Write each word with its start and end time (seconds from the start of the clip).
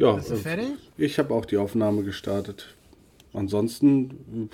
Ja, 0.00 0.12
Bist 0.14 0.30
du 0.30 0.36
fertig? 0.36 0.66
ich 0.96 1.18
habe 1.18 1.34
auch 1.34 1.44
die 1.44 1.58
Aufnahme 1.58 2.02
gestartet. 2.02 2.74
Ansonsten, 3.34 4.48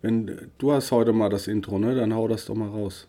wenn 0.00 0.50
du 0.56 0.72
hast 0.72 0.90
heute 0.90 1.12
mal 1.12 1.28
das 1.28 1.48
Intro, 1.48 1.78
ne, 1.78 1.94
dann 1.94 2.14
hau 2.14 2.26
das 2.28 2.46
doch 2.46 2.54
mal 2.54 2.70
raus. 2.70 3.06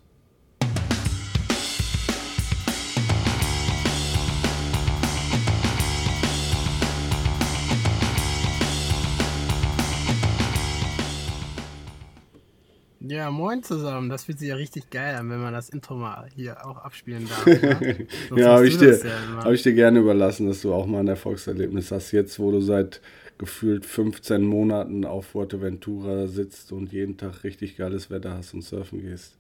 Ja, 13.26 13.32
moin 13.32 13.64
zusammen. 13.64 14.08
Das 14.08 14.26
fühlt 14.26 14.38
sich 14.38 14.50
ja 14.50 14.56
richtig 14.56 14.92
geil 14.92 15.16
an, 15.16 15.32
wenn 15.32 15.42
man 15.42 15.52
das 15.52 15.70
Intro 15.70 15.96
mal 15.96 16.28
hier 16.36 16.64
auch 16.64 16.78
abspielen 16.78 17.28
darf. 17.28 17.44
Ne? 17.48 18.06
ja, 18.36 18.50
habe 18.50 18.68
ich, 18.68 18.78
dir, 18.78 18.96
ja 19.04 19.44
hab 19.44 19.52
ich 19.52 19.64
dir 19.64 19.74
gerne 19.74 19.98
überlassen, 19.98 20.46
dass 20.46 20.62
du 20.62 20.72
auch 20.72 20.86
mal 20.86 21.00
ein 21.00 21.08
Erfolgserlebnis 21.08 21.92
hast. 21.92 22.12
Jetzt, 22.12 22.38
wo 22.38 22.52
du 22.52 22.62
seit 22.62 23.02
gefühlt 23.40 23.84
15 23.84 24.44
Monaten 24.44 25.06
auf 25.06 25.26
Fuerteventura 25.26 26.28
sitzt 26.28 26.72
und 26.72 26.94
jeden 26.94 27.18
Tag 27.18 27.44
richtig 27.44 27.78
geiles 27.78 28.12
Wetter 28.12 28.38
hast 28.38 28.54
und 28.54 28.62
surfen 28.62 29.02
gehst. 29.02 29.36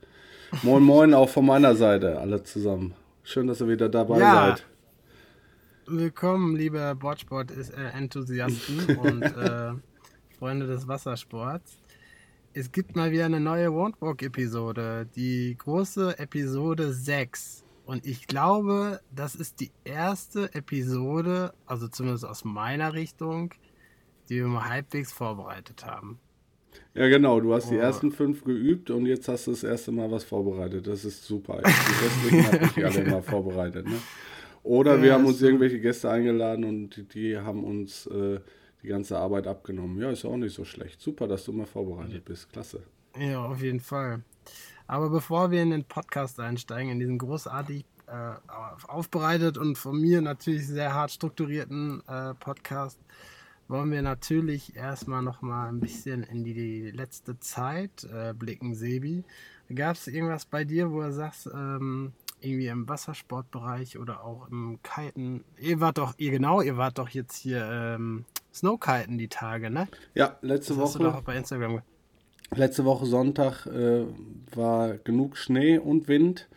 Moin, 0.63 0.81
moin, 0.81 1.13
auch 1.13 1.29
von 1.29 1.45
meiner 1.45 1.75
Seite, 1.75 2.19
alle 2.19 2.41
zusammen. 2.41 2.95
Schön, 3.21 3.45
dass 3.45 3.61
ihr 3.61 3.67
wieder 3.67 3.87
dabei 3.87 4.17
ja. 4.17 4.47
seid. 4.47 4.65
Willkommen, 5.85 6.55
liebe 6.55 6.95
Boardsport-Enthusiasten 6.99 8.97
und 8.97 9.21
äh, 9.21 9.73
Freunde 10.39 10.65
des 10.65 10.87
Wassersports 10.87 11.84
es 12.57 12.71
gibt 12.71 12.95
mal 12.95 13.11
wieder 13.11 13.25
eine 13.25 13.41
neue 13.41 13.67
Won't-Walk-Episode, 13.67 15.09
die 15.13 15.57
große 15.57 16.17
Episode 16.17 16.93
6. 16.93 17.65
Und 17.85 18.05
ich 18.05 18.27
glaube, 18.27 19.01
das 19.13 19.35
ist 19.35 19.59
die 19.59 19.71
erste 19.83 20.53
Episode, 20.55 21.53
also 21.65 21.89
zumindest 21.89 22.25
aus 22.25 22.45
meiner 22.45 22.93
Richtung, 22.93 23.53
die 24.29 24.37
wir 24.37 24.47
mal 24.47 24.69
halbwegs 24.69 25.11
vorbereitet 25.11 25.85
haben. 25.85 26.17
Ja, 26.93 27.09
genau. 27.09 27.41
Du 27.41 27.53
hast 27.53 27.67
oh. 27.67 27.71
die 27.71 27.77
ersten 27.77 28.09
fünf 28.13 28.45
geübt 28.45 28.89
und 28.89 29.05
jetzt 29.05 29.27
hast 29.27 29.47
du 29.47 29.51
das 29.51 29.65
erste 29.65 29.91
Mal 29.91 30.09
was 30.09 30.23
vorbereitet. 30.23 30.87
Das 30.87 31.03
ist 31.03 31.25
super. 31.25 31.61
Deswegen 31.61 32.47
habe 32.47 32.65
ich 32.65 32.71
die 32.71 32.85
alle 32.85 33.03
mal 33.03 33.21
vorbereitet. 33.21 33.85
Ne? 33.85 33.99
Oder 34.63 35.01
wir 35.01 35.13
haben 35.13 35.25
uns 35.25 35.41
irgendwelche 35.41 35.81
Gäste 35.81 36.09
eingeladen 36.09 36.63
und 36.63 36.95
die, 36.95 37.03
die 37.03 37.37
haben 37.37 37.65
uns 37.65 38.07
äh, 38.07 38.39
die 38.85 38.91
ganze 38.91 39.17
Arbeit 39.17 39.47
abgenommen. 39.47 39.99
Ja, 39.99 40.11
ist 40.11 40.23
ja 40.23 40.29
auch 40.29 40.37
nicht 40.37 40.53
so 40.53 40.63
schlecht. 40.63 41.01
Super, 41.01 41.27
dass 41.27 41.43
du 41.45 41.51
mal 41.51 41.65
vorbereitet 41.65 42.23
bist. 42.23 42.51
Klasse. 42.51 42.83
Ja, 43.17 43.43
auf 43.43 43.61
jeden 43.61 43.79
Fall. 43.79 44.21
Aber 44.85 45.09
bevor 45.09 45.49
wir 45.49 45.63
in 45.63 45.71
den 45.71 45.85
Podcast 45.85 46.39
einsteigen, 46.39 46.91
in 46.91 46.99
diesen 46.99 47.17
großartig 47.17 47.83
äh, 48.05 48.33
aufbereitet 48.87 49.57
und 49.57 49.77
von 49.77 49.99
mir 49.99 50.21
natürlich 50.21 50.67
sehr 50.67 50.93
hart 50.93 51.11
strukturierten 51.11 52.03
äh, 52.07 52.35
Podcast, 52.35 52.99
wollen 53.67 53.91
wir 53.91 54.03
natürlich 54.03 54.75
erstmal 54.75 55.23
noch 55.23 55.41
mal 55.41 55.69
ein 55.69 55.79
bisschen 55.79 56.21
in 56.21 56.43
die, 56.43 56.53
die 56.53 56.91
letzte 56.91 57.39
Zeit 57.39 58.03
äh, 58.03 58.33
blicken, 58.33 58.75
Sebi. 58.75 59.23
Gab 59.73 59.95
es 59.95 60.05
irgendwas 60.05 60.45
bei 60.45 60.63
dir, 60.63 60.91
wo 60.91 61.01
du 61.01 61.11
sagst, 61.11 61.47
ähm, 61.47 62.13
irgendwie 62.39 62.67
im 62.67 62.87
Wassersportbereich 62.87 63.97
oder 63.97 64.23
auch 64.23 64.47
im 64.51 64.77
Kiten? 64.83 65.43
Ihr 65.57 65.79
wart 65.79 65.97
doch, 65.97 66.13
ihr 66.17 66.29
genau, 66.29 66.61
ihr 66.61 66.77
wart 66.77 66.99
doch 66.99 67.09
jetzt 67.09 67.37
hier 67.37 67.67
ähm, 67.67 68.25
Snowkiten 68.55 69.17
die 69.17 69.27
Tage, 69.27 69.69
ne? 69.69 69.87
Ja, 70.13 70.37
letzte 70.41 70.73
das 70.73 70.77
Woche. 70.77 70.85
Hast 70.85 70.95
du 70.95 71.03
doch 71.03 71.21
bei 71.21 71.35
Instagram. 71.35 71.81
Letzte 72.55 72.85
Woche 72.85 73.05
Sonntag 73.05 73.65
äh, 73.65 74.05
war 74.55 74.97
genug 74.99 75.35
Schnee 75.35 75.77
und 75.77 76.07
Wind. 76.07 76.47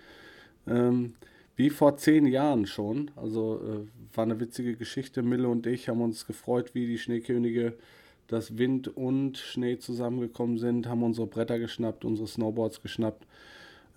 Ähm, 0.68 1.14
wie 1.56 1.70
vor 1.70 1.96
zehn 1.96 2.26
Jahren 2.26 2.66
schon. 2.66 3.10
Also 3.16 3.60
äh, 3.60 4.16
war 4.16 4.24
eine 4.24 4.38
witzige 4.38 4.76
Geschichte. 4.76 5.22
Mille 5.22 5.48
und 5.48 5.66
ich 5.66 5.88
haben 5.88 6.00
uns 6.00 6.26
gefreut, 6.26 6.70
wie 6.74 6.86
die 6.86 6.98
Schneekönige, 6.98 7.74
dass 8.28 8.58
Wind 8.58 8.96
und 8.96 9.38
Schnee 9.38 9.78
zusammengekommen 9.78 10.58
sind, 10.58 10.86
haben 10.86 11.02
unsere 11.02 11.26
Bretter 11.26 11.58
geschnappt, 11.58 12.04
unsere 12.04 12.28
Snowboards 12.28 12.80
geschnappt, 12.80 13.26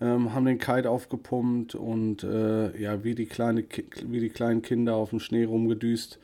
ähm, 0.00 0.34
haben 0.34 0.46
den 0.46 0.58
Kite 0.58 0.90
aufgepumpt 0.90 1.76
und 1.76 2.24
äh, 2.24 2.76
ja, 2.80 3.04
wie 3.04 3.14
die, 3.14 3.26
kleine, 3.26 3.64
wie 4.06 4.20
die 4.20 4.30
kleinen 4.30 4.62
Kinder 4.62 4.96
auf 4.96 5.10
dem 5.10 5.20
Schnee 5.20 5.44
rumgedüst. 5.44 6.18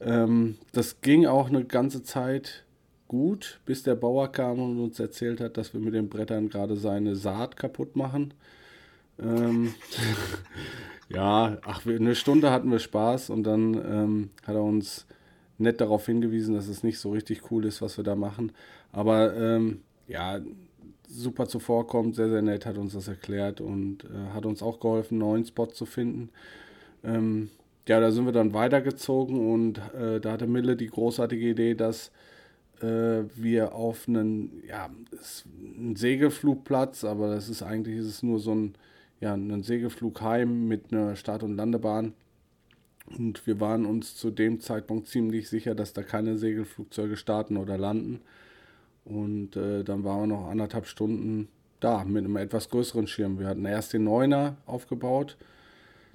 Ähm, 0.00 0.56
das 0.72 1.00
ging 1.00 1.26
auch 1.26 1.48
eine 1.48 1.64
ganze 1.64 2.02
Zeit 2.02 2.64
gut, 3.08 3.60
bis 3.66 3.82
der 3.82 3.96
Bauer 3.96 4.30
kam 4.30 4.60
und 4.60 4.78
uns 4.80 5.00
erzählt 5.00 5.40
hat, 5.40 5.56
dass 5.56 5.74
wir 5.74 5.80
mit 5.80 5.94
den 5.94 6.08
Brettern 6.08 6.48
gerade 6.48 6.76
seine 6.76 7.16
Saat 7.16 7.56
kaputt 7.56 7.96
machen. 7.96 8.34
Ähm, 9.18 9.74
ja, 11.08 11.58
ach, 11.64 11.84
eine 11.86 12.14
Stunde 12.14 12.50
hatten 12.50 12.70
wir 12.70 12.78
Spaß 12.78 13.30
und 13.30 13.42
dann 13.42 13.74
ähm, 13.74 14.30
hat 14.46 14.54
er 14.54 14.62
uns 14.62 15.06
nett 15.58 15.80
darauf 15.80 16.06
hingewiesen, 16.06 16.54
dass 16.54 16.68
es 16.68 16.82
nicht 16.82 16.98
so 16.98 17.10
richtig 17.10 17.50
cool 17.50 17.64
ist, 17.66 17.82
was 17.82 17.96
wir 17.96 18.04
da 18.04 18.14
machen. 18.14 18.52
Aber 18.92 19.36
ähm, 19.36 19.82
ja, 20.06 20.40
super 21.08 21.46
zuvorkommt, 21.48 22.14
sehr, 22.14 22.30
sehr 22.30 22.42
nett, 22.42 22.64
hat 22.64 22.78
uns 22.78 22.94
das 22.94 23.08
erklärt 23.08 23.60
und 23.60 24.04
äh, 24.04 24.32
hat 24.32 24.46
uns 24.46 24.62
auch 24.62 24.80
geholfen, 24.80 25.14
einen 25.14 25.30
neuen 25.30 25.44
Spot 25.44 25.66
zu 25.66 25.84
finden. 25.84 26.30
Ähm, 27.04 27.50
ja, 27.90 27.98
da 27.98 28.12
sind 28.12 28.24
wir 28.24 28.32
dann 28.32 28.54
weitergezogen 28.54 29.52
und 29.52 29.78
äh, 29.94 30.20
da 30.20 30.30
hatte 30.30 30.46
Mille 30.46 30.76
die 30.76 30.86
großartige 30.86 31.48
Idee, 31.48 31.74
dass 31.74 32.12
äh, 32.80 33.24
wir 33.34 33.74
auf 33.74 34.06
einen, 34.06 34.62
ja, 34.64 34.88
ein 35.76 35.96
Segelflugplatz, 35.96 37.02
aber 37.02 37.34
das 37.34 37.48
ist 37.48 37.64
eigentlich 37.64 37.96
ist 37.96 38.06
es 38.06 38.22
nur 38.22 38.38
so 38.38 38.54
ein, 38.54 38.74
ja, 39.18 39.34
ein 39.34 39.64
Segelflugheim 39.64 40.68
mit 40.68 40.92
einer 40.92 41.16
Start- 41.16 41.42
und 41.42 41.56
Landebahn. 41.56 42.12
Und 43.18 43.44
wir 43.48 43.58
waren 43.58 43.84
uns 43.84 44.14
zu 44.14 44.30
dem 44.30 44.60
Zeitpunkt 44.60 45.08
ziemlich 45.08 45.48
sicher, 45.48 45.74
dass 45.74 45.92
da 45.92 46.04
keine 46.04 46.38
Segelflugzeuge 46.38 47.16
starten 47.16 47.56
oder 47.56 47.76
landen. 47.76 48.20
Und 49.04 49.56
äh, 49.56 49.82
dann 49.82 50.04
waren 50.04 50.20
wir 50.20 50.36
noch 50.36 50.48
anderthalb 50.48 50.86
Stunden 50.86 51.48
da 51.80 52.04
mit 52.04 52.24
einem 52.24 52.36
etwas 52.36 52.68
größeren 52.68 53.08
Schirm. 53.08 53.40
Wir 53.40 53.48
hatten 53.48 53.64
erst 53.64 53.94
den 53.94 54.04
Neuner 54.04 54.58
aufgebaut 54.64 55.36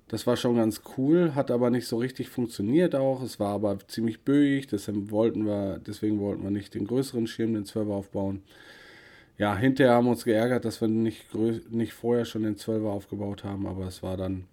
das 0.08 0.28
war 0.28 0.38
schon 0.38 0.58
ganz 0.58 0.82
cool, 0.98 1.34
hat 1.34 1.50
aber 1.50 1.72
nicht 1.72 1.88
so 1.88 1.98
richtig 1.98 2.30
funktioniert 2.30 2.94
auch. 2.96 3.24
Es 3.24 3.40
war 3.40 3.54
aber 3.54 3.80
ziemlich 3.88 4.22
böig, 4.22 4.68
deswegen 4.68 5.10
wollten 5.10 5.46
wir, 5.46 5.80
deswegen 5.80 6.20
wollten 6.20 6.44
wir 6.44 6.52
nicht 6.52 6.76
den 6.76 6.86
größeren 6.86 7.26
Schirm, 7.28 7.54
den 7.54 7.66
12er 7.66 7.94
aufbauen. 7.94 8.44
Ja, 9.38 9.58
hinterher 9.58 9.96
haben 9.96 10.06
wir 10.06 10.12
uns 10.12 10.24
geärgert, 10.24 10.64
dass 10.64 10.80
wir 10.80 10.88
nicht, 10.88 11.34
nicht 11.72 11.94
vorher 11.94 12.26
schon 12.26 12.44
den 12.44 12.56
12er 12.56 12.88
aufgebaut 12.88 13.44
haben, 13.44 13.66
aber 13.68 13.88
es 13.88 14.04
war 14.04 14.16
dann, 14.16 14.46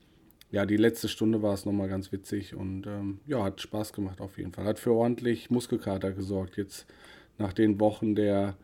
ja, 0.51 0.67
die 0.67 0.77
letzte 0.77 1.09
Stunde 1.09 1.43
war 1.43 1.55
es 1.55 1.67
nochmal 1.67 1.89
ganz 1.89 2.13
witzig 2.13 2.55
und 2.55 2.87
ähm, 2.87 3.21
ja, 3.27 3.45
hat 3.45 3.61
Spaß 3.61 3.93
gemacht 3.93 4.21
auf 4.21 4.39
jeden 4.39 4.53
Fall. 4.53 4.65
Hat 4.65 4.79
für 4.79 4.93
ordentlich 4.93 5.51
Muskelkater 5.51 6.13
gesorgt, 6.13 6.57
jetzt 6.57 6.87
nach 7.39 7.53
den 7.53 7.79
Wochen 7.79 8.15
der 8.15 8.57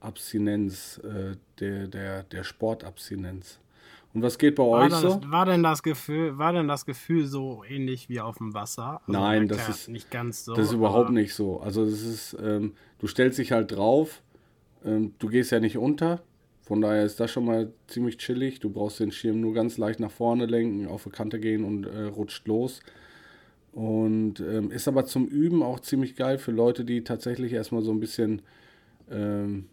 Abstinenz, 0.00 0.98
äh, 1.04 1.36
der, 1.58 1.88
der, 1.88 2.22
der 2.22 2.44
Sportabstinenz. 2.44 3.58
Und 4.16 4.22
was 4.22 4.38
geht 4.38 4.54
bei 4.54 4.62
war 4.62 4.86
euch 4.86 4.94
so? 4.94 5.20
war 5.26 5.44
denn 5.44 5.62
das 5.62 5.82
Gefühl, 5.82 6.38
war 6.38 6.54
denn 6.54 6.68
das 6.68 6.86
Gefühl 6.86 7.26
so 7.26 7.62
ähnlich 7.68 8.08
wie 8.08 8.18
auf 8.18 8.38
dem 8.38 8.54
Wasser? 8.54 9.02
Also 9.06 9.12
Nein, 9.12 9.46
das 9.46 9.68
ist 9.68 9.88
nicht 9.90 10.10
ganz 10.10 10.46
so. 10.46 10.54
Das 10.54 10.68
ist 10.68 10.72
überhaupt 10.72 11.10
nicht 11.10 11.34
so. 11.34 11.60
Also 11.60 11.84
das 11.84 12.00
ist, 12.00 12.34
ähm, 12.42 12.72
du 12.98 13.08
stellst 13.08 13.38
dich 13.38 13.52
halt 13.52 13.72
drauf, 13.72 14.22
ähm, 14.86 15.12
du 15.18 15.28
gehst 15.28 15.52
ja 15.52 15.60
nicht 15.60 15.76
unter. 15.76 16.22
Von 16.62 16.80
daher 16.80 17.04
ist 17.04 17.20
das 17.20 17.30
schon 17.30 17.44
mal 17.44 17.70
ziemlich 17.88 18.16
chillig. 18.16 18.58
Du 18.58 18.70
brauchst 18.70 19.00
den 19.00 19.12
Schirm 19.12 19.42
nur 19.42 19.52
ganz 19.52 19.76
leicht 19.76 20.00
nach 20.00 20.10
vorne 20.10 20.46
lenken, 20.46 20.88
auf 20.88 21.04
die 21.04 21.10
Kante 21.10 21.38
gehen 21.38 21.62
und 21.62 21.84
äh, 21.84 22.04
rutscht 22.04 22.48
los. 22.48 22.80
Und 23.72 24.40
ähm, 24.40 24.70
ist 24.70 24.88
aber 24.88 25.04
zum 25.04 25.26
Üben 25.26 25.62
auch 25.62 25.80
ziemlich 25.80 26.16
geil 26.16 26.38
für 26.38 26.52
Leute, 26.52 26.86
die 26.86 27.04
tatsächlich 27.04 27.52
erstmal 27.52 27.82
so 27.82 27.90
ein 27.90 28.00
bisschen 28.00 28.40
ähm, 29.10 29.66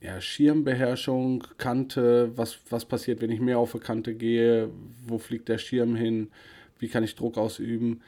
ja, 0.00 0.20
Schirmbeherrschung, 0.20 1.44
Kante, 1.56 2.30
was, 2.36 2.58
was 2.70 2.84
passiert, 2.84 3.20
wenn 3.20 3.30
ich 3.30 3.40
mehr 3.40 3.58
auf 3.58 3.72
die 3.72 3.80
Kante 3.80 4.14
gehe, 4.14 4.70
wo 5.06 5.18
fliegt 5.18 5.48
der 5.48 5.58
Schirm 5.58 5.96
hin, 5.96 6.30
wie 6.78 6.88
kann 6.88 7.02
ich 7.02 7.16
Druck 7.16 7.36
ausüben, 7.36 8.00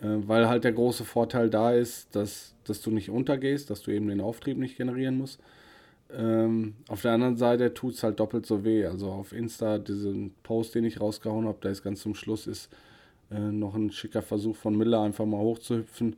äh, 0.00 0.06
weil 0.26 0.48
halt 0.48 0.64
der 0.64 0.72
große 0.72 1.04
Vorteil 1.04 1.48
da 1.48 1.72
ist, 1.72 2.14
dass, 2.16 2.54
dass 2.64 2.82
du 2.82 2.90
nicht 2.90 3.10
untergehst, 3.10 3.70
dass 3.70 3.82
du 3.82 3.92
eben 3.92 4.08
den 4.08 4.20
Auftrieb 4.20 4.58
nicht 4.58 4.76
generieren 4.76 5.18
musst. 5.18 5.40
Ähm, 6.12 6.74
auf 6.88 7.02
der 7.02 7.12
anderen 7.12 7.36
Seite 7.36 7.74
tut 7.74 7.94
es 7.94 8.02
halt 8.02 8.20
doppelt 8.20 8.46
so 8.46 8.64
weh. 8.64 8.84
Also 8.84 9.10
auf 9.10 9.32
Insta, 9.32 9.78
diesen 9.78 10.34
Post, 10.42 10.74
den 10.74 10.84
ich 10.84 11.00
rausgehauen 11.00 11.46
habe, 11.46 11.58
da 11.60 11.68
ist 11.70 11.82
ganz 11.82 12.00
zum 12.02 12.14
Schluss 12.14 12.46
ist 12.46 12.70
äh, 13.30 13.38
noch 13.38 13.74
ein 13.74 13.90
schicker 13.90 14.22
Versuch 14.22 14.56
von 14.56 14.76
Miller, 14.76 15.02
einfach 15.02 15.26
mal 15.26 15.40
hochzuhüpfen. 15.40 16.16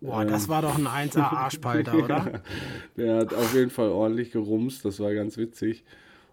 Boah, 0.00 0.22
ähm, 0.22 0.28
das 0.28 0.48
war 0.48 0.62
doch 0.62 0.76
ein 0.76 0.86
1er 0.86 1.20
Arschpalter, 1.20 1.94
oder? 1.94 2.42
Der 2.96 3.16
hat 3.16 3.34
auf 3.34 3.54
jeden 3.54 3.70
Fall 3.70 3.88
ordentlich 3.88 4.30
gerumst, 4.30 4.84
das 4.84 5.00
war 5.00 5.12
ganz 5.14 5.36
witzig. 5.36 5.84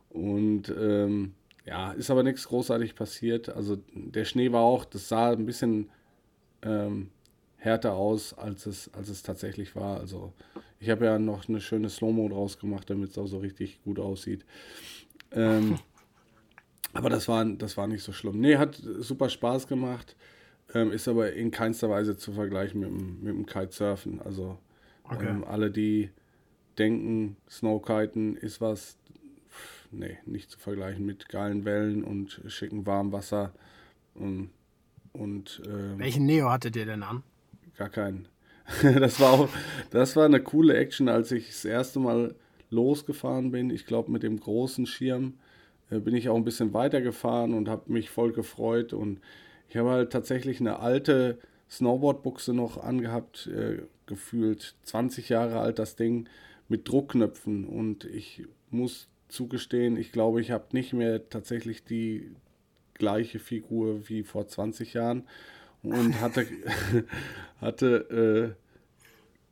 Und 0.10 0.70
ähm, 0.70 1.34
ja, 1.66 1.92
ist 1.92 2.12
aber 2.12 2.24
nichts 2.24 2.48
großartig 2.48 2.96
passiert. 2.96 3.50
Also 3.50 3.78
der 3.94 4.26
Schnee 4.26 4.52
war 4.52 4.62
auch, 4.62 4.86
das 4.86 5.10
sah 5.10 5.32
ein 5.32 5.46
bisschen 5.46 5.90
ähm, 6.62 7.10
härter 7.58 7.94
aus, 7.94 8.34
als 8.38 8.68
es, 8.68 8.94
als 8.94 9.10
es 9.10 9.24
tatsächlich 9.24 9.76
war. 9.76 10.00
Also 10.00 10.34
ich 10.80 10.90
habe 10.90 11.06
ja 11.06 11.18
noch 11.18 11.50
eine 11.50 11.60
schöne 11.60 11.90
Slow-Mo 11.90 12.30
draus 12.30 12.60
gemacht, 12.60 12.90
damit 12.90 13.10
es 13.12 13.18
auch 13.18 13.28
so 13.28 13.40
richtig 13.40 13.82
gut 13.84 14.00
aussieht. 14.00 14.46
Ähm, 15.32 15.80
aber 16.94 17.10
das 17.10 17.28
war, 17.28 17.44
das 17.44 17.76
war 17.78 17.88
nicht 17.88 18.04
so 18.04 18.14
schlimm. 18.14 18.40
Nee, 18.40 18.58
hat 18.58 18.76
super 18.76 19.30
Spaß 19.30 19.68
gemacht. 19.68 20.16
Ähm, 20.76 20.92
ist 20.92 21.08
aber 21.08 21.34
in 21.34 21.52
keinster 21.52 21.90
Weise 21.90 22.18
zu 22.18 22.34
vergleichen 22.34 22.82
mit 22.82 22.90
dem, 22.90 23.24
mit 23.24 23.34
dem 23.34 23.46
Kitesurfen. 23.46 24.22
Also 24.22 24.60
okay. 25.06 25.30
ähm, 25.30 25.44
alle, 25.46 25.72
die 25.72 26.10
denken, 26.78 27.38
Snowkiten 27.50 28.36
ist 28.36 28.60
was, 28.60 28.98
pff, 29.50 29.88
nee, 29.92 30.18
nicht 30.26 30.52
zu 30.52 30.60
vergleichen 30.60 31.06
mit 31.06 31.30
geilen 31.30 31.64
Wellen 31.64 32.04
und 32.04 32.42
schicken 32.48 32.86
warmem 32.86 33.14
Wasser. 33.14 33.54
Und, 34.14 34.50
und 35.14 35.62
ähm, 35.66 35.98
Welchen 35.98 36.26
Neo 36.26 36.52
hattet 36.52 36.76
ihr 36.76 36.86
denn 36.86 37.04
an? 37.04 37.24
Gar 37.78 37.90
keinen. 37.90 38.28
das 38.82 39.20
war 39.22 39.32
auch, 39.32 39.50
das 39.92 40.16
war 40.18 40.26
eine 40.26 40.42
coole 40.42 40.76
Action, 40.76 41.08
als 41.08 41.32
ich 41.32 41.48
das 41.48 41.64
erste 41.64 42.00
Mal 42.00 42.36
losgefahren 42.70 43.52
bin. 43.52 43.70
Ich 43.70 43.86
glaube, 43.86 44.12
mit 44.12 44.24
dem 44.24 44.40
großen 44.40 44.88
Schirm 44.88 45.36
äh, 45.90 46.00
bin 46.00 46.16
ich 46.16 46.28
auch 46.28 46.36
ein 46.36 46.44
bisschen 46.44 46.74
weitergefahren 46.74 47.54
und 47.54 47.70
habe 47.70 47.94
mich 47.94 48.10
voll 48.10 48.34
gefreut. 48.34 48.92
Und 48.92 49.22
ich 49.70 49.78
habe 49.78 49.90
halt 49.90 50.12
tatsächlich 50.12 50.60
eine 50.60 50.80
alte 50.80 51.40
Snowboardbuchse 51.70 52.54
noch 52.54 52.82
angehabt, 52.84 53.48
äh, 53.48 53.82
gefühlt 54.06 54.76
20 54.84 55.30
Jahre 55.30 55.60
alt 55.60 55.80
das 55.80 55.96
Ding 55.96 56.28
mit 56.68 56.88
Druckknöpfen. 56.88 57.66
Und 57.66 58.06
ich 58.06 58.44
muss 58.70 59.08
zugestehen, 59.28 59.98
ich 59.98 60.12
glaube, 60.12 60.42
ich 60.42 60.52
habe 60.52 60.66
nicht 60.72 60.94
mehr 60.94 61.30
tatsächlich 61.30 61.84
die 61.84 62.32
gleiche 62.94 63.40
Figur 63.40 64.08
wie 64.08 64.24
vor 64.24 64.48
20 64.48 64.94
Jahren 64.94 65.24
und 65.84 66.14
hatte, 66.22 66.46
hatte 67.62 68.56
äh, 68.56 68.66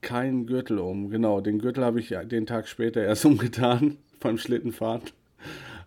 keinen 0.02 0.46
Gürtel 0.46 0.80
um. 0.80 1.10
Genau, 1.10 1.42
den 1.42 1.60
Gürtel 1.60 1.84
habe 1.84 2.00
ich 2.00 2.16
den 2.26 2.46
Tag 2.46 2.68
später 2.68 3.02
erst 3.02 3.26
umgetan 3.26 3.98
beim 4.20 4.38
Schlittenfahren. 4.38 5.02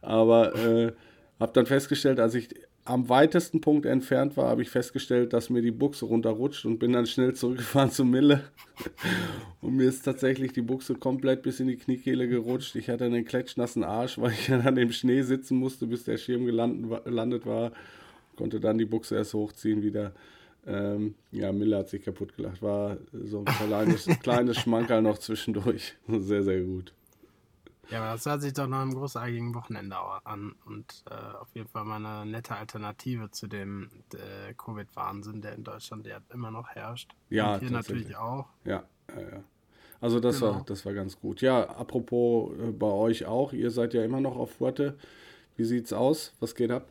Aber 0.03 0.55
äh, 0.55 0.93
habe 1.41 1.53
dann 1.53 1.67
festgestellt, 1.67 2.21
als 2.21 2.35
ich 2.35 2.49
am 2.87 3.09
weitesten 3.09 3.61
Punkt 3.61 3.85
entfernt 3.85 4.37
war, 4.37 4.49
habe 4.49 4.63
ich 4.63 4.71
festgestellt, 4.71 5.33
dass 5.33 5.51
mir 5.51 5.61
die 5.61 5.73
Buchse 5.73 6.07
runterrutscht 6.07 6.65
und 6.65 6.79
bin 6.79 6.93
dann 6.93 7.07
schnell 7.07 7.35
zurückgefahren 7.35 7.91
zur 7.91 8.07
Mille. 8.07 8.45
und 9.61 9.77
mir 9.77 9.89
ist 9.89 10.05
tatsächlich 10.05 10.53
die 10.53 10.63
Buchse 10.63 10.95
komplett 10.95 11.43
bis 11.43 11.61
in 11.61 11.67
die 11.67 11.77
Kniekehle 11.77 12.29
gerutscht. 12.29 12.77
Ich 12.77 12.89
hatte 12.89 13.05
einen 13.05 13.25
klatschnassen 13.25 13.85
Arsch, 13.85 14.19
weil 14.19 14.33
ich 14.33 14.47
dann 14.49 14.77
im 14.77 14.93
Schnee 14.93 15.23
sitzen 15.23 15.59
musste, 15.59 15.87
bis 15.87 16.05
der 16.05 16.17
Schirm 16.17 16.47
gelandet 16.47 17.45
war. 17.45 17.73
Konnte 18.37 18.61
dann 18.61 18.79
die 18.79 18.85
Buchse 18.85 19.17
erst 19.17 19.35
hochziehen 19.35 19.83
wieder. 19.83 20.13
Ähm, 20.67 21.15
ja, 21.33 21.53
Mille 21.53 21.77
hat 21.79 21.89
sich 21.89 22.05
kaputt 22.05 22.37
gelacht. 22.37 22.63
War 22.63 22.99
so 23.13 23.41
ein 23.41 23.45
kleines, 23.45 24.07
kleines 24.23 24.57
Schmankerl 24.59 25.03
noch 25.03 25.19
zwischendurch. 25.19 25.95
Sehr, 26.09 26.43
sehr 26.43 26.61
gut. 26.61 26.93
Ja, 27.91 28.03
aber 28.03 28.13
das 28.13 28.27
hört 28.27 28.43
sich 28.43 28.53
doch 28.53 28.67
nach 28.67 28.83
einem 28.83 28.95
großartigen 28.95 29.55
Wochenende 29.55 29.97
an 30.25 30.55
und 30.67 31.05
äh, 31.11 31.37
auf 31.37 31.49
jeden 31.55 31.69
Fall 31.69 31.85
mal 31.85 32.05
eine 32.05 32.29
nette 32.31 32.57
Alternative 32.57 33.31
zu 33.31 33.47
dem 33.47 33.91
äh, 34.13 34.55
Covid-Wahnsinn, 34.55 35.41
der 35.41 35.55
in 35.55 35.65
Deutschland 35.65 36.07
ja 36.07 36.19
immer 36.33 36.51
noch 36.51 36.69
herrscht. 36.69 37.15
Ja, 37.31 37.55
und 37.55 37.61
hier 37.61 37.71
natürlich 37.71 38.17
auch. 38.17 38.47
Ja, 38.65 38.83
ja, 39.15 39.21
ja. 39.21 39.45
Also 40.01 40.21
das 40.21 40.41
genau. 40.41 40.55
war 40.55 40.65
das 40.67 40.85
war 40.85 40.93
ganz 40.95 41.19
gut. 41.19 41.41
Ja, 41.41 41.65
apropos 41.65 42.53
äh, 42.59 42.73
bei 42.73 42.89
euch 42.89 43.25
auch, 43.25 43.53
ihr 43.53 43.71
seid 43.71 43.95
ja 43.95 44.05
immer 44.05 44.21
noch 44.21 44.37
auf 44.37 44.53
Fuerte. 44.53 44.99
Wie 45.57 45.65
sieht's 45.65 45.93
aus? 45.93 46.35
Was 46.41 46.55
geht 46.55 46.71
ab? 46.71 46.87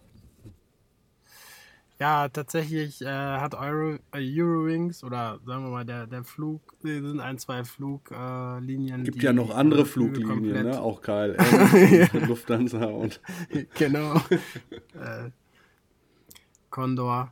Ja, 1.98 2.28
tatsächlich 2.28 3.02
äh, 3.02 3.06
hat 3.06 3.56
Euro, 3.56 3.98
äh, 4.12 4.42
Eurowings 4.42 5.04
oder 5.04 5.40
sagen 5.46 5.64
wir 5.64 5.72
mal 5.72 5.86
der, 5.86 6.08
der 6.08 6.26
Flug, 6.26 6.62
äh, 6.84 7.00
sind 7.00 7.22
ein, 7.22 7.38
zwei 7.38 7.64
Fluglinien. 7.64 9.06
Gibt 9.06 9.24
ja 9.24 9.32
noch 9.32 9.56
andere 9.56 9.86
Fluglinien, 9.86 10.64
ne? 10.64 10.82
Auch 10.82 11.02
KLM, 11.02 11.38
Lufthansa 12.28 12.86
und. 12.86 13.22
genau. 13.76 14.16
äh, 14.94 15.30
Condor. 16.70 17.32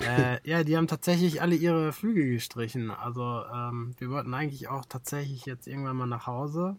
Äh, 0.00 0.38
ja, 0.48 0.64
die 0.64 0.76
haben 0.76 0.88
tatsächlich 0.88 1.42
alle 1.42 1.54
ihre 1.54 1.92
Flüge 1.92 2.26
gestrichen. 2.26 2.90
Also 2.90 3.42
ähm, 3.54 3.94
wir 3.98 4.10
wollten 4.10 4.32
eigentlich 4.32 4.68
auch 4.68 4.86
tatsächlich 4.86 5.44
jetzt 5.44 5.66
irgendwann 5.68 5.96
mal 5.96 6.06
nach 6.06 6.26
Hause. 6.26 6.76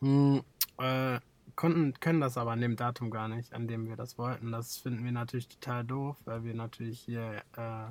Hm, 0.00 0.42
äh, 0.78 1.20
konnten, 1.60 1.92
können 2.00 2.20
das 2.20 2.38
aber 2.38 2.52
an 2.52 2.62
dem 2.62 2.74
Datum 2.74 3.10
gar 3.10 3.28
nicht, 3.28 3.52
an 3.52 3.68
dem 3.68 3.86
wir 3.86 3.94
das 3.94 4.16
wollten. 4.16 4.50
Das 4.50 4.78
finden 4.78 5.04
wir 5.04 5.12
natürlich 5.12 5.46
total 5.46 5.84
doof, 5.84 6.16
weil 6.24 6.42
wir 6.42 6.54
natürlich 6.54 7.00
hier 7.00 7.42
äh, 7.54 7.90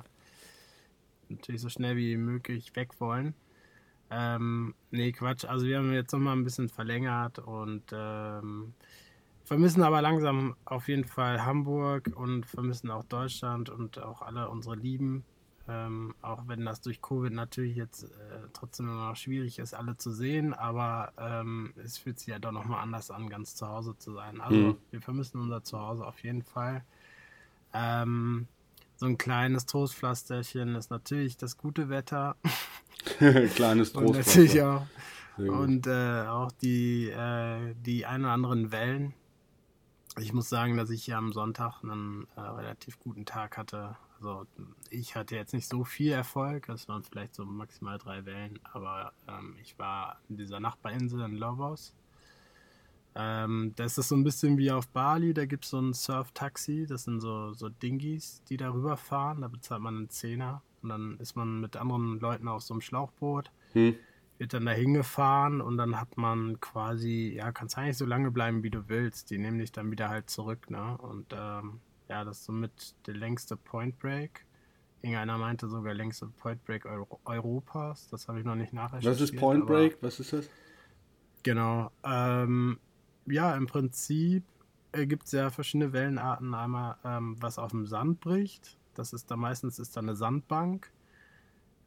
natürlich 1.28 1.60
so 1.60 1.68
schnell 1.68 1.96
wie 1.96 2.16
möglich 2.16 2.74
weg 2.74 3.00
wollen. 3.00 3.32
Ähm, 4.10 4.74
nee, 4.90 5.12
Quatsch. 5.12 5.44
Also 5.44 5.66
wir 5.66 5.78
haben 5.78 5.92
jetzt 5.92 6.12
nochmal 6.12 6.34
ein 6.34 6.42
bisschen 6.42 6.68
verlängert 6.68 7.38
und 7.38 7.84
ähm, 7.92 8.74
vermissen 9.44 9.84
aber 9.84 10.02
langsam 10.02 10.56
auf 10.64 10.88
jeden 10.88 11.04
Fall 11.04 11.44
Hamburg 11.44 12.10
und 12.16 12.46
vermissen 12.46 12.90
auch 12.90 13.04
Deutschland 13.04 13.70
und 13.70 14.02
auch 14.02 14.20
alle 14.20 14.48
unsere 14.48 14.74
Lieben. 14.74 15.22
Ähm, 15.70 16.14
auch 16.20 16.48
wenn 16.48 16.64
das 16.64 16.80
durch 16.80 17.00
Covid 17.00 17.32
natürlich 17.32 17.76
jetzt 17.76 18.02
äh, 18.04 18.08
trotzdem 18.52 18.88
immer 18.88 19.10
noch 19.10 19.16
schwierig 19.16 19.60
ist, 19.60 19.72
alle 19.72 19.96
zu 19.96 20.10
sehen, 20.10 20.52
aber 20.52 21.12
ähm, 21.16 21.72
es 21.84 21.96
fühlt 21.96 22.18
sich 22.18 22.26
ja 22.26 22.40
doch 22.40 22.50
nochmal 22.50 22.82
anders 22.82 23.12
an, 23.12 23.28
ganz 23.28 23.54
zu 23.54 23.68
Hause 23.68 23.96
zu 23.96 24.12
sein. 24.14 24.40
Also 24.40 24.56
mhm. 24.56 24.76
wir 24.90 25.00
vermissen 25.00 25.40
unser 25.40 25.62
Zuhause 25.62 26.04
auf 26.04 26.18
jeden 26.24 26.42
Fall. 26.42 26.82
Ähm, 27.72 28.48
so 28.96 29.06
ein 29.06 29.16
kleines 29.16 29.66
Trostpflasterchen 29.66 30.74
ist 30.74 30.90
natürlich 30.90 31.36
das 31.36 31.56
gute 31.56 31.88
Wetter. 31.88 32.34
kleines 33.54 33.92
Trostpflaster. 33.92 34.00
Und 34.00 34.16
natürlich 34.16 34.62
auch, 34.62 34.86
und 35.36 35.86
äh, 35.86 36.26
auch 36.26 36.50
die, 36.50 37.10
äh, 37.10 37.74
die 37.86 38.06
ein 38.06 38.22
oder 38.22 38.32
anderen 38.32 38.72
Wellen. 38.72 39.14
Ich 40.18 40.32
muss 40.32 40.48
sagen, 40.48 40.76
dass 40.76 40.90
ich 40.90 41.04
hier 41.04 41.16
am 41.16 41.32
Sonntag 41.32 41.84
einen 41.84 42.26
äh, 42.34 42.40
relativ 42.40 42.98
guten 42.98 43.24
Tag 43.24 43.56
hatte. 43.56 43.96
Also 44.20 44.46
ich 44.90 45.16
hatte 45.16 45.34
jetzt 45.34 45.54
nicht 45.54 45.66
so 45.66 45.82
viel 45.82 46.12
Erfolg, 46.12 46.68
es 46.68 46.88
waren 46.88 47.02
vielleicht 47.02 47.34
so 47.34 47.46
maximal 47.46 47.96
drei 47.96 48.26
Wellen, 48.26 48.58
aber 48.64 49.14
ähm, 49.26 49.56
ich 49.62 49.78
war 49.78 50.20
in 50.28 50.36
dieser 50.36 50.60
Nachbarinsel 50.60 51.22
in 51.22 51.36
Lovos. 51.36 51.94
Ähm, 53.14 53.72
da 53.76 53.84
ist 53.84 53.96
es 53.96 54.08
so 54.08 54.14
ein 54.14 54.22
bisschen 54.22 54.58
wie 54.58 54.70
auf 54.70 54.88
Bali, 54.88 55.32
da 55.32 55.46
gibt 55.46 55.64
es 55.64 55.70
so 55.70 55.80
ein 55.80 55.94
Surf-Taxi, 55.94 56.86
das 56.86 57.04
sind 57.04 57.20
so, 57.20 57.54
so 57.54 57.70
Dinghies, 57.70 58.42
die 58.48 58.58
da 58.58 58.70
rüberfahren, 58.70 59.40
da 59.40 59.48
bezahlt 59.48 59.80
man 59.80 59.96
einen 59.96 60.10
Zehner 60.10 60.62
und 60.82 60.90
dann 60.90 61.16
ist 61.18 61.34
man 61.34 61.60
mit 61.60 61.76
anderen 61.76 62.20
Leuten 62.20 62.46
auf 62.46 62.62
so 62.62 62.74
einem 62.74 62.82
Schlauchboot, 62.82 63.50
hm. 63.72 63.96
wird 64.36 64.52
dann 64.52 64.66
da 64.66 64.72
hingefahren 64.72 65.62
und 65.62 65.78
dann 65.78 65.98
hat 65.98 66.18
man 66.18 66.60
quasi, 66.60 67.32
ja, 67.34 67.52
kannst 67.52 67.78
eigentlich 67.78 67.96
so 67.96 68.06
lange 68.06 68.30
bleiben, 68.30 68.62
wie 68.62 68.70
du 68.70 68.88
willst, 68.88 69.30
die 69.30 69.38
nehmen 69.38 69.58
dich 69.58 69.72
dann 69.72 69.90
wieder 69.90 70.10
halt 70.10 70.28
zurück, 70.28 70.70
ne, 70.70 70.98
und 70.98 71.26
ähm, 71.32 71.80
ja, 72.10 72.24
das 72.24 72.38
ist 72.38 72.44
somit 72.44 72.94
der 73.06 73.14
längste 73.14 73.56
Point 73.56 73.98
Break. 73.98 74.44
Irgendeiner 75.02 75.38
meinte 75.38 75.68
sogar 75.68 75.94
längste 75.94 76.26
Point 76.26 76.62
Break 76.64 76.84
Euro 76.84 77.20
Europas. 77.24 78.08
Das 78.08 78.28
habe 78.28 78.40
ich 78.40 78.44
noch 78.44 78.56
nicht 78.56 78.72
nachrecherchiert. 78.72 79.14
Was 79.14 79.20
ist 79.20 79.36
Point 79.36 79.66
Break? 79.66 79.98
Was 80.02 80.20
ist 80.20 80.32
das? 80.32 80.50
Genau. 81.42 81.90
Ähm, 82.04 82.78
ja, 83.26 83.54
im 83.54 83.66
Prinzip 83.66 84.44
gibt 84.92 85.26
es 85.26 85.32
ja 85.32 85.50
verschiedene 85.50 85.92
Wellenarten. 85.92 86.52
Einmal, 86.52 86.96
ähm, 87.04 87.36
was 87.40 87.58
auf 87.58 87.70
dem 87.70 87.86
Sand 87.86 88.20
bricht. 88.20 88.76
Das 88.94 89.12
ist 89.12 89.30
da 89.30 89.36
meistens 89.36 89.78
ist 89.78 89.96
da 89.96 90.00
eine 90.00 90.16
Sandbank 90.16 90.90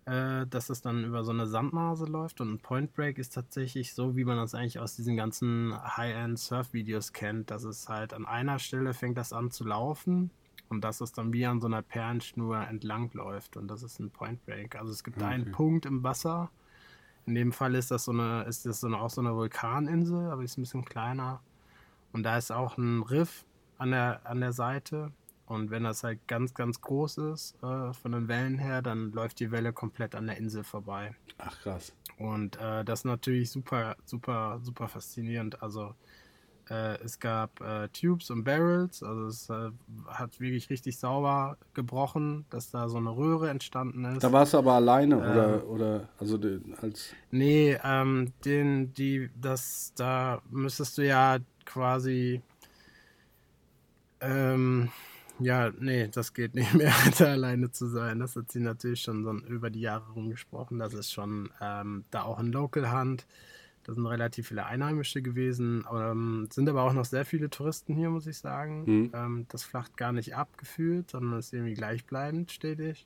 äh, 0.06 0.46
dass 0.48 0.70
es 0.70 0.82
dann 0.82 1.04
über 1.06 1.24
so 1.24 1.32
eine 1.32 1.48
Sandnase 1.48 2.06
läuft. 2.06 2.42
Und 2.42 2.54
ein 2.54 2.60
Point 2.60 2.94
Break 2.94 3.18
ist 3.18 3.34
tatsächlich 3.34 3.94
so, 3.94 4.16
wie 4.16 4.26
man 4.26 4.38
das 4.38 4.54
eigentlich 4.54 4.80
aus 4.80 4.96
diesen 4.96 5.16
ganzen 5.16 5.74
High-End-Surf-Videos 5.98 7.14
kennt, 7.14 7.52
dass 7.52 7.64
es 7.64 7.88
halt 7.90 8.14
an 8.14 8.26
einer 8.26 8.60
Stelle 8.60 8.94
fängt 8.94 9.18
das 9.18 9.34
an 9.34 9.52
zu 9.52 9.64
laufen 9.64 10.32
und 10.70 10.84
dass 10.84 11.02
es 11.02 11.12
dann 11.12 11.32
wie 11.32 11.46
an 11.46 11.62
so 11.62 11.68
einer 11.68 11.82
Perlenschnur 11.82 12.58
entlang 12.68 13.12
läuft. 13.14 13.58
Und 13.58 13.68
das 13.68 13.84
ist 13.84 14.00
ein 14.00 14.12
Point 14.12 14.46
Break. 14.46 14.76
Also 14.76 14.92
es 14.92 15.04
gibt 15.04 15.18
okay. 15.18 15.28
einen 15.28 15.52
Punkt 15.52 15.86
im 15.86 16.04
Wasser. 16.04 16.50
In 17.26 17.36
dem 17.36 17.54
Fall 17.54 17.76
ist 17.76 17.92
das 17.92 18.06
so 18.06 18.12
eine, 18.12 18.44
ist 18.44 18.66
das 18.66 18.82
so 18.82 18.88
eine, 18.88 19.00
auch 19.00 19.10
so 19.10 19.22
eine 19.22 19.36
Vulkaninsel, 19.36 20.30
aber 20.30 20.44
ist 20.44 20.58
ein 20.58 20.64
bisschen 20.64 20.84
kleiner. 20.84 21.40
Und 22.12 22.24
da 22.24 22.38
ist 22.38 22.52
auch 22.52 22.78
ein 22.78 23.02
Riff 23.04 23.46
an 23.78 23.92
der, 23.92 24.22
an 24.26 24.42
der 24.42 24.52
Seite. 24.52 25.12
Und 25.46 25.72
wenn 25.72 25.84
das 25.84 26.04
halt 26.04 26.26
ganz, 26.28 26.54
ganz 26.54 26.82
groß 26.82 27.18
ist, 27.18 27.56
äh, 27.62 27.94
von 27.94 28.14
den 28.14 28.28
Wellen 28.28 28.58
her, 28.58 28.82
dann 28.82 29.12
läuft 29.12 29.40
die 29.40 29.52
Welle 29.52 29.74
komplett 29.74 30.16
an 30.16 30.28
der 30.28 30.38
Insel 30.38 30.64
vorbei. 30.64 31.16
Ach 31.38 31.60
krass. 31.62 31.94
Und 32.18 32.58
äh, 32.60 32.86
das 32.86 33.02
ist 33.02 33.06
natürlich 33.06 33.52
super, 33.52 33.96
super, 34.06 34.60
super 34.62 34.88
faszinierend. 34.88 35.62
Also 35.62 35.96
äh, 36.70 36.98
es 37.04 37.20
gab 37.20 37.60
äh, 37.60 37.90
Tubes 37.90 38.30
und 38.30 38.46
Barrels, 38.46 39.04
also 39.04 39.26
es 39.28 39.50
äh, 39.50 39.72
hat 40.08 40.40
wirklich 40.40 40.70
richtig 40.70 40.98
sauber 40.98 41.58
gebrochen, 41.74 42.46
dass 42.50 42.72
da 42.72 42.88
so 42.88 42.98
eine 42.98 43.10
Röhre 43.10 43.50
entstanden 43.50 44.06
ist. 44.06 44.24
Da 44.24 44.32
warst 44.32 44.54
du 44.54 44.60
aber 44.60 44.74
alleine 44.74 45.18
oder, 45.18 45.62
ähm, 45.62 45.70
oder 45.70 46.10
also 46.18 46.40
als. 46.82 47.14
Nee, 47.32 47.78
ähm, 47.84 48.32
den, 48.46 48.94
die, 48.94 49.30
das, 49.40 49.92
da 49.96 50.42
müsstest 50.50 50.98
du 50.98 51.06
ja 51.06 51.40
quasi 51.66 52.42
ähm, 54.22 54.90
ja, 55.44 55.72
nee, 55.80 56.08
das 56.08 56.34
geht 56.34 56.56
nicht 56.56 56.74
mehr, 56.74 56.94
da 57.18 57.26
alleine 57.32 57.72
zu 57.72 57.88
sein. 57.88 58.20
Das 58.20 58.36
hat 58.36 58.52
sie 58.52 58.60
natürlich 58.60 59.02
schon 59.02 59.24
so 59.24 59.32
über 59.48 59.70
die 59.70 59.82
Jahre 59.82 60.12
rumgesprochen. 60.12 60.80
Das 60.80 60.94
ist 60.94 61.12
schon 61.12 61.50
ähm, 61.62 62.06
da 62.12 62.24
auch 62.24 62.40
ein 62.40 62.52
Local 62.52 62.92
Hunt. 62.92 63.26
Da 63.84 63.94
sind 63.94 64.06
relativ 64.06 64.48
viele 64.48 64.66
Einheimische 64.66 65.22
gewesen, 65.22 65.86
ähm, 65.94 66.48
sind 66.50 66.70
aber 66.70 66.84
auch 66.84 66.94
noch 66.94 67.04
sehr 67.04 67.26
viele 67.26 67.50
Touristen 67.50 67.94
hier, 67.96 68.10
muss 68.10 68.28
ich 68.28 68.38
sagen. 68.38 68.84
Mhm. 68.86 69.12
Ähm, 69.14 69.46
das 69.50 69.64
flacht 69.64 69.98
gar 69.98 70.14
nicht 70.14 70.36
abgefühlt, 70.36 71.12
sondern 71.12 71.40
ist 71.40 71.54
irgendwie 71.54 71.74
gleichbleibend 71.74 72.52
stetig. 72.52 73.06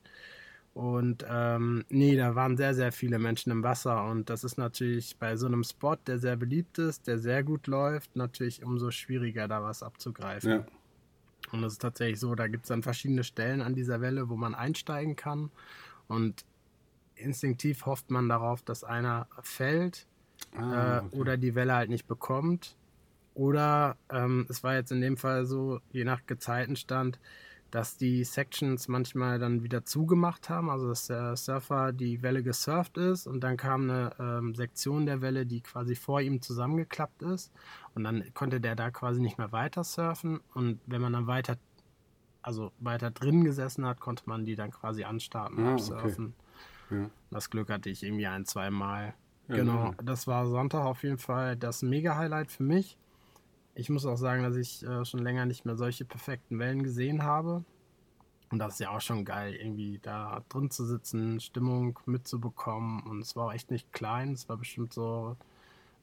Und 0.76 1.26
ähm, 1.28 1.86
nee, 1.90 2.16
da 2.16 2.36
waren 2.36 2.56
sehr, 2.56 2.76
sehr 2.76 2.92
viele 2.92 3.18
Menschen 3.18 3.52
im 3.52 3.64
Wasser. 3.64 4.06
Und 4.06 4.30
das 4.30 4.44
ist 4.44 4.60
natürlich 4.60 5.18
bei 5.18 5.36
so 5.36 5.48
einem 5.48 5.64
Spot, 5.64 5.96
der 5.96 6.20
sehr 6.20 6.36
beliebt 6.36 6.78
ist, 6.78 7.08
der 7.08 7.18
sehr 7.18 7.44
gut 7.44 7.66
läuft, 7.66 8.16
natürlich 8.16 8.64
umso 8.64 8.92
schwieriger, 8.92 9.48
da 9.48 9.64
was 9.64 9.82
abzugreifen. 9.82 10.52
Ja. 10.52 10.66
Und 11.52 11.64
es 11.64 11.74
ist 11.74 11.82
tatsächlich 11.82 12.20
so, 12.20 12.36
da 12.36 12.48
gibt 12.48 12.66
es 12.66 12.70
dann 12.70 12.84
verschiedene 12.84 13.24
Stellen 13.24 13.62
an 13.62 13.74
dieser 13.74 14.02
Welle, 14.02 14.30
wo 14.30 14.36
man 14.36 14.56
einsteigen 14.56 15.16
kann. 15.16 15.50
Und 16.08 16.46
instinktiv 17.16 17.86
hofft 17.86 18.12
man 18.12 18.30
darauf, 18.30 18.62
dass 18.62 18.84
einer 18.84 19.28
fällt 19.42 20.08
ah, 20.56 20.98
äh, 20.98 21.06
okay. 21.06 21.18
oder 21.18 21.38
die 21.38 21.56
Welle 21.56 21.76
halt 21.76 21.90
nicht 21.90 22.08
bekommt. 22.08 22.76
Oder 23.34 23.98
ähm, 24.10 24.48
es 24.50 24.64
war 24.64 24.76
jetzt 24.76 24.92
in 24.92 25.02
dem 25.02 25.16
Fall 25.16 25.46
so, 25.46 25.80
je 25.92 26.04
nach 26.04 26.26
Gezeitenstand, 26.26 27.20
dass 27.72 27.98
die 27.98 28.24
Sections 28.24 28.88
manchmal 28.88 29.40
dann 29.40 29.64
wieder 29.64 29.84
zugemacht 29.84 30.50
haben, 30.50 30.70
also 30.70 30.88
dass 30.88 31.08
der 31.08 31.36
Surfer 31.36 31.92
die 31.92 32.22
Welle 32.22 32.42
gesurft 32.42 32.98
ist 32.98 33.28
und 33.28 33.42
dann 33.42 33.58
kam 33.58 33.84
eine 33.84 34.12
ähm, 34.20 34.56
Sektion 34.56 35.06
der 35.06 35.22
Welle, 35.22 35.46
die 35.46 35.62
quasi 35.62 35.96
vor 35.96 36.22
ihm 36.22 36.42
zusammengeklappt 36.42 37.24
ist 37.24 37.52
und 37.98 38.04
dann 38.04 38.32
konnte 38.36 38.62
der 38.62 38.76
da 38.76 38.92
quasi 38.92 39.20
nicht 39.20 39.40
mehr 39.40 39.52
weiter 39.52 39.84
surfen 39.84 40.40
und 40.54 40.80
wenn 40.86 41.02
man 41.02 41.14
dann 41.14 41.26
weiter, 41.26 41.58
also 42.44 42.72
weiter 42.78 43.10
drin 43.10 43.44
gesessen 43.44 43.88
hat, 43.88 44.00
konnte 44.00 44.22
man 44.28 44.46
die 44.46 44.56
dann 44.56 44.70
quasi 44.70 45.04
anstarten 45.04 45.58
und 45.58 45.74
ah, 45.74 45.78
surfen. 45.80 46.36
Okay. 46.86 47.02
Ja. 47.02 47.10
Das 47.32 47.50
Glück 47.50 47.72
hatte 47.72 47.90
ich 47.90 48.04
irgendwie 48.04 48.28
ein, 48.28 48.46
zwei 48.46 48.70
Mal. 48.70 49.16
Ja, 49.48 49.56
genau, 49.56 49.96
das 50.04 50.28
war 50.28 50.46
Sonntag 50.46 50.86
auf 50.86 51.02
jeden 51.02 51.18
Fall 51.18 51.58
das 51.58 51.82
Mega-Highlight 51.82 52.52
für 52.52 52.62
mich. 52.62 53.00
Ich 53.74 53.90
muss 53.90 54.06
auch 54.06 54.16
sagen, 54.16 54.44
dass 54.44 54.56
ich 54.58 54.86
äh, 54.86 55.04
schon 55.04 55.24
länger 55.24 55.48
nicht 55.48 55.66
mehr 55.66 55.76
solche 55.76 56.06
perfekten 56.06 56.60
Wellen 56.60 56.84
gesehen 56.84 57.24
habe. 57.24 57.66
Und 58.52 58.60
das 58.60 58.74
ist 58.74 58.80
ja 58.80 58.92
auch 58.92 59.02
schon 59.02 59.26
geil, 59.26 59.56
irgendwie 59.56 59.98
da 60.04 60.44
drin 60.50 60.70
zu 60.70 60.86
sitzen, 60.86 61.40
Stimmung 61.40 61.98
mitzubekommen. 62.06 63.02
Und 63.08 63.22
es 63.22 63.36
war 63.36 63.48
auch 63.48 63.54
echt 63.54 63.72
nicht 63.72 63.92
klein, 63.92 64.34
es 64.34 64.48
war 64.48 64.58
bestimmt 64.58 64.94
so 64.94 65.36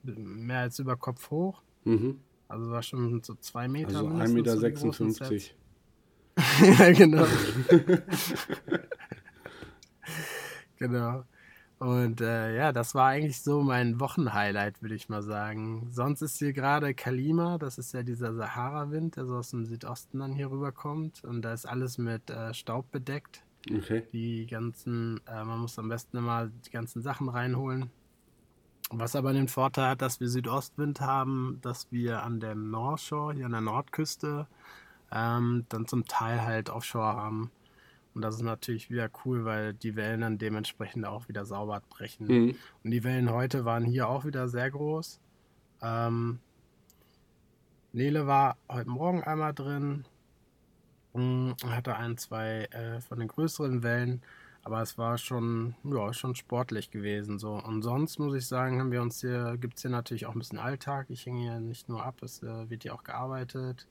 mehr 0.03 0.61
als 0.61 0.81
über 0.81 0.97
Kopf 0.97 1.31
hoch. 1.31 1.63
Mhm. 1.85 2.21
Also 2.49 2.71
war 2.71 2.83
schon 2.83 3.23
so 3.23 3.35
zwei 3.37 3.69
Meter. 3.69 3.99
Also 3.99 4.09
1,56 4.09 5.03
Meter. 5.03 5.41
ja, 6.85 6.93
genau. 6.93 7.26
genau. 10.76 11.25
Und 11.79 12.21
äh, 12.21 12.57
ja, 12.57 12.73
das 12.73 12.95
war 12.95 13.09
eigentlich 13.09 13.41
so 13.43 13.62
mein 13.62 14.00
Wochenhighlight, 14.00 14.81
würde 14.81 14.95
ich 14.95 15.09
mal 15.09 15.23
sagen. 15.23 15.88
Sonst 15.91 16.23
ist 16.23 16.38
hier 16.38 16.53
gerade 16.53 16.95
Kalima, 16.95 17.59
das 17.59 17.79
ist 17.79 17.93
ja 17.93 18.03
dieser 18.03 18.35
Sahara-Wind, 18.35 19.17
der 19.17 19.26
so 19.26 19.37
aus 19.37 19.50
dem 19.50 19.67
Südosten 19.67 20.21
dann 20.21 20.33
hier 20.33 20.50
rüberkommt. 20.50 21.25
Und 21.25 21.43
da 21.43 21.53
ist 21.53 21.67
alles 21.67 21.99
mit 21.99 22.31
äh, 22.31 22.55
Staub 22.55 22.91
bedeckt. 22.91 23.45
Okay. 23.71 24.03
Die 24.12 24.47
ganzen, 24.47 25.21
äh, 25.26 25.45
man 25.45 25.59
muss 25.59 25.79
am 25.79 25.88
besten 25.88 26.17
immer 26.19 26.50
die 26.67 26.71
ganzen 26.71 27.03
Sachen 27.03 27.29
reinholen. 27.29 27.91
Was 28.97 29.17
aber 29.17 29.33
den 29.33 29.49
Vorteil 29.49 29.91
hat, 29.91 30.03
dass 30.03 30.21
wir 30.21 30.29
Südostwind 30.29 31.01
haben, 31.01 31.59
dass 31.63 31.91
wir 31.91 32.23
an 32.23 32.39
der 32.39 32.55
North 32.55 33.01
Shore, 33.01 33.35
hier 33.35 33.47
an 33.47 33.53
der 33.53 33.61
Nordküste, 33.61 34.47
ähm, 35.11 35.67
dann 35.69 35.87
zum 35.87 36.05
Teil 36.07 36.43
halt 36.43 36.71
Offshore 36.71 37.17
haben. 37.17 37.51
Und 38.15 38.23
das 38.23 38.37
ist 38.37 38.43
natürlich 38.43 38.91
wieder 38.91 39.11
cool, 39.25 39.45
weil 39.45 39.75
die 39.75 39.97
Wellen 39.97 40.21
dann 40.21 40.39
dementsprechend 40.39 41.05
auch 41.07 41.29
wieder 41.29 41.45
sauber 41.45 41.83
brechen. 41.91 42.27
Mhm. 42.29 42.57
Und 42.85 42.91
die 42.91 43.03
Wellen 43.03 43.33
heute 43.33 43.65
waren 43.65 43.85
hier 43.85 44.09
auch 44.09 44.25
wieder 44.25 44.49
sehr 44.49 44.71
groß. 44.71 45.19
Ähm, 45.83 46.39
Nele 47.93 48.27
war 48.27 48.57
heute 48.71 48.91
Morgen 48.91 49.25
einmal 49.25 49.55
drin, 49.55 50.05
hm, 51.15 51.57
hatte 51.67 51.97
ein, 51.97 52.17
zwei 52.17 52.65
äh, 52.67 53.01
von 53.01 53.19
den 53.19 53.29
größeren 53.29 53.83
Wellen, 53.83 54.23
aber 54.64 54.80
es 54.80 54.97
war 54.97 55.18
schon, 55.18 55.75
ja, 55.85 56.12
schon 56.14 56.35
sportlich 56.35 56.90
gewesen. 56.90 57.38
So. 57.38 57.52
Und 57.52 57.83
sonst 57.83 58.18
muss 58.18 58.35
ich 58.35 58.47
sagen, 58.47 58.80
haben 58.80 58.90
wir 58.90 59.02
uns 59.02 59.21
hier, 59.21 59.59
gibt 59.61 59.76
es 59.76 59.83
hier 59.83 59.90
natürlich 59.90 60.25
auch 60.25 60.35
ein 60.35 60.38
bisschen 60.38 60.59
Alltag. 60.59 61.06
Ich 61.11 61.26
hänge 61.26 61.40
hier 61.40 61.61
nicht 61.61 61.88
nur 61.88 62.02
ab, 62.02 62.23
es 62.23 62.42
äh, 62.42 62.71
wird 62.71 62.83
hier 62.83 62.94
auch 62.94 63.04
gearbeitet. 63.04 63.87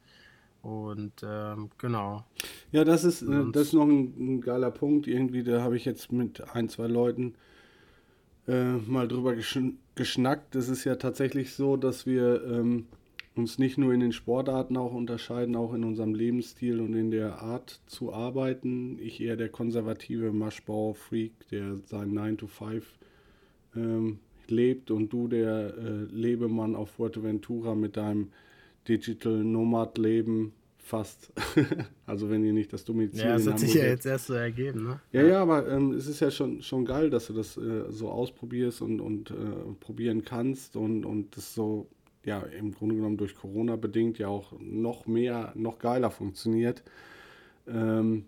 Und 0.64 1.14
ähm, 1.24 1.70
genau. 1.78 2.26
Ja, 2.72 2.84
das 2.84 3.04
ist, 3.04 3.22
äh, 3.22 3.52
das 3.52 3.68
ist 3.68 3.74
noch 3.74 3.86
ein, 3.86 4.16
ein, 4.18 4.42
geiler 4.42 4.72
Punkt. 4.72 5.08
Irgendwie, 5.08 5.44
da 5.44 5.62
habe 5.62 5.76
ich 5.76 5.86
jetzt 5.86 6.12
mit 6.12 6.42
ein, 6.56 6.70
zwei 6.70 6.88
Leuten 6.88 7.36
äh, 8.48 8.74
mal 8.74 9.08
drüber 9.08 9.36
geschn 9.36 9.78
geschnackt. 9.96 10.56
Es 10.56 10.70
ist 10.70 10.86
ja 10.86 10.96
tatsächlich 10.96 11.54
so, 11.54 11.78
dass 11.78 12.08
wir 12.08 12.44
ähm, 12.46 12.88
uns 13.36 13.58
nicht 13.58 13.78
nur 13.78 13.94
in 13.94 14.00
den 14.00 14.12
Sportarten 14.12 14.78
auch 14.78 14.94
unterscheiden, 14.94 15.56
auch 15.56 15.74
in 15.74 15.84
unserem 15.84 16.14
Lebensstil 16.14 16.80
und 16.80 16.94
in 16.94 17.12
der 17.12 17.42
Art 17.42 17.82
zu 17.88 18.14
arbeiten. 18.14 19.00
Ich 19.00 19.22
eher 19.22 19.36
der 19.36 19.50
konservative 19.50 20.32
Maschbau-Freak, 20.32 21.50
der 21.50 21.78
sein 21.86 22.14
9 22.14 22.38
to 22.38 22.48
5 22.48 22.86
ähm, 23.76 24.20
lebt 24.48 24.92
und 24.92 25.12
du 25.12 25.28
der 25.28 25.74
äh, 25.78 26.04
Lebemann 26.12 26.76
auf 26.76 26.92
Fuerteventura 26.92 27.76
mit 27.76 27.98
deinem 27.98 28.30
Digital 28.88 29.44
Nomad 29.44 29.98
Leben 29.98 30.54
fast. 30.78 31.32
also 32.06 32.30
wenn 32.30 32.44
ihr 32.44 32.54
nicht 32.54 32.74
das 32.74 32.84
Domizil 32.84 33.22
Ja, 33.22 33.34
das 33.34 33.48
hat 33.48 33.60
sich 33.60 33.74
ja 33.74 33.86
jetzt 33.86 34.06
erst 34.06 34.28
so 34.28 34.34
ergeben, 34.34 34.84
ne? 34.84 35.00
Ja, 35.12 35.24
ja, 35.24 35.42
aber 35.42 35.68
ähm, 35.70 35.94
es 35.94 36.08
ist 36.08 36.20
ja 36.20 36.30
schon, 36.30 36.62
schon 36.62 36.86
geil, 36.86 37.10
dass 37.10 37.28
du 37.28 37.34
das 37.34 37.58
äh, 37.58 37.86
so 37.90 38.10
ausprobierst 38.10 38.82
und, 38.82 39.00
und 39.00 39.32
äh, 39.32 39.34
probieren 39.80 40.26
kannst 40.26 40.76
und, 40.76 41.06
und 41.06 41.38
das 41.38 41.56
so, 41.56 41.88
ja, 42.26 42.40
im 42.40 42.74
Grunde 42.74 42.96
genommen 42.96 43.18
durch 43.18 43.36
Corona 43.36 43.76
bedingt 43.76 44.18
ja 44.18 44.28
auch 44.28 44.54
noch 44.60 45.08
mehr, 45.08 45.52
noch 45.56 45.80
geiler 45.80 46.12
funktioniert. 46.12 46.84
Ähm, 47.68 48.26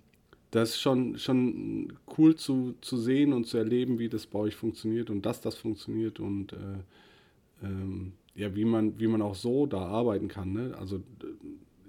das 0.52 0.70
ist 0.70 0.82
schon, 0.82 1.18
schon 1.18 1.94
cool 2.18 2.36
zu, 2.36 2.76
zu 2.82 2.98
sehen 2.98 3.34
und 3.34 3.46
zu 3.46 3.58
erleben, 3.58 4.00
wie 4.00 4.10
das 4.10 4.26
bei 4.26 4.40
euch 4.40 4.56
funktioniert 4.56 5.10
und 5.10 5.26
dass 5.26 5.42
das 5.42 5.56
funktioniert 5.56 6.20
und 6.20 6.54
äh, 6.54 6.58
ähm, 7.64 8.14
ja, 8.36 8.56
wie 8.56 8.66
man, 8.66 9.00
wie 9.00 9.08
man 9.08 9.22
auch 9.22 9.36
so 9.36 9.66
da 9.66 9.80
arbeiten 9.80 10.28
kann. 10.28 10.54
Ne? 10.54 10.76
Also 10.78 11.02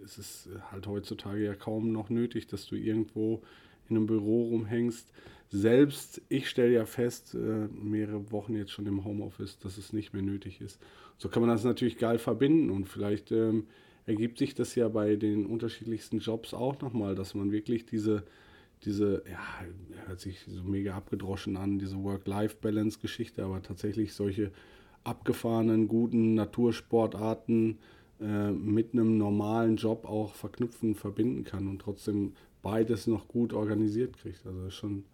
es 0.05 0.19
ist 0.19 0.49
halt 0.71 0.87
heutzutage 0.87 1.45
ja 1.45 1.55
kaum 1.55 1.93
noch 1.93 2.09
nötig, 2.09 2.47
dass 2.47 2.67
du 2.67 2.77
irgendwo 2.77 3.43
in 3.89 3.97
einem 3.97 4.07
Büro 4.07 4.49
rumhängst. 4.49 5.13
Selbst 5.49 6.23
ich 6.29 6.49
stelle 6.49 6.73
ja 6.73 6.87
fest, 6.87 7.35
äh, 7.35 7.69
mehrere 7.69 8.31
Wochen 8.33 8.55
jetzt 8.57 8.73
schon 8.73 8.87
im 8.87 9.05
Homeoffice, 9.05 9.59
dass 9.59 9.79
es 9.79 9.93
nicht 9.93 10.13
mehr 10.13 10.23
nötig 10.23 10.61
ist. 10.61 10.81
So 11.19 11.29
kann 11.29 11.43
man 11.43 11.51
das 11.51 11.65
natürlich 11.65 11.99
geil 11.99 12.19
verbinden 12.19 12.71
und 12.71 12.89
vielleicht 12.89 13.31
ähm, 13.33 13.67
ergibt 14.07 14.39
sich 14.39 14.55
das 14.55 14.75
ja 14.75 14.89
bei 14.89 15.17
den 15.17 15.47
unterschiedlichsten 15.47 16.19
Jobs 16.19 16.55
auch 16.55 16.81
nochmal, 16.81 17.15
dass 17.15 17.35
man 17.35 17.53
wirklich 17.53 17.87
diese, 17.87 18.25
diese, 18.85 19.23
ja, 19.31 20.07
hört 20.07 20.21
sich 20.21 20.45
so 20.47 20.63
mega 20.65 20.95
abgedroschen 20.95 21.57
an, 21.57 21.79
diese 21.79 22.03
Work-Life-Balance-Geschichte, 22.03 23.45
aber 23.45 23.63
tatsächlich 23.63 24.15
solche 24.15 24.53
abgefahrenen, 25.05 25.89
guten 25.89 26.35
Natursportarten 26.35 27.79
äh, 28.21 28.51
mit 28.51 28.93
einem 28.93 29.19
normalen 29.19 29.77
Job 29.77 30.05
auch 30.05 30.35
verknüpfen, 30.35 30.95
verbinden 30.95 31.45
kann 31.45 31.69
und 31.69 31.81
trotzdem 31.81 32.33
beides 32.63 33.07
noch 33.07 33.29
gut 33.29 33.53
organisiert 33.53 34.17
kriegt. 34.19 34.45
Also 34.47 34.71
schon, 34.71 35.05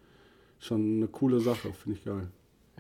schon 0.64 0.96
eine 0.96 1.08
coole 1.08 1.40
Sache, 1.40 1.72
finde 1.72 1.98
ich 1.98 2.04
geil. 2.04 2.28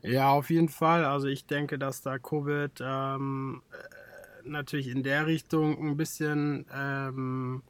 Ja, 0.02 0.30
auf 0.30 0.50
jeden 0.50 0.68
Fall. 0.68 1.04
Also 1.04 1.28
ich 1.28 1.46
denke, 1.46 1.78
dass 1.78 2.02
da 2.02 2.18
Covid 2.18 2.72
ähm, 2.80 3.62
äh, 3.72 4.48
natürlich 4.48 4.88
in 4.88 5.02
der 5.02 5.26
Richtung 5.26 5.78
ein 5.78 5.96
bisschen 5.96 6.66
ähm, 6.74 7.62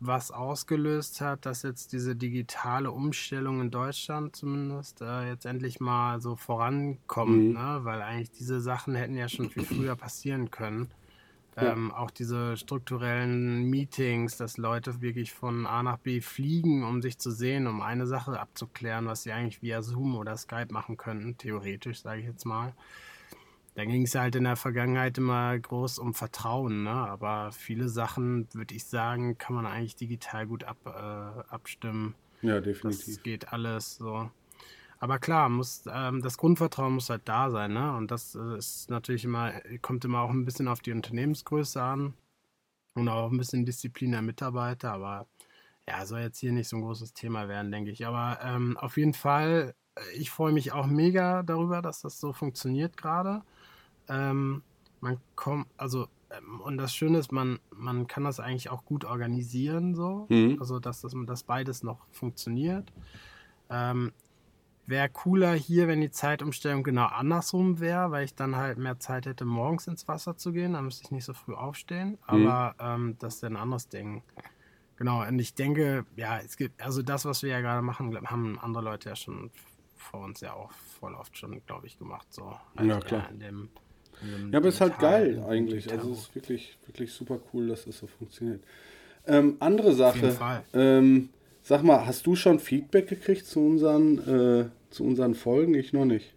was 0.00 0.30
ausgelöst 0.30 1.20
hat, 1.20 1.46
dass 1.46 1.62
jetzt 1.62 1.92
diese 1.92 2.16
digitale 2.16 2.90
Umstellung 2.90 3.60
in 3.60 3.70
Deutschland 3.70 4.36
zumindest 4.36 5.02
äh, 5.02 5.28
jetzt 5.28 5.46
endlich 5.46 5.80
mal 5.80 6.20
so 6.20 6.36
vorankommt, 6.36 7.48
mhm. 7.48 7.52
ne? 7.52 7.80
weil 7.82 8.02
eigentlich 8.02 8.32
diese 8.32 8.60
Sachen 8.60 8.94
hätten 8.94 9.16
ja 9.16 9.28
schon 9.28 9.50
viel 9.50 9.64
früher 9.64 9.96
passieren 9.96 10.50
können. 10.50 10.90
Ja. 11.56 11.72
Ähm, 11.72 11.92
auch 11.92 12.10
diese 12.10 12.56
strukturellen 12.56 13.70
Meetings, 13.70 14.36
dass 14.36 14.56
Leute 14.56 15.00
wirklich 15.00 15.32
von 15.32 15.66
A 15.66 15.82
nach 15.82 15.98
B 15.98 16.20
fliegen, 16.20 16.82
um 16.82 17.00
sich 17.00 17.18
zu 17.18 17.30
sehen, 17.30 17.66
um 17.68 17.80
eine 17.80 18.06
Sache 18.06 18.40
abzuklären, 18.40 19.06
was 19.06 19.22
sie 19.22 19.32
eigentlich 19.32 19.62
via 19.62 19.82
Zoom 19.82 20.16
oder 20.16 20.36
Skype 20.36 20.72
machen 20.72 20.96
könnten, 20.96 21.38
theoretisch, 21.38 22.00
sage 22.00 22.20
ich 22.20 22.26
jetzt 22.26 22.44
mal. 22.44 22.74
Da 23.76 23.84
ging 23.84 24.02
es 24.02 24.14
halt 24.14 24.36
in 24.36 24.44
der 24.44 24.56
Vergangenheit 24.56 25.18
immer 25.18 25.58
groß 25.58 25.98
um 25.98 26.14
Vertrauen, 26.14 26.84
ne? 26.84 26.90
aber 26.90 27.50
viele 27.52 27.88
Sachen, 27.88 28.48
würde 28.52 28.74
ich 28.74 28.84
sagen, 28.84 29.36
kann 29.36 29.56
man 29.56 29.66
eigentlich 29.66 29.96
digital 29.96 30.46
gut 30.46 30.64
ab, 30.64 30.76
äh, 30.86 31.52
abstimmen. 31.52 32.14
Ja, 32.42 32.60
definitiv. 32.60 33.16
Das 33.16 33.22
geht 33.22 33.52
alles 33.52 33.96
so. 33.96 34.30
Aber 35.04 35.18
klar, 35.18 35.50
muss, 35.50 35.84
ähm, 35.86 36.22
das 36.22 36.38
Grundvertrauen 36.38 36.94
muss 36.94 37.10
halt 37.10 37.28
da 37.28 37.50
sein, 37.50 37.74
ne? 37.74 37.94
Und 37.94 38.10
das 38.10 38.36
äh, 38.36 38.56
ist 38.56 38.88
natürlich 38.88 39.26
immer, 39.26 39.52
kommt 39.82 40.02
immer 40.06 40.22
auch 40.22 40.30
ein 40.30 40.46
bisschen 40.46 40.66
auf 40.66 40.80
die 40.80 40.92
Unternehmensgröße 40.92 41.82
an 41.82 42.14
und 42.94 43.10
auch 43.10 43.30
ein 43.30 43.36
bisschen 43.36 43.66
Disziplin 43.66 44.12
der 44.12 44.22
Mitarbeiter, 44.22 44.94
aber 44.94 45.26
ja, 45.86 46.06
soll 46.06 46.20
jetzt 46.20 46.38
hier 46.38 46.52
nicht 46.52 46.70
so 46.70 46.76
ein 46.76 46.82
großes 46.82 47.12
Thema 47.12 47.48
werden, 47.48 47.70
denke 47.70 47.90
ich. 47.90 48.06
Aber 48.06 48.38
ähm, 48.42 48.78
auf 48.78 48.96
jeden 48.96 49.12
Fall, 49.12 49.74
äh, 49.94 50.16
ich 50.16 50.30
freue 50.30 50.52
mich 50.52 50.72
auch 50.72 50.86
mega 50.86 51.42
darüber, 51.42 51.82
dass 51.82 52.00
das 52.00 52.18
so 52.18 52.32
funktioniert 52.32 52.96
gerade. 52.96 53.42
Ähm, 54.08 54.62
man 55.02 55.18
kommt, 55.34 55.66
also, 55.76 56.08
ähm, 56.30 56.62
und 56.62 56.78
das 56.78 56.94
Schöne 56.94 57.18
ist, 57.18 57.30
man, 57.30 57.58
man 57.76 58.06
kann 58.06 58.24
das 58.24 58.40
eigentlich 58.40 58.70
auch 58.70 58.86
gut 58.86 59.04
organisieren, 59.04 59.94
so. 59.94 60.24
Mhm. 60.30 60.56
Also, 60.60 60.80
dass, 60.80 61.02
das, 61.02 61.14
dass 61.26 61.42
beides 61.42 61.82
noch 61.82 62.06
funktioniert. 62.10 62.90
Wäre 64.86 65.08
cooler 65.08 65.54
hier, 65.54 65.88
wenn 65.88 66.00
die 66.02 66.10
Zeitumstellung 66.10 66.82
genau 66.82 67.06
andersrum 67.06 67.80
wäre, 67.80 68.10
weil 68.10 68.24
ich 68.24 68.34
dann 68.34 68.56
halt 68.56 68.76
mehr 68.76 68.98
Zeit 69.00 69.24
hätte, 69.24 69.44
morgens 69.44 69.86
ins 69.86 70.06
Wasser 70.08 70.36
zu 70.36 70.52
gehen. 70.52 70.74
Dann 70.74 70.84
müsste 70.84 71.04
ich 71.04 71.10
nicht 71.10 71.24
so 71.24 71.32
früh 71.32 71.54
aufstehen. 71.54 72.18
Mhm. 72.30 72.46
Aber 72.46 72.74
ähm, 72.78 73.16
das 73.18 73.36
ist 73.36 73.42
ja 73.42 73.48
ein 73.48 73.56
anderes 73.56 73.88
Ding. 73.88 74.22
Genau, 74.96 75.26
und 75.26 75.38
ich 75.38 75.54
denke, 75.54 76.04
ja, 76.16 76.38
es 76.38 76.56
gibt, 76.56 76.80
also 76.82 77.02
das, 77.02 77.24
was 77.24 77.42
wir 77.42 77.50
ja 77.50 77.60
gerade 77.60 77.82
machen, 77.82 78.14
haben 78.30 78.58
andere 78.60 78.84
Leute 78.84 79.08
ja 79.08 79.16
schon 79.16 79.50
vor 79.96 80.20
uns 80.20 80.40
ja 80.40 80.52
auch 80.52 80.70
voll 81.00 81.14
oft 81.14 81.36
schon, 81.36 81.60
glaube 81.66 81.86
ich, 81.86 81.98
gemacht. 81.98 82.26
So. 82.30 82.54
Also, 82.76 82.90
ja, 82.90 83.00
klar. 83.00 83.28
Ja, 83.30 83.48
dem, 83.48 83.70
ja, 84.52 84.58
aber 84.58 84.68
es 84.68 84.76
ist 84.76 84.80
halt 84.80 84.98
geil 84.98 85.44
eigentlich. 85.48 85.90
Also 85.90 86.12
es 86.12 86.18
ist 86.20 86.34
wirklich, 86.34 86.78
wirklich 86.86 87.12
super 87.12 87.40
cool, 87.52 87.68
dass 87.68 87.84
das 87.84 87.98
so 87.98 88.06
funktioniert. 88.06 88.62
Ähm, 89.26 89.56
andere 89.60 89.92
Sache. 89.94 90.62
Ähm, 90.72 91.30
sag 91.64 91.82
mal, 91.82 92.06
hast 92.06 92.26
du 92.26 92.36
schon 92.36 92.60
Feedback 92.60 93.08
gekriegt 93.08 93.46
zu 93.46 93.60
unseren, 93.60 94.18
äh, 94.18 94.66
zu 94.90 95.04
unseren 95.04 95.34
Folgen? 95.34 95.74
Ich 95.74 95.92
noch 95.92 96.04
nicht. 96.04 96.34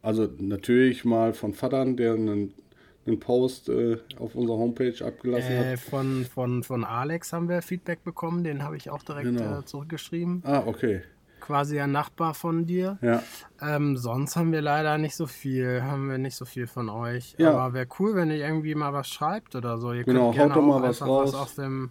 Also 0.00 0.28
natürlich 0.38 1.04
mal 1.04 1.34
von 1.34 1.52
Vatern, 1.52 1.96
der 1.96 2.14
einen, 2.14 2.54
einen 3.06 3.20
Post 3.20 3.68
äh, 3.68 3.98
auf 4.18 4.36
unserer 4.36 4.56
Homepage 4.56 5.04
abgelassen 5.04 5.52
äh, 5.52 5.72
hat. 5.72 5.80
Von, 5.80 6.24
von, 6.24 6.62
von 6.62 6.84
Alex 6.84 7.32
haben 7.32 7.48
wir 7.48 7.60
Feedback 7.60 8.04
bekommen, 8.04 8.44
den 8.44 8.62
habe 8.62 8.76
ich 8.76 8.88
auch 8.88 9.02
direkt 9.02 9.24
genau. 9.24 9.58
Äh, 9.58 9.64
zurückgeschrieben. 9.66 10.42
Ah, 10.46 10.62
okay 10.64 11.02
quasi 11.40 11.80
ein 11.80 11.92
Nachbar 11.92 12.34
von 12.34 12.66
dir. 12.66 12.98
Ja. 13.00 13.22
Ähm, 13.62 13.96
sonst 13.96 14.36
haben 14.36 14.52
wir 14.52 14.60
leider 14.60 14.98
nicht 14.98 15.16
so 15.16 15.26
viel, 15.26 15.82
haben 15.82 16.10
wir 16.10 16.18
nicht 16.18 16.36
so 16.36 16.44
viel 16.44 16.66
von 16.66 16.90
euch. 16.90 17.36
Ja. 17.38 17.52
Aber 17.52 17.72
wäre 17.72 17.86
cool, 17.98 18.14
wenn 18.16 18.30
ihr 18.30 18.36
irgendwie 18.36 18.74
mal 18.74 18.92
was 18.92 19.08
schreibt 19.08 19.54
oder 19.54 19.78
so. 19.78 19.92
Ihr 19.92 20.04
genau, 20.04 20.26
könnt 20.26 20.34
gerne 20.34 20.54
haut 20.54 20.58
doch 20.58 20.66
mal 20.66 20.82
was 20.82 21.00
raus. 21.00 21.32
Was 21.32 21.40
auf 21.40 21.54
dem, 21.54 21.90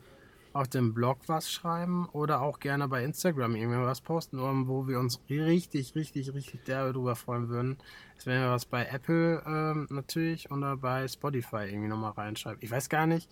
auf 0.57 0.67
dem 0.67 0.93
Blog 0.93 1.19
was 1.27 1.51
schreiben 1.51 2.09
oder 2.13 2.41
auch 2.41 2.59
gerne 2.59 2.87
bei 2.87 3.03
Instagram 3.03 3.55
irgendwie 3.55 3.77
was 3.77 4.01
posten, 4.01 4.39
wo 4.67 4.87
wir 4.87 4.99
uns 4.99 5.19
richtig, 5.29 5.93
richtig, 5.93 6.33
richtig 6.33 6.65
derbe 6.65 6.93
drüber 6.93 7.15
freuen 7.15 7.47
würden. 7.49 7.77
Das 8.15 8.25
wäre 8.25 8.49
was 8.49 8.65
bei 8.65 8.85
Apple 8.85 9.43
ähm, 9.45 9.87
natürlich 9.91 10.49
oder 10.49 10.75
bei 10.77 11.07
Spotify 11.07 11.67
irgendwie 11.67 11.87
nochmal 11.87 12.13
reinschreiben. 12.13 12.59
Ich 12.61 12.71
weiß 12.71 12.89
gar 12.89 13.05
nicht, 13.05 13.29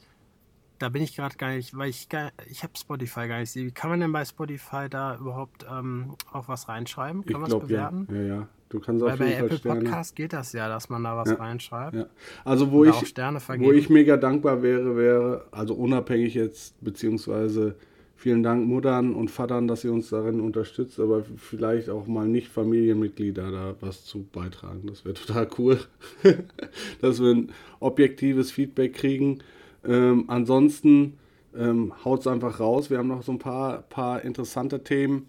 da 0.80 0.90
bin 0.90 1.02
ich 1.02 1.16
gerade 1.16 1.36
gar 1.38 1.52
nicht, 1.52 1.78
weil 1.78 1.90
ich 1.90 2.10
gar, 2.10 2.32
ich 2.50 2.64
habe 2.64 2.74
Spotify 2.78 3.28
gar 3.28 3.40
nicht. 3.40 3.56
Wie 3.56 3.72
kann 3.72 3.90
man 3.90 4.00
denn 4.00 4.12
bei 4.12 4.26
Spotify 4.26 4.90
da 4.90 5.18
überhaupt 5.18 5.66
ähm, 5.70 6.16
auch 6.32 6.48
was 6.48 6.68
reinschreiben? 6.68 7.26
Kann 7.26 7.42
man 7.42 7.52
es 7.52 7.60
bewerten? 7.60 8.08
Ja. 8.12 8.16
ja, 8.16 8.24
ja. 8.24 8.48
Du 8.70 8.80
kannst 8.80 9.04
weil 9.04 9.14
auf 9.14 9.20
jeden 9.20 9.32
bei 9.32 9.38
Fall 9.38 9.46
Apple 9.46 9.58
Sterne. 9.58 9.80
Podcast 9.82 10.16
geht 10.16 10.34
das 10.34 10.52
ja, 10.54 10.68
dass 10.68 10.90
man 10.90 11.04
da 11.04 11.16
was 11.16 11.30
ja, 11.30 11.36
reinschreibt. 11.36 11.96
Ja. 11.96 12.08
Also 12.44 12.72
wo 12.72 12.84
ich, 12.84 12.96
wo 12.96 13.72
ich 13.72 13.90
mega 13.90 14.18
dankbar 14.18 14.64
wäre, 14.64 14.98
wäre, 14.98 15.46
also 15.52 15.76
unabhängig 15.76 16.34
jetzt, 16.34 16.76
beziehungsweise 16.84 17.76
vielen 18.16 18.44
Dank 18.44 18.68
Muttern 18.68 19.14
und 19.14 19.30
Vatern, 19.30 19.68
dass 19.68 19.84
ihr 19.84 19.94
uns 19.94 20.10
darin 20.10 20.42
unterstützt, 20.42 21.00
aber 21.00 21.24
vielleicht 21.38 21.90
auch 21.90 22.08
mal 22.08 22.28
nicht 22.28 22.48
Familienmitglieder 22.48 23.52
da 23.52 23.76
was 23.82 24.04
zu 24.04 24.24
beitragen. 24.24 24.88
Das 24.88 25.06
wäre 25.06 25.14
total 25.14 25.48
cool, 25.60 25.80
dass 27.02 27.22
wir 27.22 27.32
ein 27.32 27.52
objektives 27.80 28.52
Feedback 28.52 28.94
kriegen 28.94 29.40
ähm, 29.88 30.26
ansonsten 30.28 31.18
ähm, 31.56 31.94
haut 32.04 32.22
es 32.22 32.28
einfach 32.28 32.60
raus. 32.60 32.90
Wir 32.90 32.98
haben 32.98 33.08
noch 33.08 33.24
so 33.24 33.32
ein 33.32 33.40
paar, 33.40 33.84
paar 33.84 34.24
interessante 34.24 34.84
Themen, 34.84 35.28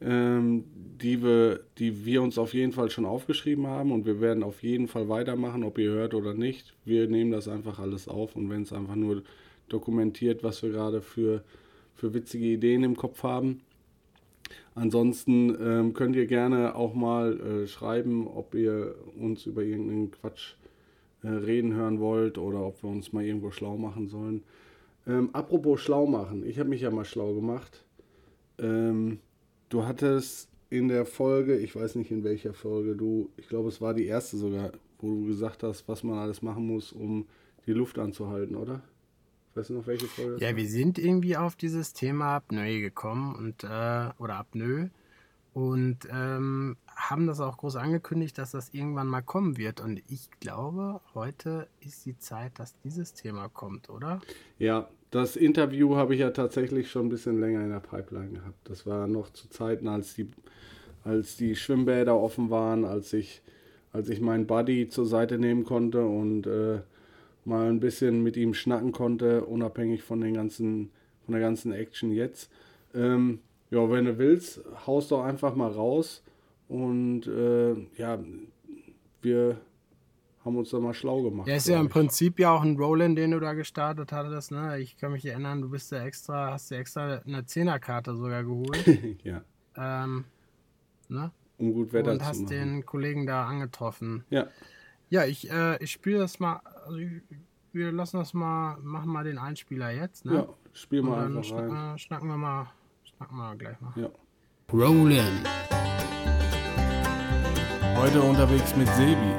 ähm, 0.00 0.64
die, 0.74 1.22
wir, 1.22 1.60
die 1.78 2.04
wir 2.04 2.22
uns 2.22 2.38
auf 2.38 2.54
jeden 2.54 2.72
Fall 2.72 2.90
schon 2.90 3.06
aufgeschrieben 3.06 3.66
haben 3.66 3.92
und 3.92 4.06
wir 4.06 4.20
werden 4.20 4.42
auf 4.42 4.62
jeden 4.62 4.88
Fall 4.88 5.08
weitermachen, 5.08 5.64
ob 5.64 5.78
ihr 5.78 5.90
hört 5.90 6.14
oder 6.14 6.34
nicht. 6.34 6.74
Wir 6.84 7.08
nehmen 7.08 7.30
das 7.30 7.48
einfach 7.48 7.78
alles 7.78 8.08
auf 8.08 8.36
und 8.36 8.50
wenn 8.50 8.62
es 8.62 8.72
einfach 8.72 8.96
nur 8.96 9.22
dokumentiert, 9.68 10.42
was 10.42 10.62
wir 10.62 10.70
gerade 10.70 11.00
für, 11.00 11.42
für 11.94 12.14
witzige 12.14 12.46
Ideen 12.46 12.84
im 12.84 12.96
Kopf 12.96 13.22
haben. 13.22 13.62
Ansonsten 14.74 15.56
ähm, 15.60 15.94
könnt 15.94 16.16
ihr 16.16 16.26
gerne 16.26 16.74
auch 16.74 16.94
mal 16.94 17.40
äh, 17.40 17.66
schreiben, 17.66 18.26
ob 18.26 18.54
ihr 18.54 18.94
uns 19.18 19.46
über 19.46 19.62
irgendeinen 19.62 20.10
Quatsch 20.10 20.54
äh, 21.24 21.28
reden 21.28 21.74
hören 21.74 22.00
wollt 22.00 22.38
oder 22.38 22.64
ob 22.64 22.82
wir 22.82 22.90
uns 22.90 23.12
mal 23.12 23.24
irgendwo 23.24 23.50
schlau 23.50 23.76
machen 23.76 24.08
sollen. 24.08 24.42
Ähm, 25.06 25.30
apropos 25.32 25.80
schlau 25.80 26.06
machen, 26.06 26.46
ich 26.46 26.58
habe 26.58 26.68
mich 26.68 26.82
ja 26.82 26.90
mal 26.90 27.04
schlau 27.04 27.34
gemacht. 27.34 27.84
Ähm, 28.58 29.18
du 29.68 29.84
hattest 29.84 30.48
in 30.70 30.88
der 30.88 31.06
Folge, 31.06 31.56
ich 31.56 31.74
weiß 31.74 31.94
nicht 31.96 32.10
in 32.10 32.24
welcher 32.24 32.52
Folge 32.52 32.94
du, 32.94 33.30
ich 33.36 33.48
glaube 33.48 33.68
es 33.68 33.80
war 33.80 33.94
die 33.94 34.06
erste 34.06 34.36
sogar, 34.36 34.72
wo 34.98 35.08
du 35.08 35.26
gesagt 35.26 35.62
hast, 35.62 35.88
was 35.88 36.02
man 36.02 36.18
alles 36.18 36.42
machen 36.42 36.66
muss, 36.66 36.92
um 36.92 37.26
die 37.66 37.72
Luft 37.72 37.98
anzuhalten, 37.98 38.56
oder? 38.56 38.82
Weißt 39.54 39.70
du 39.70 39.74
noch 39.74 39.86
welche 39.86 40.06
Folge? 40.06 40.44
Ja, 40.44 40.56
wir 40.56 40.68
sind 40.68 40.98
irgendwie 40.98 41.36
auf 41.36 41.56
dieses 41.56 41.92
Thema 41.92 42.36
Apnoe 42.36 42.80
gekommen 42.80 43.34
und 43.36 43.64
äh, 43.64 44.10
oder 44.18 44.36
Apnoe 44.36 44.90
und 45.54 45.98
ähm, 46.10 46.76
haben 46.96 47.28
das 47.28 47.40
auch 47.40 47.56
groß 47.58 47.76
angekündigt, 47.76 48.36
dass 48.38 48.50
das 48.50 48.74
irgendwann 48.74 49.06
mal 49.06 49.22
kommen 49.22 49.56
wird. 49.56 49.80
Und 49.80 50.02
ich 50.08 50.28
glaube, 50.40 51.00
heute 51.14 51.68
ist 51.80 52.04
die 52.04 52.18
Zeit, 52.18 52.58
dass 52.58 52.74
dieses 52.80 53.14
Thema 53.14 53.48
kommt, 53.48 53.88
oder? 53.88 54.20
Ja, 54.58 54.88
das 55.12 55.36
Interview 55.36 55.94
habe 55.94 56.14
ich 56.14 56.20
ja 56.20 56.30
tatsächlich 56.30 56.90
schon 56.90 57.06
ein 57.06 57.08
bisschen 57.08 57.38
länger 57.38 57.62
in 57.62 57.70
der 57.70 57.78
Pipeline 57.78 58.32
gehabt. 58.32 58.68
Das 58.68 58.84
war 58.84 59.06
noch 59.06 59.30
zu 59.30 59.48
Zeiten, 59.48 59.86
als 59.86 60.14
die, 60.14 60.28
als 61.04 61.36
die 61.36 61.54
Schwimmbäder 61.54 62.16
offen 62.16 62.50
waren, 62.50 62.84
als 62.84 63.12
ich, 63.12 63.40
als 63.92 64.08
ich 64.08 64.20
meinen 64.20 64.48
Buddy 64.48 64.88
zur 64.88 65.06
Seite 65.06 65.38
nehmen 65.38 65.64
konnte 65.64 66.04
und 66.04 66.48
äh, 66.48 66.80
mal 67.44 67.68
ein 67.68 67.78
bisschen 67.78 68.24
mit 68.24 68.36
ihm 68.36 68.54
schnacken 68.54 68.90
konnte, 68.90 69.44
unabhängig 69.44 70.02
von 70.02 70.20
den 70.20 70.34
ganzen, 70.34 70.90
von 71.24 71.32
der 71.32 71.40
ganzen 71.40 71.70
Action 71.70 72.10
jetzt. 72.10 72.50
Ähm, 72.92 73.38
ja, 73.74 73.90
wenn 73.90 74.04
du 74.04 74.18
willst, 74.18 74.60
haust 74.86 75.10
doch 75.10 75.24
einfach 75.24 75.54
mal 75.54 75.70
raus. 75.70 76.22
Und 76.68 77.26
äh, 77.26 77.74
ja, 77.96 78.18
wir 79.20 79.60
haben 80.44 80.56
uns 80.56 80.70
da 80.70 80.78
mal 80.78 80.94
schlau 80.94 81.22
gemacht. 81.22 81.48
Ja, 81.48 81.56
ist 81.56 81.68
ja 81.68 81.80
im 81.80 81.88
Prinzip 81.88 82.38
ja 82.38 82.52
auch 82.52 82.62
ein 82.62 82.76
Roland, 82.76 83.18
den 83.18 83.32
du 83.32 83.40
da 83.40 83.54
gestartet 83.54 84.12
hattest. 84.12 84.52
Ne? 84.52 84.78
Ich 84.78 84.96
kann 84.96 85.12
mich 85.12 85.26
erinnern, 85.26 85.60
du 85.62 85.70
bist 85.70 85.90
ja 85.90 86.04
extra, 86.04 86.52
hast 86.52 86.70
dir 86.70 86.78
extra 86.78 87.22
eine 87.26 87.44
Zehnerkarte 87.44 88.14
sogar 88.14 88.44
geholt. 88.44 88.84
ja. 89.24 89.42
Ähm, 89.76 90.24
ne? 91.08 91.32
Um 91.58 91.72
gut 91.72 91.92
Wetter 91.92 92.12
Und 92.12 92.24
hast 92.24 92.48
den 92.50 92.84
Kollegen 92.84 93.26
da 93.26 93.46
angetroffen. 93.46 94.24
Ja. 94.30 94.48
Ja, 95.10 95.24
ich, 95.24 95.50
äh, 95.50 95.82
ich 95.82 95.92
spiele 95.92 96.18
das 96.18 96.40
mal. 96.40 96.60
Also 96.86 96.98
wir 97.72 97.92
lassen 97.92 98.18
das 98.18 98.34
mal, 98.34 98.78
machen 98.82 99.10
mal 99.10 99.24
den 99.24 99.38
Einspieler 99.38 99.90
jetzt. 99.90 100.24
Ne? 100.24 100.34
Ja, 100.34 100.48
spiel 100.72 101.02
mal 101.02 101.26
einfach 101.26 101.52
rein. 101.52 101.98
Schnacken 101.98 102.28
wir 102.28 102.36
mal 102.36 102.72
Machen 103.30 103.38
wir 103.38 103.56
gleich 103.56 103.80
mal. 103.80 103.92
Ja. 103.96 104.08
Roland. 104.70 105.48
Heute 107.96 108.20
unterwegs 108.20 108.76
mit 108.76 108.86
Sebi. 108.88 109.32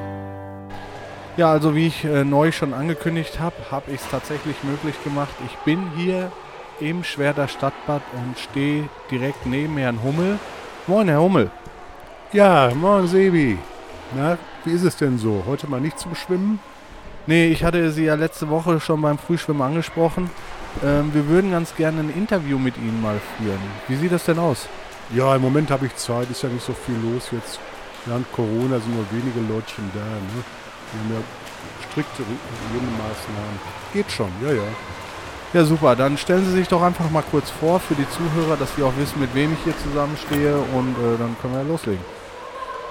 Ja, 1.37 1.51
also 1.51 1.75
wie 1.75 1.87
ich 1.87 2.03
äh, 2.03 2.23
neu 2.23 2.51
schon 2.51 2.73
angekündigt 2.73 3.39
habe, 3.39 3.55
habe 3.69 3.91
ich 3.91 4.01
es 4.01 4.09
tatsächlich 4.09 4.55
möglich 4.63 4.95
gemacht. 5.03 5.35
Ich 5.45 5.55
bin 5.65 5.91
hier 5.95 6.31
im 6.79 7.03
Schwerter 7.03 7.47
Stadtbad 7.47 8.01
und 8.13 8.39
stehe 8.39 8.89
direkt 9.11 9.45
neben 9.45 9.77
Herrn 9.77 10.01
Hummel. 10.01 10.39
Moin, 10.87 11.07
Herr 11.07 11.21
Hummel. 11.21 11.51
Ja, 12.33 12.71
moin, 12.73 13.07
Sebi. 13.07 13.59
Na, 14.15 14.39
wie 14.63 14.71
ist 14.71 14.83
es 14.83 14.97
denn 14.97 15.19
so? 15.19 15.43
Heute 15.45 15.67
mal 15.67 15.81
nicht 15.81 15.99
zum 15.99 16.15
Schwimmen? 16.15 16.59
Nee, 17.27 17.49
ich 17.49 17.63
hatte 17.63 17.91
Sie 17.91 18.05
ja 18.05 18.15
letzte 18.15 18.49
Woche 18.49 18.79
schon 18.79 19.01
beim 19.01 19.19
Frühschwimmen 19.19 19.61
angesprochen. 19.61 20.31
Ähm, 20.83 21.13
wir 21.13 21.27
würden 21.27 21.51
ganz 21.51 21.75
gerne 21.75 22.01
ein 22.01 22.09
Interview 22.09 22.59
mit 22.59 22.77
Ihnen 22.77 23.01
mal 23.01 23.19
führen. 23.37 23.59
Wie 23.87 23.95
sieht 23.95 24.11
das 24.11 24.25
denn 24.25 24.39
aus? 24.39 24.67
Ja, 25.13 25.35
im 25.35 25.41
Moment 25.41 25.71
habe 25.71 25.85
ich 25.85 25.95
Zeit, 25.95 26.29
ist 26.29 26.43
ja 26.43 26.49
nicht 26.49 26.65
so 26.65 26.73
viel 26.73 26.95
los 26.95 27.29
jetzt. 27.31 27.59
Während 28.05 28.31
Corona 28.33 28.79
sind 28.79 28.95
nur 28.95 29.05
wenige 29.11 29.39
Leutchen 29.51 29.89
da. 29.93 29.99
Ne? 29.99 30.43
Wir 30.91 30.99
haben 30.99 31.13
ja 31.13 31.89
strikte 31.89 32.23
Hygienemaßnahmen. 32.23 33.59
Geht 33.93 34.11
schon, 34.11 34.31
ja, 34.43 34.51
ja. 34.51 34.63
Ja, 35.53 35.63
super. 35.63 35.95
Dann 35.95 36.17
stellen 36.17 36.45
Sie 36.45 36.51
sich 36.51 36.67
doch 36.67 36.81
einfach 36.81 37.09
mal 37.09 37.23
kurz 37.31 37.49
vor 37.49 37.79
für 37.79 37.95
die 37.95 38.07
Zuhörer, 38.09 38.57
dass 38.57 38.75
Sie 38.75 38.83
auch 38.83 38.95
wissen, 38.97 39.19
mit 39.21 39.33
wem 39.33 39.53
ich 39.53 39.59
hier 39.63 39.77
zusammenstehe 39.77 40.57
und 40.57 40.95
äh, 40.97 41.17
dann 41.17 41.35
können 41.41 41.53
wir 41.53 41.61
ja 41.61 41.67
loslegen. 41.67 42.03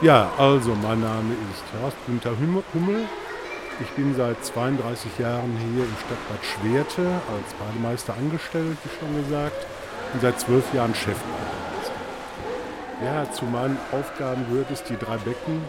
Ja, 0.00 0.30
also 0.38 0.74
mein 0.74 1.00
Name 1.00 1.34
ist 1.52 1.62
Horst 1.82 1.96
Günther 2.06 2.32
Hummel. 2.72 3.04
Ich 3.80 3.90
bin 3.90 4.14
seit 4.14 4.44
32 4.44 5.18
Jahren 5.18 5.56
hier 5.56 5.82
im 5.82 5.96
Stadtbad 6.06 6.44
Schwerte 6.44 7.02
als 7.02 7.54
Bademeister 7.54 8.14
angestellt, 8.14 8.76
wie 8.84 8.98
schon 8.98 9.24
gesagt, 9.24 9.66
und 10.12 10.22
seit 10.22 10.38
zwölf 10.38 10.72
Jahren 10.72 10.94
Chefbademeister. 10.94 11.92
Ja, 13.04 13.30
zu 13.32 13.44
meinen 13.46 13.76
Aufgaben 13.90 14.46
gehört 14.48 14.70
es, 14.70 14.84
die 14.84 14.96
drei 14.96 15.16
Becken 15.16 15.60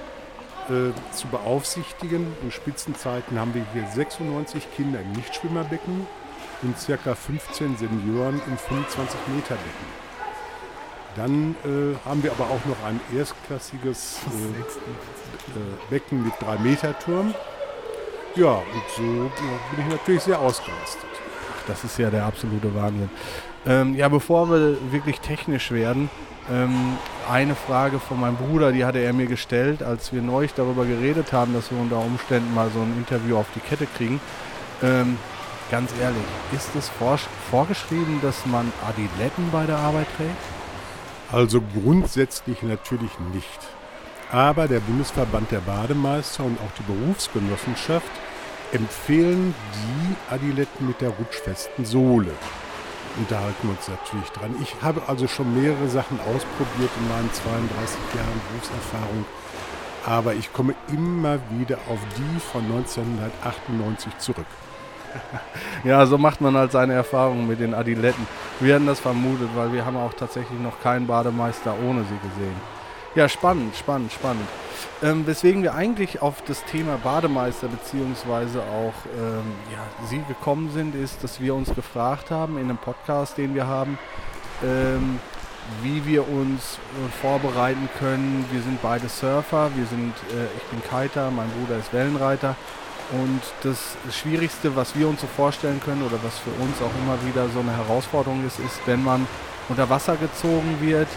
äh, 0.70 0.94
zu 1.14 1.28
beaufsichtigen. 1.28 2.28
In 2.44 2.52
Spitzenzeiten 2.52 3.40
haben 3.40 3.56
wir 3.56 3.66
hier 3.74 3.88
96 3.88 4.68
Kinder 4.76 5.02
im 5.02 5.12
Nichtschwimmerbecken 5.14 6.06
und 6.62 6.76
ca. 6.86 7.16
15 7.16 7.78
Senioren 7.78 8.40
im 8.46 8.58
25 8.58 9.20
Meter 9.34 9.56
Becken. 9.56 10.06
Dann 11.16 11.56
äh, 11.64 11.96
haben 12.08 12.22
wir 12.22 12.32
aber 12.34 12.46
auch 12.46 12.66
noch 12.66 12.84
ein 12.86 13.00
erstklassiges 13.16 14.20
äh, 14.28 14.60
äh, 14.60 15.64
Becken 15.90 16.24
mit 16.24 16.34
3 16.40 16.60
Meter 16.60 16.98
Turm. 17.00 17.34
Ja, 18.36 18.56
und 18.56 18.84
so 18.96 19.02
bin 19.02 19.86
ich 19.86 19.92
natürlich 19.92 20.24
sehr 20.24 20.40
ausgerüstet. 20.40 21.06
Ach, 21.54 21.68
das 21.68 21.86
ist 21.86 21.98
ja 21.98 22.10
der 22.10 22.26
absolute 22.26 22.74
Wahnsinn. 22.76 23.10
Ähm, 23.66 23.96
ja, 23.96 24.10
bevor 24.10 24.50
wir 24.50 24.78
wirklich 24.92 25.22
technisch 25.22 25.72
werden, 25.72 26.10
ähm, 26.52 26.98
eine 27.32 27.56
Frage 27.56 28.00
von 28.00 28.20
meinem 28.20 28.36
Bruder, 28.36 28.74
die 28.74 28.84
hatte 28.84 29.00
er 29.00 29.14
mir 29.14 29.26
gestellt, 29.28 29.82
als 29.82 30.12
wir 30.12 30.22
neulich 30.22 30.54
darüber 30.54 30.86
geredet 30.86 31.32
haben, 31.32 31.54
dass 31.54 31.72
wir 31.72 31.80
unter 31.80 31.98
Umständen 32.00 32.54
mal 32.54 32.70
so 32.72 32.82
ein 32.82 32.94
Interview 32.98 33.38
auf 33.38 33.48
die 33.56 33.62
Kette 33.62 33.88
kriegen. 33.98 34.20
Ähm, 34.84 35.18
ganz 35.72 35.92
ehrlich, 36.02 36.26
ist 36.54 36.76
es 36.76 36.90
vor, 36.90 37.18
vorgeschrieben, 37.50 38.20
dass 38.22 38.46
man 38.46 38.72
Adiletten 38.88 39.50
bei 39.52 39.66
der 39.66 39.78
Arbeit 39.78 40.08
trägt? 40.18 40.32
Also 41.32 41.62
grundsätzlich 41.62 42.62
natürlich 42.64 43.18
nicht. 43.34 43.60
Aber 44.32 44.68
der 44.68 44.82
Bundesverband 44.82 45.52
der 45.52 45.60
Bademeister 45.60 46.44
und 46.44 46.60
auch 46.60 46.72
die 46.78 46.92
Berufsgenossenschaft 46.92 48.12
empfehlen 48.72 49.54
die 49.74 50.34
Adiletten 50.34 50.88
mit 50.88 51.02
der 51.02 51.10
rutschfesten 51.10 51.86
Sohle 51.86 52.32
unterhalten 53.18 53.70
uns 53.70 53.88
natürlich 53.88 54.30
dran. 54.32 54.56
Ich 54.62 54.76
habe 54.82 55.02
also 55.08 55.28
schon 55.28 55.54
mehrere 55.60 55.88
Sachen 55.88 56.20
ausprobiert 56.20 56.92
in 57.00 57.08
meinen 57.08 57.32
32 57.32 57.98
Jahren 58.16 58.42
Berufserfahrung, 58.50 59.26
aber 60.06 60.34
ich 60.34 60.52
komme 60.54 60.76
immer 60.92 61.40
wieder 61.52 61.78
auf 61.90 62.00
die 62.18 62.40
von 62.40 62.64
1998 62.64 64.18
zurück. 64.18 64.46
Ja, 65.84 66.06
so 66.08 66.18
macht 66.18 66.42
man 66.42 66.58
halt 66.58 66.72
seine 66.72 66.94
Erfahrungen 66.94 67.48
mit 67.48 67.60
den 67.60 67.76
Adiletten. 67.76 68.28
Wir 68.60 68.76
hatten 68.76 68.88
das 68.88 69.00
vermutet, 69.00 69.50
weil 69.56 69.72
wir 69.72 69.86
haben 69.86 69.98
auch 69.98 70.14
tatsächlich 70.14 70.60
noch 70.60 70.82
keinen 70.82 71.06
Bademeister 71.06 71.76
ohne 71.88 72.02
sie 72.02 72.28
gesehen. 72.28 72.56
Ja, 73.16 73.30
spannend, 73.30 73.74
spannend, 73.78 74.12
spannend. 74.12 74.46
Ähm, 75.02 75.26
weswegen 75.26 75.64
wir 75.64 75.74
eigentlich 75.74 76.22
auf 76.22 76.42
das 76.42 76.66
Thema 76.66 76.98
Bademeister 76.98 77.70
beziehungsweise 77.70 78.60
auch 78.62 78.94
ähm, 79.18 79.54
ja, 79.72 80.06
Sie 80.10 80.22
gekommen 80.28 80.70
sind, 80.74 80.96
ist, 80.96 81.24
dass 81.24 81.40
wir 81.40 81.56
uns 81.56 81.74
gefragt 81.74 82.30
haben 82.30 82.58
in 82.58 82.66
einem 82.66 82.78
Podcast, 82.78 83.38
den 83.38 83.56
wir 83.56 83.68
haben, 83.68 83.98
ähm, 84.62 85.22
wie 85.82 86.06
wir 86.06 86.28
uns 86.28 86.78
äh, 86.78 87.22
vorbereiten 87.22 87.88
können. 88.00 88.46
Wir 88.52 88.62
sind 88.62 88.82
beide 88.82 89.08
Surfer, 89.08 89.72
wir 89.76 89.86
sind, 89.86 90.14
äh, 90.32 90.48
ich 90.58 90.64
bin 90.64 90.82
Kiter, 90.84 91.32
mein 91.32 91.50
Bruder 91.52 91.80
ist 91.80 91.94
Wellenreiter. 91.94 92.58
Und 93.14 93.42
das 93.64 93.96
Schwierigste, 94.14 94.76
was 94.76 94.94
wir 94.94 95.08
uns 95.08 95.22
so 95.22 95.28
vorstellen 95.28 95.80
können 95.80 96.04
oder 96.04 96.18
was 96.22 96.38
für 96.40 96.52
uns 96.62 96.82
auch 96.82 96.92
immer 97.02 97.18
wieder 97.26 97.48
so 97.54 97.62
eine 97.62 97.78
Herausforderung 97.78 98.46
ist, 98.46 98.60
ist, 98.60 98.82
wenn 98.86 99.02
man 99.06 99.26
unter 99.70 99.90
Wasser 99.90 100.18
gezogen 100.18 100.80
wird, 100.82 101.08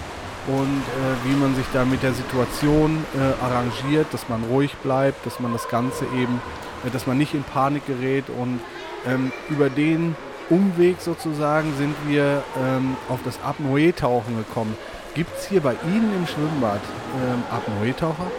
und 0.48 0.80
äh, 0.80 1.28
wie 1.28 1.36
man 1.36 1.54
sich 1.54 1.66
da 1.72 1.84
mit 1.84 2.02
der 2.02 2.14
Situation 2.14 3.04
äh, 3.14 3.44
arrangiert, 3.44 4.06
dass 4.12 4.28
man 4.28 4.42
ruhig 4.44 4.74
bleibt, 4.76 5.24
dass 5.26 5.40
man 5.40 5.52
das 5.52 5.68
Ganze 5.68 6.04
eben, 6.06 6.40
äh, 6.86 6.90
dass 6.90 7.06
man 7.06 7.18
nicht 7.18 7.34
in 7.34 7.44
Panik 7.44 7.86
gerät 7.86 8.24
und 8.30 8.60
ähm, 9.06 9.30
über 9.50 9.68
den 9.68 10.16
Umweg 10.50 11.00
sozusagen 11.00 11.74
sind 11.76 11.94
wir 12.06 12.42
ähm, 12.58 12.96
auf 13.08 13.20
das 13.24 13.38
Apnoe-Tauchen 13.42 14.38
gekommen. 14.38 14.76
Gibt 15.14 15.36
es 15.36 15.46
hier 15.46 15.60
bei 15.60 15.74
Ihnen 15.84 16.14
im 16.16 16.26
Schwimmbad 16.26 16.80
ähm, 17.14 17.42
Apnoe-Taucher? 17.50 18.30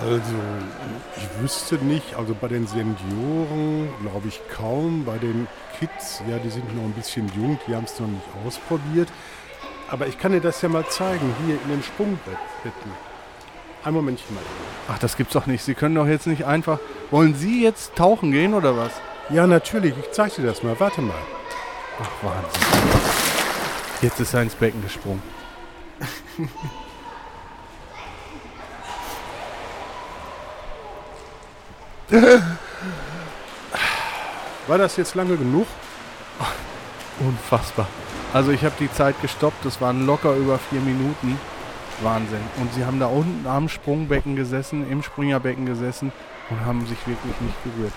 Also, 0.00 0.34
ich 1.16 1.42
wüsste 1.42 1.76
nicht, 1.76 2.16
also 2.16 2.34
bei 2.40 2.48
den 2.48 2.66
Senioren 2.66 3.88
glaube 4.00 4.28
ich 4.28 4.40
kaum, 4.48 5.04
bei 5.04 5.18
den 5.18 5.46
Kids, 5.78 6.22
ja, 6.28 6.38
die 6.38 6.50
sind 6.50 6.74
noch 6.74 6.82
ein 6.82 6.92
bisschen 6.92 7.30
jung, 7.36 7.58
die 7.68 7.76
haben 7.76 7.84
es 7.84 8.00
noch 8.00 8.08
nicht 8.08 8.24
ausprobiert. 8.44 9.08
Aber 9.92 10.06
ich 10.06 10.18
kann 10.18 10.32
dir 10.32 10.40
das 10.40 10.62
ja 10.62 10.70
mal 10.70 10.88
zeigen, 10.88 11.34
hier 11.44 11.60
in 11.62 11.68
den 11.68 11.82
Sprungbetten. 11.82 12.40
Ein 13.84 13.92
Momentchen 13.92 14.34
mal. 14.34 14.42
Ach, 14.88 14.98
das 14.98 15.18
gibt's 15.18 15.34
doch 15.34 15.44
nicht. 15.44 15.62
Sie 15.62 15.74
können 15.74 15.94
doch 15.94 16.06
jetzt 16.06 16.26
nicht 16.26 16.46
einfach. 16.46 16.78
Wollen 17.10 17.34
Sie 17.34 17.62
jetzt 17.62 17.94
tauchen 17.94 18.32
gehen 18.32 18.54
oder 18.54 18.74
was? 18.74 18.92
Ja, 19.28 19.46
natürlich. 19.46 19.92
Ich 19.98 20.10
zeige 20.12 20.36
dir 20.36 20.46
das 20.46 20.62
mal. 20.62 20.80
Warte 20.80 21.02
mal. 21.02 21.14
Ach, 22.00 22.08
Wahnsinn. 22.22 22.62
Jetzt 24.00 24.18
ist 24.18 24.32
er 24.32 24.40
ins 24.40 24.54
Becken 24.54 24.80
gesprungen. 24.82 25.22
War 34.66 34.78
das 34.78 34.96
jetzt 34.96 35.14
lange 35.14 35.36
genug? 35.36 35.66
Unfassbar. 37.20 37.86
Also 38.32 38.50
ich 38.50 38.64
habe 38.64 38.74
die 38.80 38.90
Zeit 38.90 39.20
gestoppt, 39.20 39.64
das 39.64 39.80
waren 39.80 40.06
locker 40.06 40.34
über 40.34 40.58
vier 40.58 40.80
Minuten. 40.80 41.38
Wahnsinn. 42.00 42.40
Und 42.60 42.72
sie 42.72 42.84
haben 42.84 42.98
da 42.98 43.06
unten 43.06 43.46
am 43.46 43.68
Sprungbecken 43.68 44.36
gesessen, 44.36 44.90
im 44.90 45.02
Springerbecken 45.02 45.66
gesessen 45.66 46.12
und 46.50 46.64
haben 46.64 46.86
sich 46.86 46.98
wirklich 47.06 47.40
nicht 47.40 47.64
gerührt. 47.64 47.92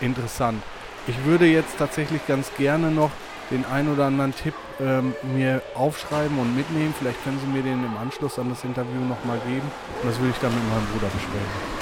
Interessant. 0.00 0.62
Ich 1.06 1.24
würde 1.24 1.46
jetzt 1.46 1.78
tatsächlich 1.78 2.26
ganz 2.26 2.52
gerne 2.56 2.90
noch 2.90 3.10
den 3.50 3.64
ein 3.64 3.88
oder 3.88 4.06
anderen 4.06 4.34
Tipp 4.34 4.54
ähm, 4.78 5.14
mir 5.34 5.62
aufschreiben 5.74 6.38
und 6.38 6.54
mitnehmen. 6.54 6.94
Vielleicht 6.98 7.22
können 7.24 7.40
Sie 7.40 7.46
mir 7.46 7.62
den 7.62 7.82
im 7.84 7.96
Anschluss 7.96 8.38
an 8.38 8.50
das 8.50 8.62
Interview 8.62 9.00
nochmal 9.00 9.38
geben. 9.46 9.66
Und 10.02 10.10
das 10.10 10.18
würde 10.18 10.30
ich 10.30 10.38
dann 10.38 10.54
mit 10.54 10.62
meinem 10.68 10.86
Bruder 10.92 11.06
besprechen. 11.06 11.78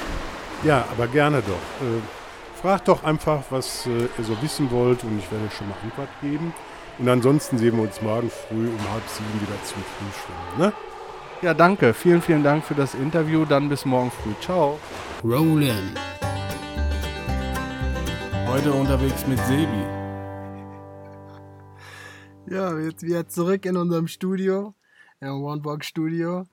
Ja, 0.63 0.85
aber 0.91 1.07
gerne 1.07 1.41
doch. 1.41 1.85
Äh, 1.85 2.01
fragt 2.61 2.87
doch 2.87 3.03
einfach, 3.03 3.43
was 3.49 3.85
äh, 3.85 4.07
ihr 4.17 4.23
so 4.23 4.41
wissen 4.41 4.71
wollt 4.71 5.03
und 5.03 5.19
ich 5.19 5.29
werde 5.29 5.49
schon 5.55 5.67
mal 5.67 5.75
Antwort 5.83 6.09
geben. 6.21 6.53
Und 6.99 7.07
ansonsten 7.07 7.59
sehen 7.59 7.75
wir 7.75 7.83
uns 7.83 8.01
morgen 8.01 8.29
früh 8.29 8.67
um 8.67 8.91
halb 8.91 9.07
sieben 9.07 9.41
wieder 9.41 9.63
zum 9.63 9.83
Frühstück. 9.83 10.57
Ne? 10.57 10.73
Ja, 11.43 11.53
danke. 11.53 11.93
Vielen, 11.93 12.23
vielen 12.23 12.43
Dank 12.43 12.63
für 12.63 12.73
das 12.73 12.95
Interview. 12.95 13.45
Dann 13.45 13.69
bis 13.69 13.85
morgen 13.85 14.09
früh. 14.09 14.33
Ciao. 14.41 14.79
Rollin. 15.23 15.93
Heute 18.47 18.71
unterwegs 18.71 19.27
mit 19.27 19.37
Sebi. 19.41 19.83
Ja, 22.49 22.75
jetzt 22.79 23.03
wieder 23.03 23.27
zurück 23.27 23.65
in 23.65 23.77
unserem 23.77 24.07
Studio, 24.07 24.73
im 25.19 25.43
One-Box-Studio. 25.43 26.45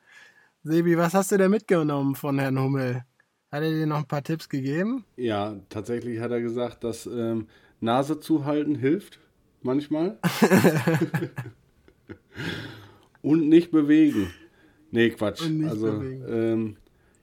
Sebi, 0.62 0.98
was 0.98 1.14
hast 1.14 1.32
du 1.32 1.38
denn 1.38 1.52
mitgenommen 1.52 2.16
von 2.16 2.38
Herrn 2.38 2.58
Hummel? 2.58 3.04
Hat 3.50 3.62
er 3.62 3.70
dir 3.70 3.86
noch 3.86 3.98
ein 3.98 4.08
paar 4.08 4.22
Tipps 4.22 4.48
gegeben? 4.50 5.04
Ja, 5.16 5.54
tatsächlich 5.70 6.20
hat 6.20 6.32
er 6.32 6.40
gesagt, 6.42 6.84
dass 6.84 7.06
ähm, 7.06 7.46
Nase 7.80 8.20
zuhalten 8.20 8.74
hilft 8.74 9.20
manchmal. 9.64 10.18
und 13.22 13.48
nicht 13.48 13.70
bewegen. 13.70 14.30
Nee, 14.90 15.10
Quatsch. 15.10 15.42
also, 15.66 15.88
ähm, 16.28 16.76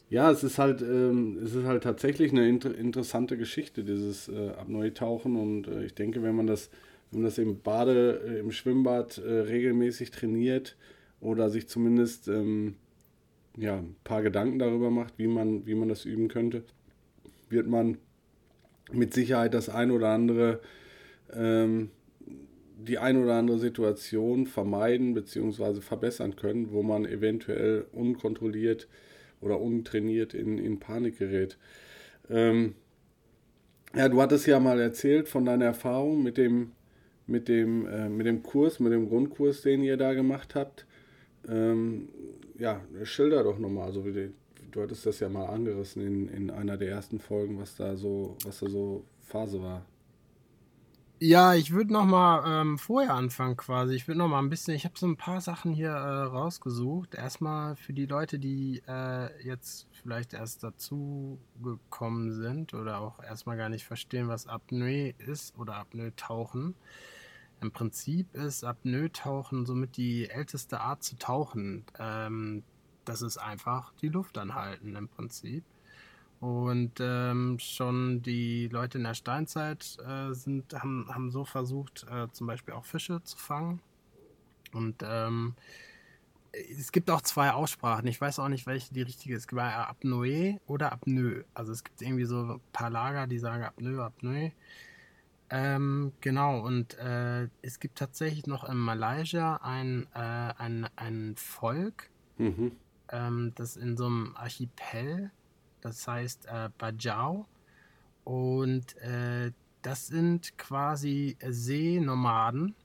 ja, 0.09 0.29
es 0.29 0.43
ist 0.43 0.57
halt, 0.57 0.81
ähm, 0.81 1.39
es 1.41 1.55
ist 1.55 1.63
halt 1.65 1.83
tatsächlich 1.83 2.31
eine 2.33 2.47
inter 2.49 2.75
interessante 2.75 3.37
Geschichte, 3.37 3.83
dieses 3.83 4.27
äh, 4.27 4.49
Abneutauchen. 4.49 5.37
Und 5.37 5.67
äh, 5.67 5.85
ich 5.85 5.95
denke, 5.95 6.21
wenn 6.21 6.35
man 6.35 6.47
das, 6.47 6.69
wenn 7.11 7.21
man 7.21 7.29
das 7.29 7.37
im 7.37 7.61
Bade, 7.61 8.21
äh, 8.27 8.39
im 8.39 8.51
Schwimmbad 8.51 9.19
äh, 9.19 9.31
regelmäßig 9.31 10.11
trainiert 10.11 10.75
oder 11.21 11.49
sich 11.49 11.69
zumindest 11.69 12.27
ähm, 12.27 12.75
ja, 13.55 13.77
ein 13.77 13.95
paar 14.03 14.21
Gedanken 14.21 14.59
darüber 14.59 14.89
macht, 14.89 15.17
wie 15.17 15.27
man, 15.27 15.65
wie 15.65 15.75
man 15.75 15.87
das 15.87 16.03
üben 16.03 16.27
könnte, 16.27 16.63
wird 17.49 17.67
man 17.67 17.97
mit 18.91 19.13
Sicherheit 19.13 19.53
das 19.53 19.69
ein 19.69 19.91
oder 19.91 20.09
andere 20.09 20.59
ähm, 21.33 21.89
die 22.87 22.97
ein 22.97 23.21
oder 23.21 23.35
andere 23.35 23.59
Situation 23.59 24.47
vermeiden 24.47 25.13
bzw. 25.13 25.81
verbessern 25.81 26.35
können, 26.35 26.71
wo 26.71 26.83
man 26.83 27.05
eventuell 27.05 27.85
unkontrolliert 27.91 28.87
oder 29.41 29.59
untrainiert 29.59 30.33
in, 30.33 30.57
in 30.57 30.79
Panik 30.79 31.17
gerät. 31.19 31.57
Ähm, 32.29 32.75
ja, 33.95 34.07
du 34.07 34.21
hattest 34.21 34.47
ja 34.47 34.59
mal 34.59 34.79
erzählt 34.79 35.27
von 35.27 35.45
deiner 35.45 35.65
Erfahrung 35.65 36.23
mit 36.23 36.37
dem, 36.37 36.71
mit 37.27 37.47
dem, 37.47 37.85
äh, 37.87 38.09
mit 38.09 38.25
dem 38.25 38.41
Kurs, 38.43 38.79
mit 38.79 38.93
dem 38.93 39.09
Grundkurs, 39.09 39.61
den 39.61 39.83
ihr 39.83 39.97
da 39.97 40.13
gemacht 40.13 40.55
habt. 40.55 40.85
Ähm, 41.47 42.09
ja, 42.57 42.81
schilder 43.03 43.43
doch 43.43 43.59
nochmal, 43.59 43.87
also 43.87 44.01
du, 44.03 44.31
du 44.71 44.81
hattest 44.81 45.05
das 45.05 45.19
ja 45.19 45.29
mal 45.29 45.47
angerissen 45.47 46.05
in, 46.05 46.27
in 46.29 46.49
einer 46.51 46.77
der 46.77 46.89
ersten 46.89 47.19
Folgen, 47.19 47.59
was 47.59 47.75
da 47.75 47.95
so, 47.95 48.37
was 48.43 48.59
da 48.59 48.69
so 48.69 49.03
Phase 49.21 49.61
war. 49.61 49.85
Ja, 51.23 51.53
ich 51.53 51.71
würde 51.71 51.93
noch 51.93 52.05
mal 52.05 52.61
ähm, 52.61 52.79
vorher 52.79 53.13
anfangen 53.13 53.55
quasi. 53.55 53.93
Ich 53.93 54.07
würde 54.07 54.17
noch 54.17 54.27
mal 54.27 54.39
ein 54.39 54.49
bisschen, 54.49 54.73
ich 54.73 54.85
habe 54.85 54.97
so 54.97 55.05
ein 55.05 55.17
paar 55.17 55.39
Sachen 55.39 55.71
hier 55.71 55.91
äh, 55.91 56.23
rausgesucht. 56.23 57.13
Erstmal 57.13 57.75
für 57.75 57.93
die 57.93 58.07
Leute, 58.07 58.39
die 58.39 58.81
äh, 58.87 59.29
jetzt 59.45 59.87
vielleicht 59.91 60.33
erst 60.33 60.63
dazu 60.63 61.39
gekommen 61.61 62.31
sind 62.31 62.73
oder 62.73 62.99
auch 62.99 63.21
erstmal 63.21 63.55
gar 63.55 63.69
nicht 63.69 63.85
verstehen, 63.85 64.29
was 64.29 64.47
Apnoe 64.47 65.13
ist 65.19 65.55
oder 65.59 65.75
Apnoe-Tauchen. 65.75 66.73
Im 67.61 67.71
Prinzip 67.71 68.33
ist 68.33 68.63
Apnoe-Tauchen 68.63 69.67
somit 69.67 69.97
die 69.97 70.27
älteste 70.27 70.79
Art 70.81 71.03
zu 71.03 71.19
tauchen. 71.19 71.85
Ähm, 71.99 72.63
das 73.05 73.21
ist 73.21 73.37
einfach 73.37 73.93
die 74.01 74.09
Luft 74.09 74.39
anhalten 74.39 74.95
im 74.95 75.07
Prinzip. 75.07 75.63
Und 76.41 76.93
ähm, 76.99 77.59
schon 77.59 78.23
die 78.23 78.67
Leute 78.67 78.97
in 78.97 79.03
der 79.03 79.13
Steinzeit 79.13 79.97
äh, 80.05 80.33
sind, 80.33 80.73
haben, 80.73 81.07
haben 81.07 81.29
so 81.29 81.45
versucht, 81.45 82.07
äh, 82.11 82.27
zum 82.31 82.47
Beispiel 82.47 82.73
auch 82.73 82.83
Fische 82.83 83.23
zu 83.23 83.37
fangen. 83.37 83.79
Und 84.73 85.03
ähm, 85.03 85.53
es 86.51 86.91
gibt 86.91 87.11
auch 87.11 87.21
zwei 87.21 87.51
Aussprachen. 87.51 88.07
Ich 88.07 88.19
weiß 88.19 88.39
auch 88.39 88.47
nicht, 88.47 88.65
welche 88.65 88.91
die 88.91 89.03
richtige 89.03 89.35
ist. 89.35 89.41
Es 89.43 89.47
gibt 89.47 89.61
Apnoe 89.61 90.59
oder 90.65 90.91
Apnoe. 90.91 91.45
Also 91.53 91.71
es 91.73 91.83
gibt 91.83 92.01
irgendwie 92.01 92.25
so 92.25 92.55
ein 92.55 92.61
paar 92.73 92.89
Lager, 92.89 93.27
die 93.27 93.37
sagen 93.37 93.63
Apnoe, 93.63 94.03
Apnoe. 94.03 94.51
Ähm, 95.51 96.13
genau, 96.21 96.59
und 96.65 96.97
äh, 96.97 97.49
es 97.61 97.79
gibt 97.79 97.99
tatsächlich 97.99 98.47
noch 98.47 98.67
in 98.67 98.77
Malaysia 98.77 99.57
ein, 99.57 100.07
äh, 100.15 100.19
ein, 100.19 100.87
ein 100.95 101.35
Volk, 101.35 102.09
mhm. 102.37 102.71
ähm, 103.09 103.51
das 103.55 103.75
in 103.75 103.95
so 103.95 104.05
einem 104.05 104.33
Archipel, 104.37 105.29
das 105.81 106.07
heißt 106.07 106.45
äh, 106.45 106.69
Bajau. 106.77 107.47
Und 108.23 108.95
äh, 108.97 109.51
das 109.81 110.07
sind 110.07 110.57
quasi 110.57 111.37
Seenomaden 111.41 112.75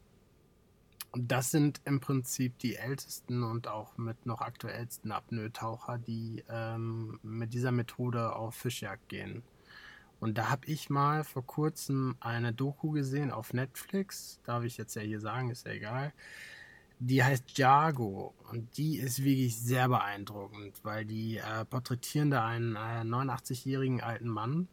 das 1.18 1.50
sind 1.50 1.80
im 1.84 2.00
Prinzip 2.00 2.58
die 2.58 2.76
ältesten 2.76 3.42
und 3.42 3.68
auch 3.68 3.96
mit 3.96 4.26
noch 4.26 4.40
aktuellsten 4.40 5.12
Apnoe-Taucher, 5.12 5.98
die 5.98 6.44
ähm, 6.48 7.18
mit 7.22 7.54
dieser 7.54 7.72
Methode 7.72 8.34
auf 8.34 8.54
Fischjagd 8.54 9.08
gehen. 9.08 9.42
Und 10.20 10.38
da 10.38 10.50
habe 10.50 10.66
ich 10.66 10.90
mal 10.90 11.24
vor 11.24 11.46
kurzem 11.46 12.16
eine 12.20 12.52
Doku 12.52 12.90
gesehen 12.90 13.30
auf 13.30 13.52
Netflix, 13.52 14.40
darf 14.44 14.64
ich 14.64 14.76
jetzt 14.76 14.94
ja 14.96 15.02
hier 15.02 15.20
sagen, 15.20 15.50
ist 15.50 15.66
ja 15.66 15.72
egal. 15.72 16.12
Die 16.98 17.22
heißt 17.22 17.58
Jago 17.58 18.34
und 18.50 18.78
die 18.78 18.96
ist 18.96 19.22
wirklich 19.22 19.58
sehr 19.58 19.88
beeindruckend, 19.88 20.80
weil 20.82 21.04
die 21.04 21.36
äh, 21.36 21.64
porträtieren 21.68 22.30
da 22.30 22.46
einen 22.46 22.74
äh, 22.74 23.02
89-jährigen 23.02 24.00
alten 24.00 24.28
Mann, 24.28 24.68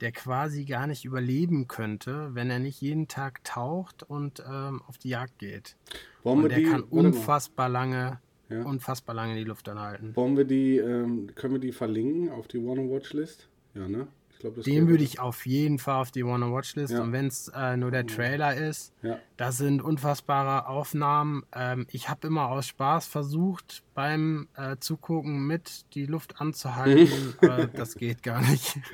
der 0.00 0.12
quasi 0.12 0.64
gar 0.64 0.86
nicht 0.86 1.06
überleben 1.06 1.66
könnte, 1.66 2.34
wenn 2.34 2.50
er 2.50 2.58
nicht 2.58 2.82
jeden 2.82 3.08
Tag 3.08 3.42
taucht 3.44 4.02
und 4.02 4.42
ähm, 4.46 4.82
auf 4.86 4.98
die 4.98 5.08
Jagd 5.08 5.38
geht. 5.38 5.76
Wollen 6.22 6.42
und 6.42 6.48
der 6.50 6.58
die, 6.58 6.64
kann 6.64 6.82
unfassbar 6.82 7.70
lange, 7.70 8.20
ja. 8.50 8.62
unfassbar 8.62 9.14
lange 9.14 9.34
die 9.36 9.44
Luft 9.44 9.66
anhalten. 9.68 10.14
Wollen 10.16 10.36
wir 10.36 10.44
die, 10.44 10.76
ähm, 10.76 11.30
können 11.34 11.54
wir 11.54 11.60
die 11.60 11.72
verlinken 11.72 12.30
auf 12.30 12.46
die 12.46 12.58
One 12.58 12.90
Watch 12.90 13.14
List? 13.14 13.48
Ja, 13.74 13.88
ne? 13.88 14.06
Glaub, 14.52 14.62
Den 14.62 14.88
würde 14.88 15.02
ich 15.02 15.20
auf 15.20 15.46
jeden 15.46 15.78
Fall 15.78 16.02
auf 16.02 16.10
die 16.10 16.24
Wanna 16.24 16.52
Watch 16.52 16.74
List. 16.76 16.92
Ja. 16.92 17.00
Und 17.00 17.12
wenn 17.12 17.28
es 17.28 17.48
äh, 17.48 17.78
nur 17.78 17.90
der 17.90 18.06
Trailer 18.06 18.54
ist, 18.54 18.92
ja. 19.00 19.18
das 19.38 19.56
sind 19.56 19.80
unfassbare 19.80 20.66
Aufnahmen. 20.68 21.44
Ähm, 21.54 21.86
ich 21.90 22.10
habe 22.10 22.26
immer 22.26 22.48
aus 22.48 22.66
Spaß 22.66 23.06
versucht, 23.06 23.82
beim 23.94 24.48
äh, 24.54 24.76
Zugucken 24.80 25.46
mit 25.46 25.86
die 25.94 26.04
Luft 26.04 26.42
anzuhalten. 26.42 27.34
aber 27.40 27.68
das 27.68 27.96
geht 27.96 28.22
gar 28.22 28.40
nicht. 28.42 28.78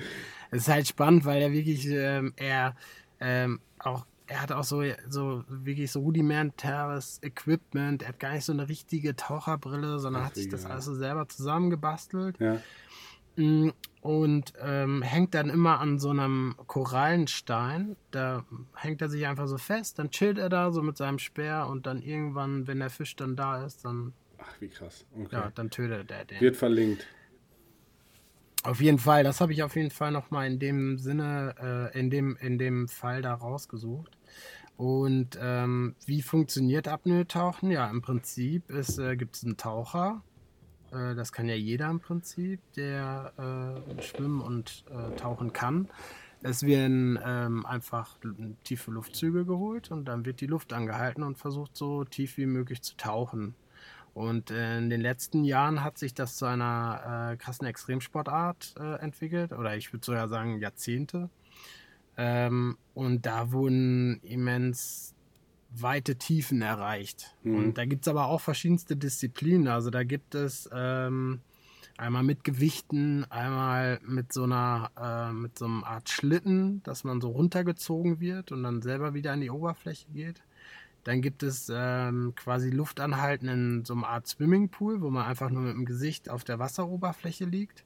Es 0.52 0.62
ist 0.62 0.68
halt 0.68 0.88
spannend, 0.88 1.24
weil 1.24 1.40
er 1.40 1.52
wirklich, 1.52 1.86
ähm, 1.86 2.32
er 2.34 2.74
ähm, 3.20 3.60
auch 3.78 4.04
er 4.26 4.42
hat 4.42 4.52
auch 4.52 4.64
so, 4.64 4.82
so 5.08 5.44
wirklich 5.48 5.90
so 5.90 6.00
rudimentäres 6.00 7.20
Equipment. 7.22 8.02
Er 8.02 8.08
hat 8.08 8.18
gar 8.18 8.32
nicht 8.32 8.44
so 8.44 8.52
eine 8.52 8.68
richtige 8.68 9.14
Taucherbrille, 9.14 10.00
sondern 10.00 10.22
Ach, 10.22 10.26
hat 10.26 10.34
sich 10.34 10.48
das 10.48 10.66
alles 10.66 10.86
so 10.86 10.94
selber 10.94 11.28
zusammengebastelt. 11.28 12.38
Ja. 12.40 12.58
Mm, 13.40 13.70
und 14.02 14.52
ähm, 14.60 15.02
hängt 15.02 15.34
dann 15.34 15.48
immer 15.48 15.80
an 15.80 15.98
so 15.98 16.10
einem 16.10 16.54
Korallenstein. 16.66 17.96
Da 18.10 18.44
hängt 18.74 19.00
er 19.02 19.08
sich 19.08 19.26
einfach 19.26 19.46
so 19.46 19.58
fest, 19.58 19.98
dann 19.98 20.10
chillt 20.10 20.38
er 20.38 20.48
da 20.48 20.72
so 20.72 20.82
mit 20.82 20.96
seinem 20.96 21.18
Speer 21.18 21.66
und 21.68 21.86
dann 21.86 22.02
irgendwann, 22.02 22.66
wenn 22.66 22.80
der 22.80 22.90
Fisch 22.90 23.16
dann 23.16 23.36
da 23.36 23.64
ist, 23.64 23.84
dann. 23.84 24.12
Ach, 24.38 24.60
wie 24.60 24.68
krass. 24.68 25.06
Okay. 25.14 25.28
Ja, 25.32 25.52
dann 25.54 25.70
tötet 25.70 26.10
er 26.10 26.24
den. 26.24 26.40
Wird 26.40 26.56
verlinkt. 26.56 27.06
Auf 28.62 28.80
jeden 28.82 28.98
Fall, 28.98 29.24
das 29.24 29.40
habe 29.40 29.52
ich 29.52 29.62
auf 29.62 29.74
jeden 29.74 29.90
Fall 29.90 30.12
nochmal 30.12 30.46
in 30.46 30.58
dem 30.58 30.98
Sinne, 30.98 31.90
äh, 31.94 31.98
in, 31.98 32.10
dem, 32.10 32.36
in 32.40 32.58
dem 32.58 32.88
Fall 32.88 33.22
da 33.22 33.32
rausgesucht. 33.32 34.18
Und 34.76 35.38
ähm, 35.40 35.94
wie 36.04 36.20
funktioniert 36.20 36.88
Apnoe-Tauchen? 36.88 37.70
Ja, 37.70 37.88
im 37.88 38.02
Prinzip 38.02 38.70
äh, 38.70 39.16
gibt 39.16 39.36
es 39.36 39.44
einen 39.44 39.56
Taucher, 39.56 40.22
äh, 40.92 41.14
das 41.14 41.32
kann 41.32 41.48
ja 41.48 41.54
jeder 41.54 41.88
im 41.90 42.00
Prinzip, 42.00 42.60
der 42.74 43.32
äh, 43.98 44.02
schwimmen 44.02 44.40
und 44.40 44.84
äh, 44.90 45.16
tauchen 45.16 45.52
kann. 45.52 45.88
Es 46.42 46.62
werden 46.62 47.18
ähm, 47.22 47.66
einfach 47.66 48.16
tiefe 48.64 48.90
Luftzüge 48.90 49.44
geholt 49.44 49.90
und 49.90 50.06
dann 50.06 50.24
wird 50.24 50.40
die 50.40 50.46
Luft 50.46 50.72
angehalten 50.72 51.22
und 51.22 51.36
versucht 51.36 51.76
so 51.76 52.04
tief 52.04 52.38
wie 52.38 52.46
möglich 52.46 52.80
zu 52.82 52.96
tauchen. 52.96 53.54
Und 54.14 54.50
in 54.50 54.90
den 54.90 55.00
letzten 55.00 55.44
Jahren 55.44 55.84
hat 55.84 55.96
sich 55.96 56.14
das 56.14 56.36
zu 56.36 56.46
einer 56.46 57.32
äh, 57.32 57.36
krassen 57.36 57.66
Extremsportart 57.66 58.74
äh, 58.78 58.96
entwickelt, 58.96 59.52
oder 59.52 59.76
ich 59.76 59.92
würde 59.92 60.04
sogar 60.04 60.28
sagen 60.28 60.58
Jahrzehnte. 60.58 61.30
Ähm, 62.16 62.76
und 62.94 63.24
da 63.24 63.52
wurden 63.52 64.20
immens 64.22 65.14
weite 65.70 66.16
Tiefen 66.16 66.62
erreicht. 66.62 67.34
Mhm. 67.42 67.56
Und 67.56 67.78
da 67.78 67.84
gibt 67.84 68.02
es 68.02 68.08
aber 68.08 68.26
auch 68.26 68.40
verschiedenste 68.40 68.96
Disziplinen. 68.96 69.68
Also 69.68 69.90
da 69.90 70.04
gibt 70.04 70.34
es 70.34 70.68
ähm, 70.72 71.40
einmal 71.96 72.22
mit 72.22 72.44
Gewichten, 72.44 73.24
einmal 73.30 74.00
mit 74.04 74.32
so 74.32 74.44
einer, 74.44 74.90
äh, 74.96 75.32
mit 75.32 75.58
so 75.58 75.66
einer 75.66 75.86
Art 75.86 76.08
Schlitten, 76.08 76.82
dass 76.82 77.04
man 77.04 77.20
so 77.20 77.28
runtergezogen 77.30 78.20
wird 78.20 78.52
und 78.52 78.62
dann 78.62 78.82
selber 78.82 79.14
wieder 79.14 79.32
an 79.32 79.40
die 79.40 79.50
Oberfläche 79.50 80.06
geht. 80.12 80.42
Dann 81.04 81.22
gibt 81.22 81.42
es 81.42 81.70
ähm, 81.74 82.34
quasi 82.36 82.70
Luftanhalten 82.70 83.48
in 83.48 83.84
so 83.84 83.94
einer 83.94 84.08
Art 84.08 84.26
Swimmingpool, 84.26 85.00
wo 85.00 85.10
man 85.10 85.26
einfach 85.26 85.50
nur 85.50 85.62
mit 85.62 85.72
dem 85.74 85.86
Gesicht 85.86 86.28
auf 86.28 86.44
der 86.44 86.58
Wasseroberfläche 86.58 87.44
liegt. 87.44 87.84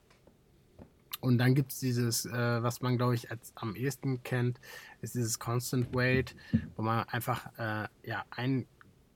Und 1.20 1.38
dann 1.38 1.55
gibt 1.55 1.73
es 1.73 1.79
dieses, 1.79 2.27
äh, 2.27 2.62
was 2.62 2.83
man 2.83 2.97
glaube 2.97 3.14
ich 3.14 3.31
als 3.31 3.53
am 3.55 3.77
ehesten 3.77 4.23
kennt, 4.25 4.61
ist 5.05 5.14
dieses 5.14 5.38
Constant 5.38 5.95
Weight, 5.95 6.35
wo 6.77 6.83
man 6.83 7.05
einfach 7.09 7.47
äh, 7.59 7.87
ja, 8.05 8.25
ein 8.31 8.67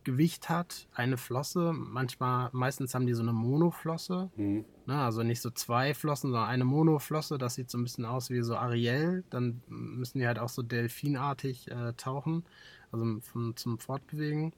Gewicht 0.05 0.48
hat, 0.48 0.87
eine 0.94 1.18
Flosse. 1.18 1.74
Manchmal, 1.74 2.48
meistens 2.53 2.94
haben 2.94 3.07
die 3.07 3.12
so 3.12 3.22
eine 3.22 3.35
Monoflosse. 3.35 4.31
Mhm. 4.37 4.64
Ne, 4.87 4.98
also 4.98 5.22
nicht 5.22 5.42
so 5.42 5.51
zwei 5.51 5.92
Flossen, 5.92 6.31
sondern 6.31 6.48
eine 6.48 6.64
Monoflosse. 6.64 7.37
Das 7.37 7.57
sieht 7.57 7.70
so 7.70 7.77
ein 7.77 7.85
bisschen 7.85 8.07
aus 8.07 8.31
wie 8.31 8.40
so 8.40 8.57
Ariel. 8.57 9.24
Dann 9.29 9.61
müssen 9.68 10.18
die 10.18 10.27
halt 10.27 10.38
auch 10.38 10.48
so 10.48 10.62
delfinartig 10.62 11.70
äh, 11.70 11.92
tauchen, 11.94 12.44
also 12.90 13.20
vom, 13.20 13.55
zum 13.57 13.79
Fortbewegen. 13.79 14.55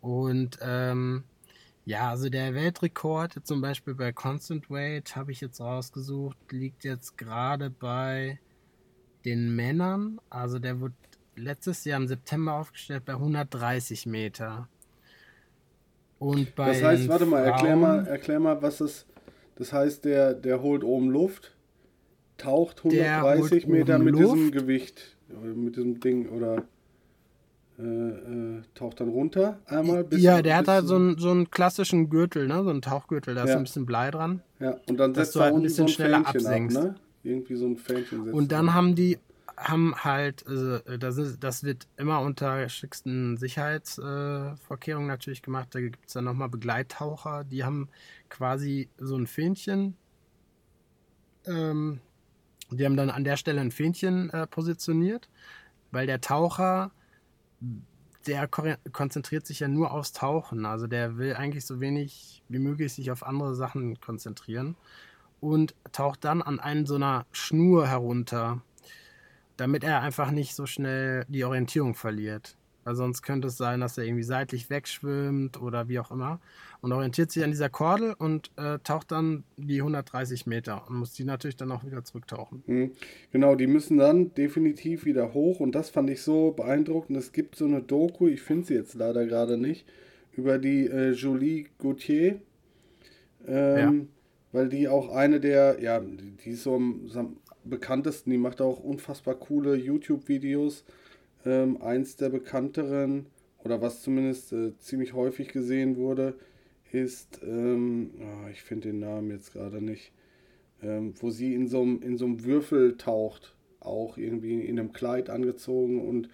Und 0.00 0.58
ähm, 0.60 1.22
ja, 1.84 2.10
also 2.10 2.28
der 2.28 2.54
Weltrekord 2.54 3.46
zum 3.46 3.60
Beispiel 3.60 3.94
bei 3.94 4.10
Constant 4.12 4.70
Weight 4.70 5.14
habe 5.14 5.30
ich 5.30 5.40
jetzt 5.40 5.60
rausgesucht, 5.60 6.36
liegt 6.50 6.82
jetzt 6.82 7.16
gerade 7.16 7.70
bei 7.70 8.40
den 9.24 9.54
Männern. 9.54 10.20
Also 10.30 10.58
der 10.58 10.80
wurde 10.80 10.94
letztes 11.36 11.84
Jahr 11.84 12.00
im 12.00 12.06
September 12.06 12.54
aufgestellt 12.54 13.04
bei 13.04 13.14
130 13.14 14.06
Meter. 14.06 14.68
Und 16.18 16.54
bei 16.54 16.68
das 16.68 16.82
heißt, 16.82 17.08
warte 17.08 17.26
mal, 17.26 17.44
erklär 17.44 17.76
mal, 17.76 18.06
erklär 18.06 18.40
mal, 18.40 18.62
was 18.62 18.78
das. 18.78 19.06
Das 19.56 19.72
heißt, 19.72 20.04
der, 20.04 20.34
der 20.34 20.62
holt 20.62 20.82
oben 20.82 21.10
Luft, 21.10 21.54
taucht 22.38 22.84
130 22.84 23.66
Meter 23.66 23.98
mit 23.98 24.14
Luft. 24.14 24.34
diesem 24.34 24.50
Gewicht, 24.50 25.16
mit 25.28 25.76
diesem 25.76 26.00
Ding 26.00 26.28
oder 26.28 26.64
äh, 27.78 27.82
äh, 27.82 28.62
taucht 28.74 29.00
dann 29.00 29.08
runter 29.08 29.58
einmal. 29.66 30.04
Bis 30.04 30.22
ja, 30.22 30.42
der 30.42 30.56
hat 30.56 30.68
halt 30.68 30.86
so 30.86 30.94
einen, 30.94 31.18
so 31.18 31.30
einen 31.30 31.50
klassischen 31.50 32.08
Gürtel, 32.08 32.46
ne? 32.46 32.62
so 32.62 32.70
einen 32.70 32.82
Tauchgürtel, 32.82 33.34
da 33.34 33.44
ja. 33.44 33.50
ist 33.50 33.56
ein 33.56 33.64
bisschen 33.64 33.86
Blei 33.86 34.10
dran. 34.10 34.42
Ja, 34.60 34.78
und 34.88 34.96
dann 34.96 35.14
setzt 35.14 35.34
du 35.34 35.40
halt 35.40 35.54
ein 35.54 35.62
bisschen 35.62 35.88
schneller 35.88 36.24
Fähnchen 36.24 36.46
absenkst. 36.46 36.76
Ab, 36.76 36.84
ne? 36.84 36.94
Irgendwie 37.24 37.56
so 37.56 37.66
ein 37.66 37.76
Fähnchen 37.76 38.32
Und 38.32 38.52
dann 38.52 38.74
haben 38.74 38.94
die 38.94 39.18
haben 39.56 39.94
halt, 39.96 40.46
also 40.46 40.78
das, 40.78 41.16
ist, 41.16 41.42
das 41.42 41.64
wird 41.64 41.86
immer 41.96 42.20
unter 42.20 42.68
schicksten 42.68 43.36
Sicherheitsvorkehrungen 43.36 45.08
äh, 45.08 45.12
natürlich 45.12 45.42
gemacht. 45.42 45.68
Da 45.72 45.80
gibt 45.80 45.98
es 46.06 46.14
dann 46.14 46.24
nochmal 46.24 46.48
Begleittaucher, 46.48 47.44
die 47.44 47.64
haben 47.64 47.88
quasi 48.28 48.88
so 48.98 49.16
ein 49.16 49.26
Fähnchen. 49.26 49.96
Ähm, 51.46 52.00
die 52.70 52.84
haben 52.84 52.96
dann 52.96 53.10
an 53.10 53.24
der 53.24 53.36
Stelle 53.36 53.60
ein 53.60 53.70
Fähnchen 53.70 54.30
äh, 54.30 54.46
positioniert, 54.46 55.28
weil 55.90 56.06
der 56.06 56.20
Taucher 56.20 56.90
der 58.26 58.48
konzentriert 58.48 59.46
sich 59.46 59.60
ja 59.60 59.68
nur 59.68 59.90
aufs 59.90 60.12
Tauchen. 60.12 60.64
Also 60.64 60.86
der 60.86 61.18
will 61.18 61.34
eigentlich 61.34 61.66
so 61.66 61.80
wenig 61.80 62.42
wie 62.48 62.58
möglich 62.58 62.94
sich 62.94 63.10
auf 63.10 63.22
andere 63.22 63.54
Sachen 63.54 64.00
konzentrieren 64.00 64.76
und 65.44 65.74
taucht 65.92 66.24
dann 66.24 66.40
an 66.40 66.58
einen 66.58 66.86
so 66.86 66.94
einer 66.94 67.26
Schnur 67.30 67.86
herunter, 67.86 68.62
damit 69.58 69.84
er 69.84 70.00
einfach 70.00 70.30
nicht 70.30 70.54
so 70.54 70.64
schnell 70.64 71.26
die 71.28 71.44
Orientierung 71.44 71.94
verliert. 71.94 72.56
Weil 72.84 72.96
sonst 72.96 73.22
könnte 73.22 73.48
es 73.48 73.56
sein, 73.56 73.80
dass 73.80 73.96
er 73.96 74.04
irgendwie 74.04 74.24
seitlich 74.24 74.68
wegschwimmt 74.68 75.60
oder 75.60 75.88
wie 75.88 75.98
auch 75.98 76.10
immer. 76.10 76.40
Und 76.80 76.92
orientiert 76.92 77.30
sich 77.30 77.42
an 77.42 77.50
dieser 77.50 77.70
Kordel 77.70 78.14
und 78.14 78.50
äh, 78.56 78.78
taucht 78.84 79.10
dann 79.10 79.44
die 79.56 79.78
130 79.78 80.46
Meter 80.46 80.86
und 80.88 80.96
muss 80.96 81.12
die 81.12 81.24
natürlich 81.24 81.56
dann 81.56 81.72
auch 81.72 81.84
wieder 81.84 82.04
zurücktauchen. 82.04 82.62
Mhm. 82.66 82.90
Genau, 83.32 83.54
die 83.54 83.66
müssen 83.66 83.96
dann 83.96 84.34
definitiv 84.34 85.04
wieder 85.04 85.32
hoch. 85.32 85.60
Und 85.60 85.74
das 85.74 85.88
fand 85.88 86.10
ich 86.10 86.22
so 86.22 86.52
beeindruckend. 86.52 87.16
Es 87.16 87.32
gibt 87.32 87.56
so 87.56 87.64
eine 87.64 87.82
Doku, 87.82 88.28
ich 88.28 88.42
finde 88.42 88.66
sie 88.66 88.74
jetzt 88.74 88.94
leider 88.94 89.24
gerade 89.26 89.56
nicht, 89.56 89.86
über 90.32 90.58
die 90.58 90.86
äh, 90.86 91.12
Julie 91.12 91.66
Gauthier. 91.78 92.40
Ähm, 93.46 94.00
ja. 94.00 94.13
Weil 94.54 94.68
die 94.68 94.86
auch 94.86 95.08
eine 95.08 95.40
der, 95.40 95.80
ja, 95.80 95.98
die 95.98 96.50
ist 96.50 96.62
so 96.62 96.76
am, 96.76 97.10
am 97.12 97.38
bekanntesten, 97.64 98.30
die 98.30 98.38
macht 98.38 98.60
auch 98.60 98.78
unfassbar 98.78 99.34
coole 99.34 99.74
YouTube-Videos 99.74 100.84
ähm, 101.44 101.82
eins 101.82 102.14
der 102.14 102.28
bekannteren, 102.28 103.26
oder 103.64 103.82
was 103.82 104.02
zumindest 104.02 104.52
äh, 104.52 104.78
ziemlich 104.78 105.12
häufig 105.12 105.48
gesehen 105.48 105.96
wurde, 105.96 106.34
ist, 106.92 107.40
ähm, 107.42 108.12
oh, 108.20 108.48
ich 108.48 108.62
finde 108.62 108.90
den 108.90 109.00
Namen 109.00 109.32
jetzt 109.32 109.54
gerade 109.54 109.82
nicht, 109.82 110.12
ähm, 110.84 111.14
wo 111.18 111.30
sie 111.30 111.52
in 111.52 111.66
so 111.66 111.82
einem 111.82 112.44
Würfel 112.44 112.96
taucht, 112.96 113.56
auch 113.80 114.16
irgendwie 114.16 114.60
in 114.60 114.78
einem 114.78 114.92
Kleid 114.92 115.30
angezogen 115.30 116.00
und 116.00 116.28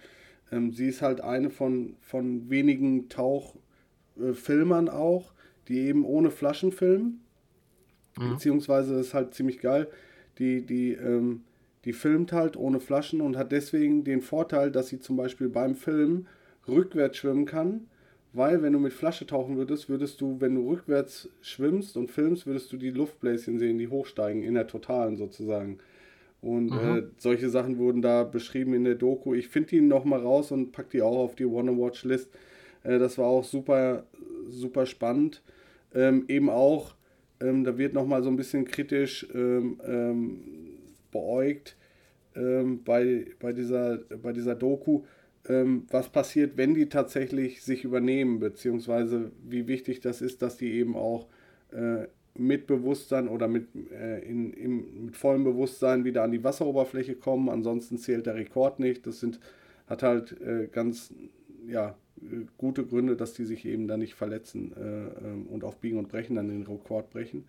ähm, 0.51 0.73
sie 0.73 0.89
ist 0.89 1.01
halt 1.01 1.21
eine 1.21 1.49
von, 1.49 1.95
von 2.01 2.51
wenigen 2.51 3.09
Tauchfilmern 3.09 4.89
äh, 4.89 4.91
auch, 4.91 5.33
die 5.67 5.79
eben 5.79 6.05
ohne 6.05 6.29
Flaschen 6.29 6.71
filmen. 6.71 7.21
Mhm. 8.17 8.31
Beziehungsweise 8.31 8.95
ist 8.95 9.13
halt 9.13 9.33
ziemlich 9.33 9.59
geil. 9.59 9.87
Die, 10.39 10.65
die, 10.65 10.93
ähm, 10.93 11.41
die 11.85 11.93
filmt 11.93 12.31
halt 12.31 12.57
ohne 12.57 12.79
Flaschen 12.79 13.21
und 13.21 13.37
hat 13.37 13.51
deswegen 13.51 14.03
den 14.03 14.21
Vorteil, 14.21 14.71
dass 14.71 14.87
sie 14.87 14.99
zum 14.99 15.17
Beispiel 15.17 15.49
beim 15.49 15.75
Filmen 15.75 16.27
rückwärts 16.67 17.17
schwimmen 17.17 17.45
kann. 17.45 17.87
Weil, 18.33 18.61
wenn 18.61 18.71
du 18.71 18.79
mit 18.79 18.93
Flasche 18.93 19.27
tauchen 19.27 19.57
würdest, 19.57 19.89
würdest 19.89 20.21
du, 20.21 20.39
wenn 20.39 20.55
du 20.55 20.69
rückwärts 20.69 21.27
schwimmst 21.41 21.97
und 21.97 22.11
filmst, 22.11 22.47
würdest 22.47 22.71
du 22.71 22.77
die 22.77 22.91
Luftbläschen 22.91 23.59
sehen, 23.59 23.77
die 23.77 23.89
hochsteigen, 23.89 24.41
in 24.41 24.53
der 24.53 24.67
Totalen 24.67 25.17
sozusagen. 25.17 25.79
Und 26.41 26.71
äh, 26.71 27.03
solche 27.17 27.49
Sachen 27.49 27.77
wurden 27.77 28.01
da 28.01 28.23
beschrieben 28.23 28.73
in 28.73 28.85
der 28.85 28.95
Doku. 28.95 29.33
Ich 29.33 29.49
finde 29.49 29.69
die 29.69 29.81
nochmal 29.81 30.21
raus 30.21 30.51
und 30.51 30.71
pack 30.71 30.89
die 30.89 31.01
auch 31.01 31.17
auf 31.17 31.35
die 31.35 31.45
Wanna-Watch-List. 31.45 32.31
Äh, 32.83 32.99
das 32.99 33.17
war 33.17 33.27
auch 33.27 33.43
super, 33.43 34.05
super 34.49 34.85
spannend. 34.85 35.43
Ähm, 35.93 36.25
eben 36.29 36.49
auch, 36.49 36.95
ähm, 37.41 37.63
da 37.63 37.77
wird 37.77 37.93
nochmal 37.93 38.23
so 38.23 38.29
ein 38.29 38.37
bisschen 38.37 38.65
kritisch 38.65 39.27
ähm, 39.33 39.79
ähm 39.85 40.39
beäugt 41.11 41.75
ähm, 42.35 42.83
bei, 42.83 43.25
bei, 43.39 43.51
dieser, 43.53 43.97
bei 44.21 44.31
dieser 44.31 44.55
Doku, 44.55 45.03
ähm, 45.47 45.85
was 45.89 46.09
passiert, 46.09 46.57
wenn 46.57 46.73
die 46.73 46.87
tatsächlich 46.87 47.63
sich 47.63 47.83
übernehmen, 47.83 48.39
beziehungsweise 48.39 49.31
wie 49.43 49.67
wichtig 49.67 49.99
das 49.99 50.21
ist, 50.21 50.41
dass 50.41 50.57
die 50.57 50.71
eben 50.71 50.95
auch 50.95 51.27
äh, 51.71 52.07
mit 52.37 52.67
Bewusstsein 52.67 53.27
oder 53.27 53.47
mit, 53.47 53.67
äh, 53.91 54.19
in, 54.19 54.53
im, 54.53 55.05
mit 55.05 55.17
vollem 55.17 55.43
Bewusstsein 55.43 56.05
wieder 56.05 56.23
an 56.23 56.31
die 56.31 56.43
Wasseroberfläche 56.43 57.15
kommen. 57.15 57.49
Ansonsten 57.49 57.97
zählt 57.97 58.25
der 58.25 58.35
Rekord 58.35 58.79
nicht. 58.79 59.05
Das 59.05 59.19
sind, 59.19 59.39
hat 59.87 60.03
halt 60.03 60.39
äh, 60.41 60.67
ganz 60.71 61.13
ja, 61.67 61.95
gute 62.57 62.85
Gründe, 62.85 63.15
dass 63.15 63.33
die 63.33 63.45
sich 63.45 63.65
eben 63.65 63.87
da 63.87 63.97
nicht 63.97 64.15
verletzen 64.15 64.73
äh, 64.75 65.27
ähm, 65.27 65.47
und 65.47 65.63
auf 65.63 65.77
Biegen 65.77 65.97
und 65.97 66.09
Brechen 66.09 66.35
dann 66.35 66.49
den 66.49 66.63
Rekord 66.63 67.09
brechen. 67.11 67.45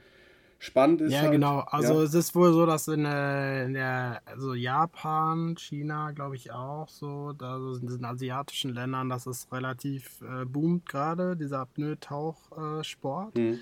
Spannend 0.59 1.01
ist. 1.01 1.13
Ja, 1.13 1.23
halt, 1.23 1.33
genau. 1.33 1.65
Also 1.67 1.95
ja. 1.95 2.03
es 2.03 2.15
ist 2.15 2.37
wohl 2.37 2.53
so, 2.53 2.67
dass 2.67 2.87
in, 2.87 3.05
äh, 3.05 3.65
in 3.65 3.75
der, 3.75 4.23
also 4.27 4.55
Japan, 4.55 5.57
China, 5.59 6.13
glaube 6.13 6.37
ich 6.37 6.53
auch 6.53 6.89
so, 6.89 7.33
da 7.33 7.57
in 7.57 7.89
diesen 7.89 8.05
asiatischen 8.05 8.73
Ländern, 8.73 9.09
dass 9.09 9.27
es 9.27 9.51
relativ 9.51 10.21
äh, 10.23 10.45
boomt 10.45 10.87
gerade, 10.87 11.37
dieser 11.37 11.63
Apnoe-Tauchsport. 11.63 13.37
Hm. 13.37 13.59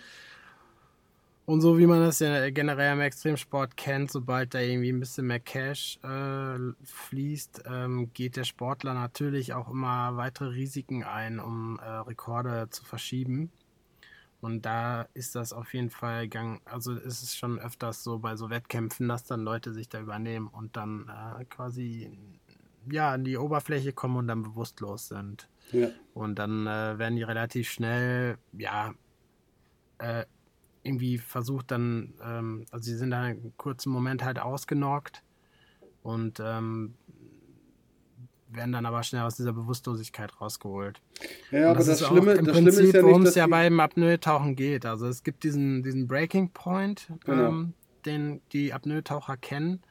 Und 1.50 1.62
so 1.62 1.78
wie 1.78 1.86
man 1.86 1.98
das 1.98 2.20
ja 2.20 2.48
generell 2.50 2.92
im 2.92 3.00
Extremsport 3.00 3.76
kennt, 3.76 4.12
sobald 4.12 4.54
da 4.54 4.60
irgendwie 4.60 4.92
ein 4.92 5.00
bisschen 5.00 5.26
mehr 5.26 5.40
Cash 5.40 5.98
äh, 6.04 6.58
fließt, 6.84 7.64
ähm, 7.66 8.12
geht 8.14 8.36
der 8.36 8.44
Sportler 8.44 8.94
natürlich 8.94 9.52
auch 9.52 9.68
immer 9.68 10.16
weitere 10.16 10.50
Risiken 10.50 11.02
ein, 11.02 11.40
um 11.40 11.80
äh, 11.80 11.88
Rekorde 11.88 12.68
zu 12.70 12.84
verschieben. 12.84 13.50
Und 14.40 14.64
da 14.64 15.08
ist 15.12 15.34
das 15.34 15.52
auf 15.52 15.74
jeden 15.74 15.90
Fall 15.90 16.28
gang, 16.28 16.60
also 16.66 16.94
ist 16.94 17.20
es 17.20 17.36
schon 17.36 17.58
öfters 17.58 18.04
so 18.04 18.20
bei 18.20 18.36
so 18.36 18.48
Wettkämpfen, 18.48 19.08
dass 19.08 19.24
dann 19.24 19.40
Leute 19.40 19.72
sich 19.72 19.88
da 19.88 19.98
übernehmen 19.98 20.46
und 20.46 20.76
dann 20.76 21.08
äh, 21.08 21.44
quasi 21.46 22.16
ja 22.92 23.10
an 23.10 23.24
die 23.24 23.36
Oberfläche 23.36 23.92
kommen 23.92 24.18
und 24.18 24.28
dann 24.28 24.44
bewusstlos 24.44 25.08
sind. 25.08 25.48
Ja. 25.72 25.88
Und 26.14 26.38
dann 26.38 26.68
äh, 26.68 26.96
werden 26.96 27.16
die 27.16 27.24
relativ 27.24 27.68
schnell, 27.68 28.38
ja, 28.52 28.94
äh, 29.98 30.26
irgendwie 30.90 31.18
versucht 31.18 31.70
dann, 31.70 32.14
ähm, 32.22 32.66
also 32.70 32.84
sie 32.84 32.96
sind 32.96 33.10
da 33.10 33.22
einen 33.22 33.56
kurzen 33.56 33.90
Moment 33.90 34.24
halt 34.24 34.38
ausgenockt 34.38 35.22
und 36.02 36.40
ähm, 36.40 36.94
werden 38.48 38.72
dann 38.72 38.86
aber 38.86 39.02
schnell 39.02 39.22
aus 39.22 39.36
dieser 39.36 39.52
Bewusstlosigkeit 39.52 40.40
rausgeholt. 40.40 41.00
Ja, 41.50 41.70
aber 41.70 41.78
das, 41.78 41.86
das 41.86 42.06
Schlimme, 42.06 42.32
im 42.32 42.44
das 42.44 42.56
Prinzip, 42.56 42.74
Schlimme 42.74 42.88
ist 42.88 42.94
ja 42.94 43.02
worum 43.02 43.22
es 43.22 43.34
ja 43.34 43.46
beim 43.46 43.78
Apnoe-Tauchen 43.78 44.56
geht. 44.56 44.86
Also 44.86 45.06
es 45.06 45.22
gibt 45.22 45.44
diesen, 45.44 45.82
diesen 45.82 46.08
Breaking 46.08 46.50
Point, 46.50 47.12
genau. 47.24 47.48
ähm, 47.48 47.74
den 48.04 48.40
die 48.52 48.72
Apnoe-Taucher 48.72 49.36
kennen. 49.36 49.82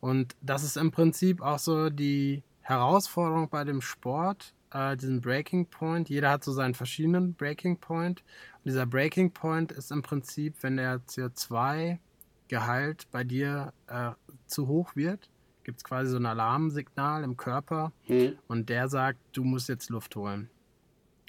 Und 0.00 0.34
das 0.40 0.64
ist 0.64 0.76
im 0.76 0.90
Prinzip 0.90 1.42
auch 1.42 1.58
so 1.58 1.90
die 1.90 2.42
Herausforderung 2.62 3.50
bei 3.50 3.64
dem 3.64 3.82
Sport, 3.82 4.54
äh, 4.72 4.96
diesen 4.96 5.20
Breaking 5.20 5.66
Point. 5.66 6.08
Jeder 6.08 6.30
hat 6.30 6.44
so 6.44 6.52
seinen 6.52 6.74
verschiedenen 6.74 7.34
Breaking 7.34 7.78
Point. 7.78 8.22
Und 8.62 8.72
dieser 8.72 8.86
Breaking 8.86 9.32
Point 9.32 9.72
ist 9.72 9.90
im 9.90 10.02
Prinzip, 10.02 10.62
wenn 10.62 10.76
der 10.76 11.00
CO2-Gehalt 11.06 13.10
bei 13.10 13.24
dir 13.24 13.72
äh, 13.86 14.10
zu 14.46 14.68
hoch 14.68 14.96
wird, 14.96 15.30
gibt 15.64 15.78
es 15.78 15.84
quasi 15.84 16.10
so 16.10 16.16
ein 16.16 16.26
Alarmsignal 16.26 17.24
im 17.24 17.36
Körper 17.36 17.92
mhm. 18.06 18.38
und 18.48 18.68
der 18.68 18.88
sagt, 18.88 19.18
du 19.32 19.44
musst 19.44 19.68
jetzt 19.68 19.88
Luft 19.88 20.14
holen. 20.16 20.50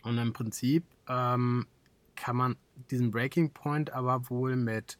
Und 0.03 0.17
im 0.17 0.33
Prinzip 0.33 0.83
ähm, 1.07 1.67
kann 2.15 2.35
man 2.35 2.55
diesen 2.89 3.11
Breaking 3.11 3.51
Point 3.51 3.91
aber 3.91 4.29
wohl 4.29 4.55
mit 4.55 4.97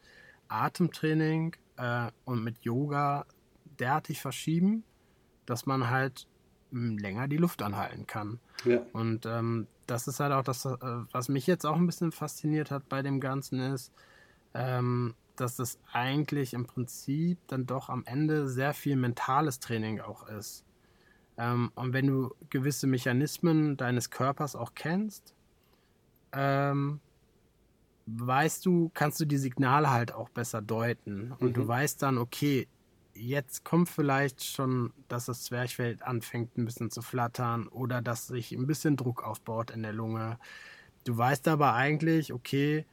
Atemtraining 0.47 1.55
äh, 1.77 2.11
und 2.25 2.43
mit 2.43 2.59
Yoga 2.59 3.25
derartig 3.79 4.21
verschieben, 4.21 4.83
dass 5.45 5.65
man 5.65 5.89
halt 5.89 6.27
länger 6.71 7.27
die 7.27 7.37
Luft 7.37 7.61
anhalten 7.61 8.07
kann. 8.07 8.39
Ja. 8.63 8.81
Und 8.93 9.25
ähm, 9.25 9.67
das 9.91 10.07
ist 10.07 10.21
halt 10.21 10.31
auch 10.31 10.43
das, 10.43 10.65
äh, 10.65 10.77
was 11.11 11.27
mich 11.27 11.47
jetzt 11.47 11.65
auch 11.65 11.75
ein 11.75 11.85
bisschen 11.85 12.13
fasziniert 12.13 12.71
hat 12.71 12.87
bei 12.87 13.01
dem 13.01 13.19
Ganzen 13.19 13.59
ist, 13.59 13.91
ähm, 14.53 15.15
dass 15.35 15.57
das 15.57 15.79
eigentlich 15.91 16.53
im 16.53 16.65
Prinzip 16.65 17.37
dann 17.47 17.65
doch 17.65 17.89
am 17.89 18.05
Ende 18.05 18.47
sehr 18.47 18.73
viel 18.73 18.95
mentales 18.95 19.59
Training 19.59 19.99
auch 19.99 20.27
ist. 20.27 20.63
Ähm, 21.37 21.71
und 21.75 21.91
wenn 21.91 22.07
du 22.07 22.33
gewisse 22.49 22.87
Mechanismen 22.87 23.75
deines 23.75 24.09
Körpers 24.09 24.55
auch 24.55 24.75
kennst, 24.75 25.35
ähm, 26.31 27.01
weißt 28.05 28.65
du, 28.65 28.91
kannst 28.93 29.19
du 29.19 29.25
die 29.25 29.37
Signale 29.37 29.89
halt 29.89 30.13
auch 30.13 30.29
besser 30.29 30.61
deuten. 30.61 31.33
Und 31.33 31.49
mhm. 31.49 31.53
du 31.53 31.67
weißt 31.67 32.01
dann, 32.01 32.17
okay, 32.17 32.67
jetzt 33.21 33.63
kommt 33.63 33.89
vielleicht 33.89 34.43
schon, 34.43 34.93
dass 35.07 35.25
das 35.25 35.43
Zwerchfell 35.43 35.97
anfängt 36.01 36.57
ein 36.57 36.65
bisschen 36.65 36.89
zu 36.89 37.01
flattern 37.01 37.67
oder 37.67 38.01
dass 38.01 38.27
sich 38.27 38.51
ein 38.51 38.67
bisschen 38.67 38.97
Druck 38.97 39.23
aufbaut 39.23 39.71
in 39.71 39.83
der 39.83 39.93
Lunge. 39.93 40.39
Du 41.03 41.17
weißt 41.17 41.47
aber 41.47 41.73
eigentlich, 41.73 42.33
okay, 42.33 42.85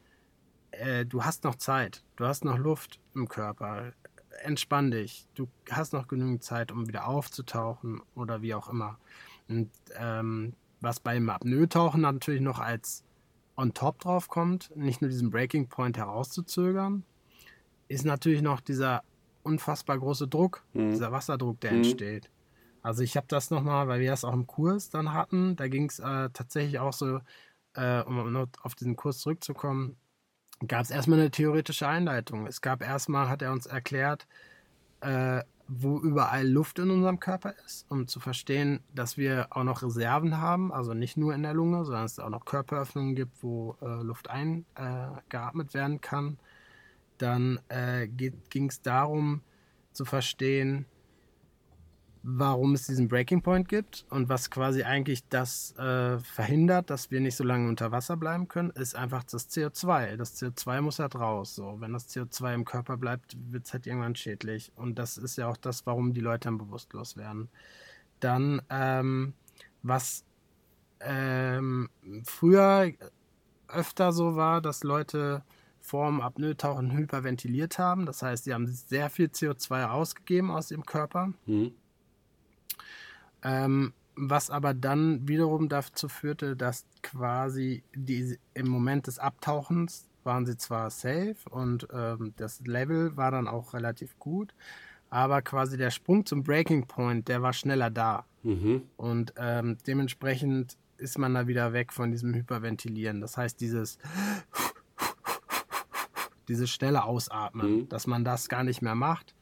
äh, 0.71 1.07
du 1.07 1.25
hast 1.25 1.45
noch 1.45 1.55
Zeit, 1.55 2.05
du 2.17 2.27
hast 2.27 2.45
noch 2.45 2.59
Luft 2.59 3.01
im 3.15 3.29
Körper. 3.29 3.93
Entspann 4.43 4.91
dich, 4.91 5.27
du 5.35 5.49
hast 5.71 5.93
noch 5.93 6.07
genügend 6.07 6.45
Zeit, 6.45 6.71
um 6.71 6.87
wieder 6.87 7.09
aufzutauchen 7.09 8.03
oder 8.15 8.43
wie 8.43 8.55
auch 8.55 8.69
immer. 8.69 8.99
Und 9.49 9.71
ähm, 9.97 10.53
was 10.81 11.01
beim 11.01 11.29
Apnoe-Tauchen 11.29 12.03
natürlich 12.03 12.43
noch 12.43 12.61
als 12.61 13.03
on 13.57 13.75
top 13.75 13.99
drauf 14.01 14.29
kommt, 14.29 14.71
nicht 14.77 15.01
nur 15.01 15.11
diesen 15.11 15.31
Breaking 15.31 15.69
Point 15.69 15.97
herauszuzögern, 15.97 17.03
ist 17.89 18.05
natürlich 18.05 18.43
noch 18.43 18.61
dieser 18.61 19.03
unfassbar 19.49 19.99
große 19.99 20.29
Druck, 20.29 20.63
mhm. 20.73 20.91
dieser 20.91 21.13
Wasserdruck, 21.13 21.61
der 21.61 21.73
mhm. 21.73 21.79
entsteht. 21.79 22.31
Also 22.83 23.03
ich 23.03 23.17
habe 23.17 23.27
das 23.29 23.51
nochmal, 23.51 23.89
weil 23.89 24.01
wir 24.01 24.11
das 24.11 24.25
auch 24.25 24.33
im 24.33 24.47
Kurs 24.47 24.91
dann 24.91 25.13
hatten, 25.13 25.57
da 25.57 25.69
ging 25.69 25.89
es 25.89 25.99
äh, 25.99 26.31
tatsächlich 26.33 26.79
auch 26.79 26.93
so, 26.93 27.21
äh, 27.75 28.03
um 28.03 28.49
auf 28.63 28.75
diesen 28.75 28.97
Kurs 28.97 29.19
zurückzukommen, 29.19 29.97
gab 30.67 30.83
es 30.83 30.91
erstmal 30.91 31.21
eine 31.21 31.31
theoretische 31.31 31.87
Einleitung. 31.87 32.47
Es 32.47 32.61
gab 32.61 32.83
erstmal, 32.83 33.29
hat 33.29 33.43
er 33.43 33.53
uns 33.53 33.67
erklärt, 33.67 34.27
äh, 35.01 35.43
wo 35.69 35.99
überall 36.01 36.49
Luft 36.49 36.79
in 36.79 36.91
unserem 36.91 37.21
Körper 37.21 37.55
ist, 37.67 37.85
um 37.91 38.09
zu 38.09 38.21
verstehen, 38.21 38.81
dass 38.95 39.19
wir 39.19 39.49
auch 39.51 39.65
noch 39.65 39.83
Reserven 39.83 40.39
haben, 40.39 40.73
also 40.73 40.95
nicht 40.95 41.17
nur 41.17 41.35
in 41.35 41.43
der 41.43 41.53
Lunge, 41.53 41.85
sondern 41.85 42.07
es 42.07 42.19
auch 42.19 42.31
noch 42.31 42.47
Körperöffnungen 42.47 43.15
gibt, 43.15 43.43
wo 43.43 43.77
äh, 43.83 44.03
Luft 44.03 44.31
eingeatmet 44.31 45.71
äh, 45.71 45.75
werden 45.75 46.01
kann. 46.01 46.39
Dann 47.19 47.61
äh, 47.69 48.09
ging 48.09 48.69
es 48.69 48.83
darum 48.83 49.43
zu 49.93 50.05
verstehen, 50.05 50.87
warum 52.23 52.75
es 52.75 52.87
diesen 52.87 53.09
Breaking 53.09 53.43
Point 53.43 53.69
gibt 53.69 54.05
und 54.11 54.29
was 54.29 54.51
quasi 54.51 54.83
eigentlich 54.83 55.27
das 55.29 55.77
äh, 55.79 56.19
verhindert, 56.19 56.91
dass 56.91 57.11
wir 57.11 57.21
nicht 57.21 57.37
so 57.37 57.45
lange 57.45 57.69
unter 57.69 57.91
Wasser 57.91 58.17
bleiben 58.17 58.49
können, 58.49 58.71
ist 58.71 58.95
einfach 58.95 59.25
das 59.25 59.49
CO2. 59.51 60.17
Das 60.17 60.41
CO2 60.41 60.81
muss 60.81 60.99
halt 60.99 61.15
raus. 61.15 61.55
So. 61.55 61.81
Wenn 61.81 61.93
das 61.93 62.09
CO2 62.09 62.55
im 62.55 62.65
Körper 62.65 62.97
bleibt, 62.97 63.37
wird 63.51 63.67
es 63.67 63.73
halt 63.73 63.87
irgendwann 63.87 64.15
schädlich. 64.15 64.73
Und 64.77 64.99
das 64.99 65.17
ist 65.17 65.37
ja 65.39 65.49
auch 65.49 65.57
das, 65.57 65.87
warum 65.87 66.13
die 66.13 66.21
Leute 66.21 66.49
dann 66.49 66.59
bewusstlos 66.59 67.17
werden. 67.17 67.49
Dann, 68.21 68.61
ähm, 68.69 69.33
was 69.83 70.25
ähm, 71.01 71.89
früher 72.25 72.93
öfter 73.69 74.13
so 74.13 74.37
war, 74.37 74.61
dass 74.61 74.83
Leute 74.83 75.43
vorm 75.89 76.21
Apnoe-Tauchen 76.21 76.93
hyperventiliert 76.93 77.79
haben. 77.79 78.07
Das 78.07 78.23
heißt, 78.23 78.45
sie 78.45 78.55
haben 78.55 78.67
sehr 78.67 79.09
viel 79.11 79.27
CO2 79.27 79.89
ausgegeben 79.89 80.51
aus 80.51 80.71
ihrem 80.71 80.85
Körper. 80.85 81.33
Mhm. 81.47 81.73
Ähm, 83.43 83.93
was 84.15 84.51
aber 84.51 84.75
dann 84.75 85.29
wiederum 85.29 85.69
dazu 85.69 86.09
führte, 86.09 86.57
dass 86.57 86.85
quasi 87.03 87.85
die, 87.95 88.39
im 88.55 88.69
Moment 88.69 89.07
des 89.07 89.19
Abtauchens 89.19 90.09
waren 90.25 90.45
sie 90.45 90.57
zwar 90.57 90.91
safe 90.91 91.37
und 91.51 91.89
ähm, 91.93 92.35
das 92.37 92.61
Level 92.67 93.17
war 93.17 93.31
dann 93.31 93.49
auch 93.49 93.73
relativ 93.75 94.19
gut, 94.19 94.53
aber 95.09 95.41
quasi 95.41 95.77
der 95.77 95.91
Sprung 95.91 96.27
zum 96.27 96.43
Breaking 96.43 96.87
Point, 96.87 97.29
der 97.29 97.43
war 97.43 97.53
schneller 97.53 97.91
da. 97.91 98.27
Mhm. 98.43 98.83
Und 98.97 99.33
ähm, 99.39 99.79
dementsprechend 99.87 100.77
ist 100.99 101.17
man 101.17 101.35
da 101.35 101.47
wieder 101.47 101.73
weg 101.73 101.93
von 101.93 102.11
diesem 102.11 102.35
Hyperventilieren. 102.35 103.21
Das 103.21 103.37
heißt, 103.37 103.61
dieses 103.61 103.99
dieses 106.49 106.71
schnelle 106.71 107.05
Ausatmen, 107.05 107.77
mhm. 107.77 107.89
dass 107.89 108.07
man 108.07 108.25
das 108.25 108.49
gar 108.49 108.65
nicht 108.65 108.83
mehr 108.83 108.95
macht, 108.95 109.35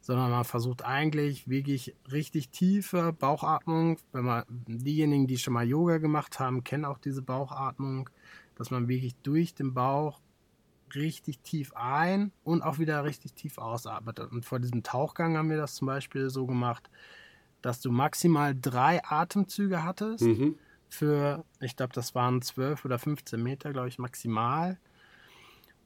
sondern 0.00 0.30
man 0.30 0.44
versucht 0.44 0.84
eigentlich 0.84 1.48
wirklich 1.48 1.94
richtig 2.10 2.50
tiefe 2.50 3.12
Bauchatmung. 3.12 3.98
Wenn 4.12 4.24
man 4.24 4.44
diejenigen, 4.66 5.26
die 5.26 5.38
schon 5.38 5.54
mal 5.54 5.66
Yoga 5.66 5.98
gemacht 5.98 6.38
haben, 6.38 6.64
kennen 6.64 6.84
auch 6.84 6.98
diese 6.98 7.22
Bauchatmung, 7.22 8.08
dass 8.56 8.70
man 8.70 8.88
wirklich 8.88 9.14
durch 9.22 9.54
den 9.54 9.74
Bauch 9.74 10.20
richtig 10.94 11.40
tief 11.40 11.72
ein 11.74 12.32
und 12.42 12.62
auch 12.62 12.78
wieder 12.78 13.04
richtig 13.04 13.34
tief 13.34 13.58
ausatmet. 13.58 14.20
Und 14.20 14.44
vor 14.44 14.58
diesem 14.58 14.82
Tauchgang 14.82 15.36
haben 15.36 15.50
wir 15.50 15.56
das 15.56 15.74
zum 15.74 15.86
Beispiel 15.86 16.30
so 16.30 16.46
gemacht, 16.46 16.90
dass 17.62 17.80
du 17.80 17.90
maximal 17.90 18.54
drei 18.58 19.04
Atemzüge 19.04 19.84
hattest. 19.84 20.24
Mhm. 20.24 20.58
Für, 20.88 21.44
ich 21.60 21.76
glaube, 21.76 21.92
das 21.92 22.14
waren 22.14 22.42
12 22.42 22.84
oder 22.84 22.98
15 22.98 23.40
Meter, 23.40 23.72
glaube 23.72 23.88
ich, 23.88 23.98
maximal. 23.98 24.78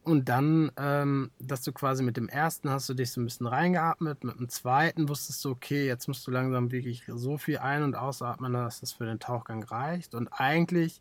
Und 0.04 0.28
dann, 0.28 0.70
ähm, 0.76 1.30
dass 1.38 1.62
du 1.62 1.72
quasi 1.72 2.02
mit 2.02 2.18
dem 2.18 2.28
ersten 2.28 2.68
hast 2.68 2.88
du 2.90 2.94
dich 2.94 3.10
so 3.10 3.22
ein 3.22 3.24
bisschen 3.24 3.46
reingeatmet, 3.46 4.22
mit 4.22 4.38
dem 4.38 4.50
zweiten 4.50 5.08
wusstest 5.08 5.42
du, 5.44 5.50
okay, 5.50 5.86
jetzt 5.86 6.08
musst 6.08 6.26
du 6.26 6.30
langsam 6.30 6.70
wirklich 6.70 7.04
so 7.08 7.38
viel 7.38 7.58
ein- 7.58 7.82
und 7.82 7.96
ausatmen, 7.96 8.52
dass 8.52 8.80
das 8.80 8.92
für 8.92 9.06
den 9.06 9.18
Tauchgang 9.18 9.62
reicht. 9.62 10.14
Und 10.14 10.28
eigentlich 10.28 11.00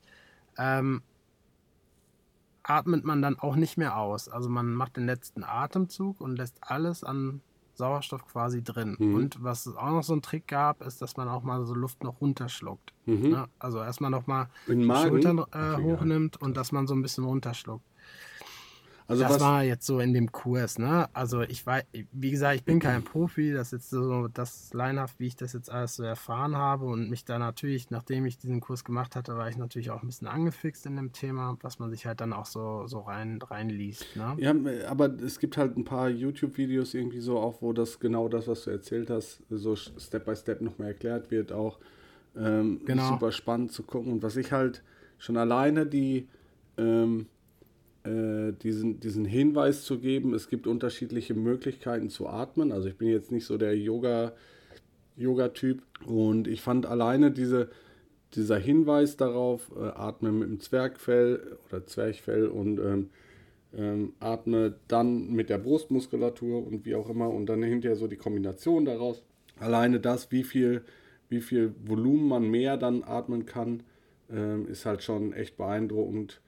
ähm, 0.58 1.02
atmet 2.64 3.04
man 3.04 3.22
dann 3.22 3.38
auch 3.38 3.58
nicht 3.58 3.78
mehr 3.78 3.98
aus. 3.98 4.30
Also 4.30 4.50
man 4.50 4.74
macht 4.74 4.96
den 4.96 5.06
letzten 5.06 5.44
Atemzug 5.44 6.22
und 6.22 6.38
lässt 6.38 6.58
alles 6.62 7.04
an 7.04 7.42
Sauerstoff 7.76 8.26
quasi 8.26 8.64
drin. 8.64 8.96
Mhm. 8.98 9.16
Und 9.16 9.44
was 9.44 9.66
es 9.66 9.76
auch 9.76 9.90
noch 9.90 10.04
so 10.04 10.14
ein 10.14 10.22
Trick 10.22 10.48
gab, 10.48 10.82
ist, 10.82 11.02
dass 11.02 11.18
man 11.18 11.28
auch 11.28 11.44
mal 11.44 11.66
so 11.66 11.74
Luft 11.74 12.04
noch 12.04 12.22
runterschluckt. 12.22 12.94
Mhm. 13.06 13.30
Ne? 13.30 13.48
Also 13.60 13.80
erstmal 13.80 14.12
noch 14.12 14.28
mal 14.28 14.48
die 14.68 14.86
Schultern 14.86 15.40
äh, 15.52 15.82
hochnimmt 15.82 16.42
und 16.42 16.56
dass 16.56 16.72
man 16.72 16.88
so 16.88 16.94
ein 16.94 17.02
bisschen 17.02 17.26
runterschluckt. 17.26 17.86
Also 19.08 19.24
das 19.24 19.40
war 19.40 19.64
jetzt 19.64 19.86
so 19.86 20.00
in 20.00 20.14
dem 20.14 20.32
Kurs, 20.32 20.80
ne? 20.80 21.10
Also 21.14 21.42
ich 21.42 21.66
war, 21.66 21.82
wie 22.12 22.32
gesagt, 22.32 22.56
ich 22.56 22.64
bin 22.64 22.80
kein 22.80 23.04
Profi, 23.04 23.52
das 23.52 23.68
ist 23.68 23.72
jetzt 23.72 23.90
so 23.90 24.28
das 24.28 24.74
Linehaft, 24.74 25.20
wie 25.20 25.28
ich 25.28 25.36
das 25.36 25.54
jetzt 25.54 25.70
alles 25.70 25.96
so 25.96 26.04
erfahren 26.04 26.56
habe 26.56 26.86
und 26.86 27.10
mich 27.10 27.26
da 27.26 27.38
natürlich, 27.40 27.90
nachdem 27.90 28.26
ich 28.26 28.38
diesen 28.38 28.62
Kurs 28.62 28.84
gemacht 28.84 29.16
hatte, 29.16 29.36
war 29.36 29.50
ich 29.50 29.58
natürlich 29.58 29.92
auch 29.92 30.02
ein 30.02 30.08
bisschen 30.08 30.28
angefixt 30.28 30.86
in 30.86 30.96
dem 30.96 31.12
Thema, 31.12 31.58
was 31.62 31.80
man 31.80 31.90
sich 31.90 32.06
halt 32.06 32.22
dann 32.22 32.34
auch 32.34 32.46
so, 32.46 32.88
so 32.88 33.02
rein, 33.02 33.42
reinliest, 33.42 34.16
ne? 34.16 34.36
Ja, 34.38 34.54
aber 34.90 35.14
es 35.22 35.40
gibt 35.40 35.58
halt 35.58 35.78
ein 35.78 35.84
paar 35.84 36.10
YouTube-Videos 36.10 36.94
irgendwie 36.94 37.20
so 37.20 37.40
auch, 37.40 37.62
wo 37.62 37.74
das 37.74 38.00
genau 38.00 38.30
das, 38.30 38.48
was 38.48 38.64
du 38.64 38.72
erzählt 38.72 39.10
hast, 39.10 39.42
so 39.50 39.76
Step 39.76 40.26
by 40.26 40.36
Step 40.36 40.62
nochmal 40.62 40.90
erklärt 40.90 41.30
wird, 41.30 41.52
auch 41.52 41.80
ähm, 42.36 42.82
genau. 42.86 43.10
super 43.10 43.32
spannend 43.32 43.72
zu 43.72 43.84
gucken 43.84 44.12
und 44.12 44.24
was 44.24 44.38
ich 44.38 44.52
halt 44.52 44.82
schon 45.18 45.38
alleine 45.38 45.86
die 45.86 46.28
ähm, 46.78 47.28
äh, 48.04 48.52
diesen, 48.52 49.00
diesen 49.00 49.26
Hinweis 49.26 49.84
zu 49.84 50.00
geben, 50.00 50.34
es 50.34 50.50
gibt 50.50 50.68
unterschiedliche 50.68 51.34
Möglichkeiten 51.34 52.10
zu 52.10 52.28
atmen. 52.28 52.72
Also 52.72 52.90
ich 52.90 52.98
bin 52.98 53.08
jetzt 53.08 53.32
nicht 53.32 53.46
so 53.46 53.58
der 53.58 53.78
Yoga, 53.78 54.34
Yoga-Typ 55.16 55.82
und 56.06 56.48
ich 56.48 56.62
fand 56.62 56.86
alleine 56.86 57.32
diese, 57.32 57.70
dieser 58.36 58.58
Hinweis 58.58 59.16
darauf, 59.16 59.72
äh, 59.76 59.86
atme 59.86 60.32
mit 60.32 60.50
dem 60.50 60.60
Zwergfell 60.60 61.58
oder 61.68 61.86
Zwerchfell 61.86 62.48
und 62.48 62.80
ähm, 62.80 63.10
ähm, 63.76 64.14
atme 64.20 64.76
dann 64.88 65.32
mit 65.32 65.50
der 65.50 65.58
Brustmuskulatur 65.58 66.66
und 66.66 66.86
wie 66.86 66.96
auch 66.96 67.10
immer 67.10 67.30
und 67.30 67.48
dann 67.48 67.64
hinterher 67.64 67.96
so 67.96 68.08
die 68.08 68.18
Kombination 68.18 68.86
daraus. 68.86 69.24
Alleine 69.60 70.00
das, 70.00 70.32
wie 70.32 70.44
viel, 70.44 70.84
wie 71.30 71.42
viel 71.42 71.74
Volumen 71.86 72.28
man 72.28 72.50
mehr 72.50 72.78
dann 72.78 73.04
atmen 73.04 73.46
kann, 73.46 73.84
ähm, 74.32 74.68
ist 74.68 74.86
halt 74.86 75.04
schon 75.04 75.34
echt 75.34 75.58
beeindruckend 75.58 76.42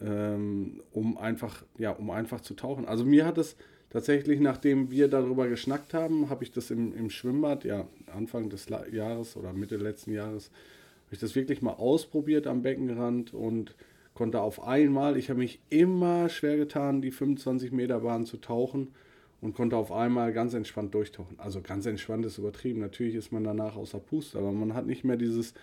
ähm, 0.00 0.80
um 0.92 1.18
einfach, 1.18 1.64
ja, 1.78 1.90
um 1.90 2.10
einfach 2.10 2.40
zu 2.40 2.54
tauchen. 2.54 2.86
Also 2.86 3.04
mir 3.04 3.26
hat 3.26 3.38
es 3.38 3.56
tatsächlich, 3.90 4.40
nachdem 4.40 4.90
wir 4.90 5.08
darüber 5.08 5.48
geschnackt 5.48 5.94
haben, 5.94 6.30
habe 6.30 6.44
ich 6.44 6.52
das 6.52 6.70
im, 6.70 6.94
im 6.94 7.10
Schwimmbad, 7.10 7.64
ja, 7.64 7.86
Anfang 8.14 8.50
des 8.50 8.66
Jahres 8.92 9.36
oder 9.36 9.52
Mitte 9.52 9.76
letzten 9.76 10.12
Jahres, 10.12 10.50
habe 11.06 11.14
ich 11.14 11.20
das 11.20 11.34
wirklich 11.34 11.62
mal 11.62 11.72
ausprobiert 11.72 12.46
am 12.46 12.62
Beckenrand 12.62 13.32
und 13.32 13.74
konnte 14.14 14.40
auf 14.40 14.62
einmal, 14.62 15.16
ich 15.16 15.30
habe 15.30 15.38
mich 15.38 15.60
immer 15.70 16.28
schwer 16.28 16.56
getan, 16.56 17.00
die 17.00 17.10
25 17.10 17.72
Meter 17.72 18.00
Bahn 18.00 18.26
zu 18.26 18.36
tauchen 18.36 18.88
und 19.40 19.54
konnte 19.54 19.76
auf 19.76 19.92
einmal 19.92 20.32
ganz 20.32 20.54
entspannt 20.54 20.94
durchtauchen. 20.94 21.38
Also 21.38 21.60
ganz 21.60 21.86
entspannt 21.86 22.26
ist 22.26 22.38
übertrieben. 22.38 22.80
Natürlich 22.80 23.14
ist 23.14 23.32
man 23.32 23.44
danach 23.44 23.76
außer 23.76 24.00
Puste, 24.00 24.38
aber 24.38 24.52
man 24.52 24.74
hat 24.74 24.86
nicht 24.86 25.04
mehr 25.04 25.16
dieses, 25.16 25.54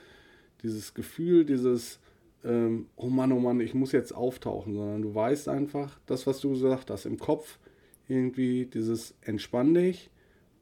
dieses 0.63 0.93
Gefühl, 0.93 1.45
dieses, 1.45 1.99
ähm, 2.45 2.87
oh 2.95 3.07
Mann, 3.07 3.31
oh 3.31 3.39
Mann, 3.39 3.59
ich 3.59 3.73
muss 3.73 3.91
jetzt 3.91 4.13
auftauchen, 4.13 4.73
sondern 4.73 5.01
du 5.01 5.15
weißt 5.15 5.49
einfach, 5.49 5.99
das, 6.05 6.27
was 6.27 6.39
du 6.39 6.51
gesagt 6.51 6.91
hast, 6.91 7.05
im 7.05 7.17
Kopf 7.17 7.59
irgendwie 8.07 8.65
dieses 8.65 9.15
entspann 9.21 9.73
dich, 9.73 10.11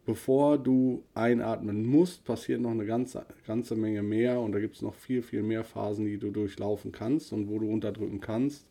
bevor 0.05 0.57
du 0.57 1.03
einatmen 1.13 1.85
musst, 1.85 2.23
passiert 2.23 2.61
noch 2.61 2.71
eine 2.71 2.85
ganze, 2.85 3.25
ganze 3.45 3.75
Menge 3.75 4.01
mehr 4.01 4.39
und 4.39 4.53
da 4.53 4.59
gibt 4.59 4.75
es 4.75 4.81
noch 4.81 4.95
viel, 4.95 5.21
viel 5.21 5.43
mehr 5.43 5.63
Phasen, 5.63 6.05
die 6.05 6.17
du 6.17 6.31
durchlaufen 6.31 6.91
kannst 6.91 7.33
und 7.33 7.49
wo 7.49 7.59
du 7.59 7.69
unterdrücken 7.69 8.21
kannst, 8.21 8.65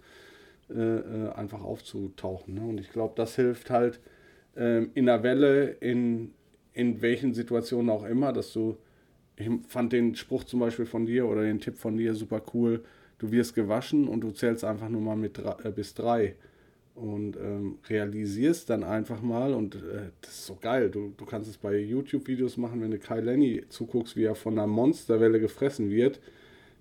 äh, 0.70 0.80
äh, 0.80 1.32
einfach 1.32 1.62
aufzutauchen. 1.62 2.54
Ne? 2.54 2.62
Und 2.62 2.80
ich 2.80 2.90
glaube, 2.90 3.14
das 3.16 3.36
hilft 3.36 3.70
halt 3.70 4.00
äh, 4.56 4.84
in 4.94 5.06
der 5.06 5.22
Welle, 5.22 5.68
in, 5.80 6.32
in 6.72 7.02
welchen 7.02 7.34
Situationen 7.34 7.90
auch 7.90 8.04
immer, 8.04 8.32
dass 8.32 8.52
du, 8.52 8.76
ich 9.36 9.50
fand 9.68 9.92
den 9.92 10.14
Spruch 10.14 10.44
zum 10.44 10.60
Beispiel 10.60 10.86
von 10.86 11.04
dir 11.04 11.26
oder 11.26 11.42
den 11.42 11.60
Tipp 11.60 11.76
von 11.76 11.96
dir 11.96 12.14
super 12.14 12.42
cool, 12.54 12.82
du 13.22 13.30
wirst 13.30 13.54
gewaschen 13.54 14.08
und 14.08 14.20
du 14.20 14.32
zählst 14.32 14.64
einfach 14.64 14.88
nur 14.88 15.00
mal 15.00 15.16
mit 15.16 15.38
drei, 15.38 15.54
äh, 15.62 15.70
bis 15.70 15.94
drei 15.94 16.34
und 16.94 17.36
ähm, 17.36 17.78
realisierst 17.88 18.68
dann 18.68 18.82
einfach 18.82 19.22
mal 19.22 19.54
und 19.54 19.76
äh, 19.76 20.10
das 20.20 20.32
ist 20.32 20.46
so 20.46 20.58
geil. 20.60 20.90
Du, 20.90 21.14
du 21.16 21.24
kannst 21.24 21.48
es 21.48 21.56
bei 21.56 21.78
YouTube-Videos 21.78 22.56
machen, 22.56 22.82
wenn 22.82 22.90
du 22.90 22.98
Kai 22.98 23.20
Lenny 23.20 23.62
zuguckst, 23.68 24.16
wie 24.16 24.24
er 24.24 24.34
von 24.34 24.58
einer 24.58 24.66
Monsterwelle 24.66 25.40
gefressen 25.40 25.90
wird. 25.90 26.20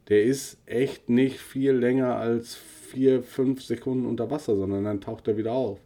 Der 0.09 0.23
ist 0.23 0.57
echt 0.65 1.09
nicht 1.09 1.37
viel 1.37 1.73
länger 1.73 2.15
als 2.15 2.55
vier, 2.55 3.21
fünf 3.21 3.61
Sekunden 3.61 4.05
unter 4.05 4.29
Wasser, 4.31 4.57
sondern 4.57 4.83
dann 4.83 4.99
taucht 4.99 5.27
er 5.27 5.37
wieder 5.37 5.53
auf. 5.53 5.79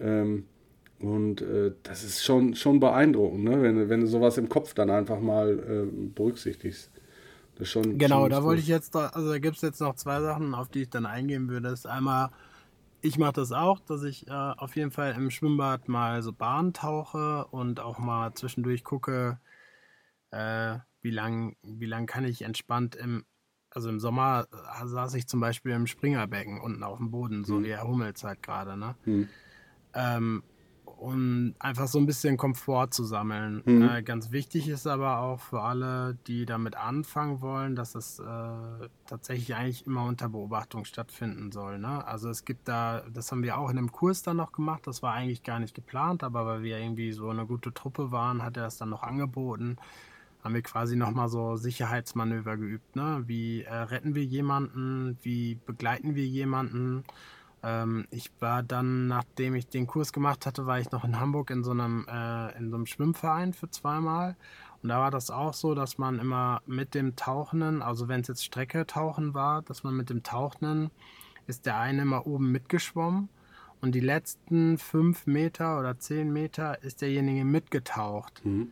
Ähm, 0.00 0.44
und 1.00 1.42
äh, 1.42 1.72
das 1.82 2.04
ist 2.04 2.24
schon, 2.24 2.54
schon 2.54 2.78
beeindruckend, 2.78 3.42
ne? 3.42 3.60
wenn, 3.60 3.88
wenn 3.88 4.00
du 4.02 4.06
sowas 4.06 4.38
im 4.38 4.48
Kopf 4.48 4.72
dann 4.74 4.88
einfach 4.88 5.20
mal 5.20 5.58
äh, 5.58 6.10
berücksichtigst. 6.14 6.91
Das 7.56 7.68
schon, 7.68 7.98
genau, 7.98 8.22
schon 8.22 8.30
da 8.30 8.42
wollte 8.42 8.62
ich 8.62 8.68
jetzt, 8.68 8.94
da, 8.94 9.08
also 9.08 9.30
da 9.30 9.38
gibt 9.38 9.56
es 9.56 9.62
jetzt 9.62 9.80
noch 9.80 9.94
zwei 9.94 10.20
Sachen, 10.20 10.54
auf 10.54 10.68
die 10.68 10.82
ich 10.82 10.90
dann 10.90 11.06
eingehen 11.06 11.48
würde. 11.48 11.70
Das 11.70 11.80
ist 11.80 11.86
einmal, 11.86 12.30
ich 13.02 13.18
mache 13.18 13.34
das 13.34 13.52
auch, 13.52 13.80
dass 13.80 14.02
ich 14.04 14.28
äh, 14.28 14.30
auf 14.30 14.76
jeden 14.76 14.90
Fall 14.90 15.14
im 15.14 15.30
Schwimmbad 15.30 15.88
mal 15.88 16.22
so 16.22 16.32
Bahn 16.32 16.72
tauche 16.72 17.46
und 17.50 17.80
auch 17.80 17.98
mal 17.98 18.32
zwischendurch 18.34 18.84
gucke, 18.84 19.38
äh, 20.30 20.78
wie 21.02 21.10
lang, 21.10 21.56
wie 21.62 21.86
lang 21.86 22.06
kann 22.06 22.24
ich 22.24 22.42
entspannt 22.42 22.94
im, 22.94 23.24
also 23.70 23.88
im 23.88 24.00
Sommer 24.00 24.46
äh, 24.52 24.86
saß 24.86 25.14
ich 25.14 25.26
zum 25.26 25.40
Beispiel 25.40 25.72
im 25.72 25.86
Springerbecken 25.86 26.60
unten 26.60 26.82
auf 26.82 26.98
dem 26.98 27.10
Boden, 27.10 27.44
so 27.44 27.56
hm. 27.56 27.64
wie 27.64 27.70
Herr 27.70 27.86
Hummels 27.86 28.24
halt 28.24 28.42
gerade, 28.42 28.76
ne? 28.76 28.94
Hm. 29.04 29.28
Ähm, 29.94 30.42
um 31.02 31.54
einfach 31.58 31.88
so 31.88 31.98
ein 31.98 32.06
bisschen 32.06 32.36
Komfort 32.36 32.88
zu 32.92 33.04
sammeln. 33.04 33.62
Mhm. 33.64 33.82
Äh, 33.82 34.02
ganz 34.02 34.30
wichtig 34.30 34.68
ist 34.68 34.86
aber 34.86 35.18
auch 35.18 35.40
für 35.40 35.60
alle, 35.60 36.16
die 36.26 36.46
damit 36.46 36.76
anfangen 36.76 37.40
wollen, 37.40 37.74
dass 37.74 37.94
es 37.94 38.20
äh, 38.20 38.24
tatsächlich 39.06 39.54
eigentlich 39.54 39.86
immer 39.86 40.04
unter 40.04 40.28
Beobachtung 40.28 40.84
stattfinden 40.84 41.50
soll. 41.50 41.78
Ne? 41.78 42.06
Also 42.06 42.30
es 42.30 42.44
gibt 42.44 42.68
da, 42.68 43.02
das 43.12 43.32
haben 43.32 43.42
wir 43.42 43.58
auch 43.58 43.70
in 43.70 43.78
einem 43.78 43.90
Kurs 43.90 44.22
dann 44.22 44.36
noch 44.36 44.52
gemacht, 44.52 44.86
das 44.86 45.02
war 45.02 45.12
eigentlich 45.12 45.42
gar 45.42 45.58
nicht 45.58 45.74
geplant, 45.74 46.22
aber 46.22 46.46
weil 46.46 46.62
wir 46.62 46.78
irgendwie 46.78 47.12
so 47.12 47.28
eine 47.28 47.46
gute 47.46 47.74
Truppe 47.74 48.12
waren, 48.12 48.42
hat 48.42 48.56
er 48.56 48.66
es 48.66 48.76
dann 48.76 48.90
noch 48.90 49.02
angeboten. 49.02 49.76
Haben 50.44 50.54
wir 50.54 50.62
quasi 50.62 50.96
nochmal 50.96 51.28
so 51.28 51.56
Sicherheitsmanöver 51.56 52.56
geübt. 52.56 52.96
Ne? 52.96 53.22
Wie 53.26 53.62
äh, 53.62 53.74
retten 53.74 54.14
wir 54.14 54.24
jemanden? 54.24 55.16
Wie 55.22 55.56
begleiten 55.66 56.16
wir 56.16 56.26
jemanden? 56.26 57.04
Ähm, 57.62 58.06
ich 58.10 58.30
war 58.40 58.62
dann, 58.62 59.06
nachdem 59.06 59.54
ich 59.54 59.68
den 59.68 59.86
Kurs 59.86 60.12
gemacht 60.12 60.46
hatte, 60.46 60.66
war 60.66 60.80
ich 60.80 60.90
noch 60.90 61.04
in 61.04 61.20
Hamburg 61.20 61.50
in 61.50 61.62
so 61.62 61.70
einem, 61.70 62.06
äh, 62.08 62.56
in 62.58 62.70
so 62.70 62.76
einem 62.76 62.86
Schwimmverein 62.86 63.52
für 63.52 63.70
zweimal. 63.70 64.36
Und 64.82 64.88
da 64.88 64.98
war 64.98 65.10
das 65.10 65.30
auch 65.30 65.54
so, 65.54 65.74
dass 65.74 65.98
man 65.98 66.18
immer 66.18 66.60
mit 66.66 66.94
dem 66.94 67.14
Tauchenden, 67.14 67.82
also 67.82 68.08
wenn 68.08 68.22
es 68.22 68.28
jetzt 68.28 68.44
Strecke 68.44 68.86
tauchen 68.86 69.32
war, 69.32 69.62
dass 69.62 69.84
man 69.84 69.96
mit 69.96 70.10
dem 70.10 70.22
Tauchenden 70.22 70.90
ist 71.46 71.66
der 71.66 71.76
eine 71.78 72.02
immer 72.02 72.26
oben 72.26 72.52
mitgeschwommen 72.52 73.28
und 73.80 73.94
die 73.94 74.00
letzten 74.00 74.78
fünf 74.78 75.26
Meter 75.26 75.78
oder 75.78 75.98
zehn 75.98 76.32
Meter 76.32 76.82
ist 76.82 77.02
derjenige 77.02 77.44
mitgetaucht. 77.44 78.44
Mhm. 78.44 78.70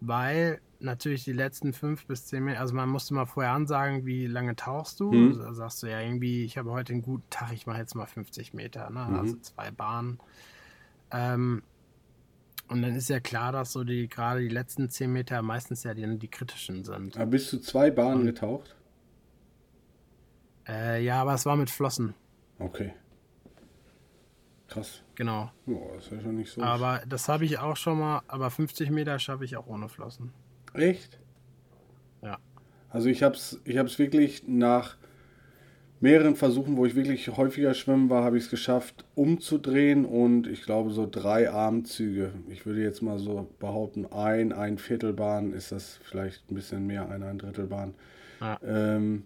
Weil 0.00 0.60
natürlich 0.82 1.24
die 1.24 1.32
letzten 1.32 1.72
fünf 1.72 2.06
bis 2.06 2.26
zehn 2.26 2.44
Meter, 2.44 2.60
also 2.60 2.74
man 2.74 2.88
musste 2.88 3.14
mal 3.14 3.26
vorher 3.26 3.52
ansagen, 3.52 4.04
wie 4.04 4.26
lange 4.26 4.56
tauchst 4.56 5.00
du. 5.00 5.12
Mhm. 5.12 5.40
Also 5.40 5.52
sagst 5.54 5.82
du 5.82 5.86
ja 5.86 6.00
irgendwie, 6.00 6.44
ich 6.44 6.58
habe 6.58 6.70
heute 6.70 6.92
einen 6.92 7.02
guten 7.02 7.28
Tag, 7.30 7.52
ich 7.52 7.66
mache 7.66 7.78
jetzt 7.78 7.94
mal 7.94 8.06
50 8.06 8.54
Meter, 8.54 8.90
ne? 8.90 9.06
Mhm. 9.08 9.14
also 9.18 9.36
zwei 9.36 9.70
Bahnen. 9.70 10.18
Ähm, 11.10 11.62
und 12.68 12.82
dann 12.82 12.94
ist 12.94 13.08
ja 13.08 13.20
klar, 13.20 13.52
dass 13.52 13.72
so 13.72 13.84
die 13.84 14.08
gerade 14.08 14.40
die 14.40 14.48
letzten 14.48 14.88
zehn 14.88 15.12
Meter 15.12 15.42
meistens 15.42 15.84
ja 15.84 15.94
die, 15.94 16.18
die 16.18 16.28
kritischen 16.28 16.84
sind. 16.84 17.16
Aber 17.16 17.26
bist 17.26 17.52
du 17.52 17.58
zwei 17.58 17.90
Bahnen 17.90 18.20
und, 18.20 18.26
getaucht? 18.26 18.74
Äh, 20.66 21.04
ja, 21.04 21.20
aber 21.20 21.34
es 21.34 21.44
war 21.44 21.56
mit 21.56 21.70
Flossen. 21.70 22.14
Okay. 22.58 22.94
Krass. 24.68 25.02
Genau. 25.16 25.50
Oh, 25.66 25.90
das 25.94 26.06
ist 26.06 26.12
ja 26.12 26.20
schon 26.22 26.36
nicht 26.36 26.50
so. 26.50 26.62
Aber 26.62 27.02
das 27.06 27.28
habe 27.28 27.44
ich 27.44 27.58
auch 27.58 27.76
schon 27.76 27.98
mal, 27.98 28.22
aber 28.26 28.50
50 28.50 28.90
Meter 28.90 29.18
schaffe 29.18 29.44
ich 29.44 29.56
auch 29.56 29.66
ohne 29.66 29.88
Flossen. 29.88 30.32
Echt? 30.74 31.18
Ja. 32.22 32.38
Also 32.90 33.08
ich 33.08 33.22
habe 33.22 33.34
es 33.34 33.60
ich 33.64 33.78
hab's 33.78 33.98
wirklich 33.98 34.44
nach 34.46 34.96
mehreren 36.00 36.34
Versuchen, 36.34 36.76
wo 36.76 36.84
ich 36.84 36.96
wirklich 36.96 37.28
häufiger 37.28 37.74
schwimmen 37.74 38.10
war, 38.10 38.24
habe 38.24 38.36
ich 38.36 38.44
es 38.44 38.50
geschafft, 38.50 39.04
umzudrehen 39.14 40.04
und 40.04 40.48
ich 40.48 40.62
glaube 40.62 40.90
so 40.90 41.08
drei 41.08 41.48
Armzüge. 41.48 42.32
Ich 42.48 42.66
würde 42.66 42.82
jetzt 42.82 43.02
mal 43.02 43.20
so 43.20 43.48
behaupten, 43.60 44.06
ein, 44.06 44.52
ein 44.52 44.78
Viertelbahn 44.78 45.52
ist 45.52 45.70
das 45.70 46.00
vielleicht 46.02 46.50
ein 46.50 46.56
bisschen 46.56 46.88
mehr, 46.88 47.08
ein, 47.08 47.22
ein 47.22 47.38
Drittelbahn. 47.38 47.94
Ja. 48.40 48.58
Ähm, 48.66 49.22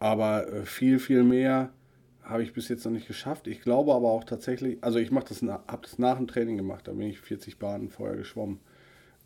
aber 0.00 0.52
äh, 0.52 0.64
viel, 0.64 0.98
viel 0.98 1.22
mehr 1.22 1.70
habe 2.24 2.42
ich 2.42 2.52
bis 2.52 2.68
jetzt 2.68 2.84
noch 2.84 2.92
nicht 2.92 3.06
geschafft. 3.06 3.46
Ich 3.46 3.60
glaube 3.60 3.94
aber 3.94 4.10
auch 4.10 4.24
tatsächlich, 4.24 4.78
also 4.82 4.98
ich 4.98 5.12
mache 5.12 5.26
das, 5.28 5.42
habe 5.42 5.82
das 5.82 6.00
nach 6.00 6.16
dem 6.16 6.26
Training 6.26 6.56
gemacht, 6.56 6.88
da 6.88 6.92
bin 6.92 7.08
ich 7.08 7.20
40 7.20 7.60
Bahnen 7.60 7.90
vorher 7.90 8.16
geschwommen. 8.16 8.58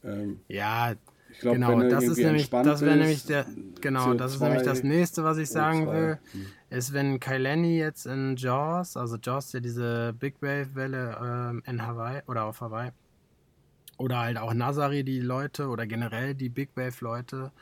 Ähm, 0.04 0.40
ja, 0.48 0.94
ich 1.36 1.40
glaube, 1.42 1.58
genau, 1.58 1.88
das 1.88 2.04
ist 2.04 2.16
nämlich, 2.16 2.48
das 2.48 2.80
wäre 2.80 2.96
nämlich 2.96 3.26
der, 3.26 3.44
genau, 3.80 4.12
CO2, 4.12 4.14
das 4.16 4.34
ist 4.34 4.40
nämlich 4.40 4.62
das 4.62 4.82
nächste, 4.82 5.22
was 5.22 5.36
ich 5.36 5.50
sagen 5.50 5.86
will, 5.86 6.18
hm. 6.32 6.46
ist, 6.70 6.94
wenn 6.94 7.20
Kailani 7.20 7.78
jetzt 7.78 8.06
in 8.06 8.36
Jaws, 8.36 8.96
also 8.96 9.18
Jaws 9.22 9.52
ja 9.52 9.60
diese 9.60 10.14
Big 10.18 10.40
Wave 10.40 10.74
Welle 10.74 11.16
ähm, 11.22 11.62
in 11.66 11.86
Hawaii 11.86 12.22
oder 12.26 12.44
auf 12.44 12.62
Hawaii, 12.62 12.90
oder 13.98 14.18
halt 14.18 14.38
auch 14.38 14.54
Nazari 14.54 15.04
die 15.04 15.20
Leute 15.20 15.68
oder 15.68 15.86
generell 15.86 16.34
die 16.34 16.48
Big 16.48 16.70
Wave 16.74 16.96
Leute 17.00 17.52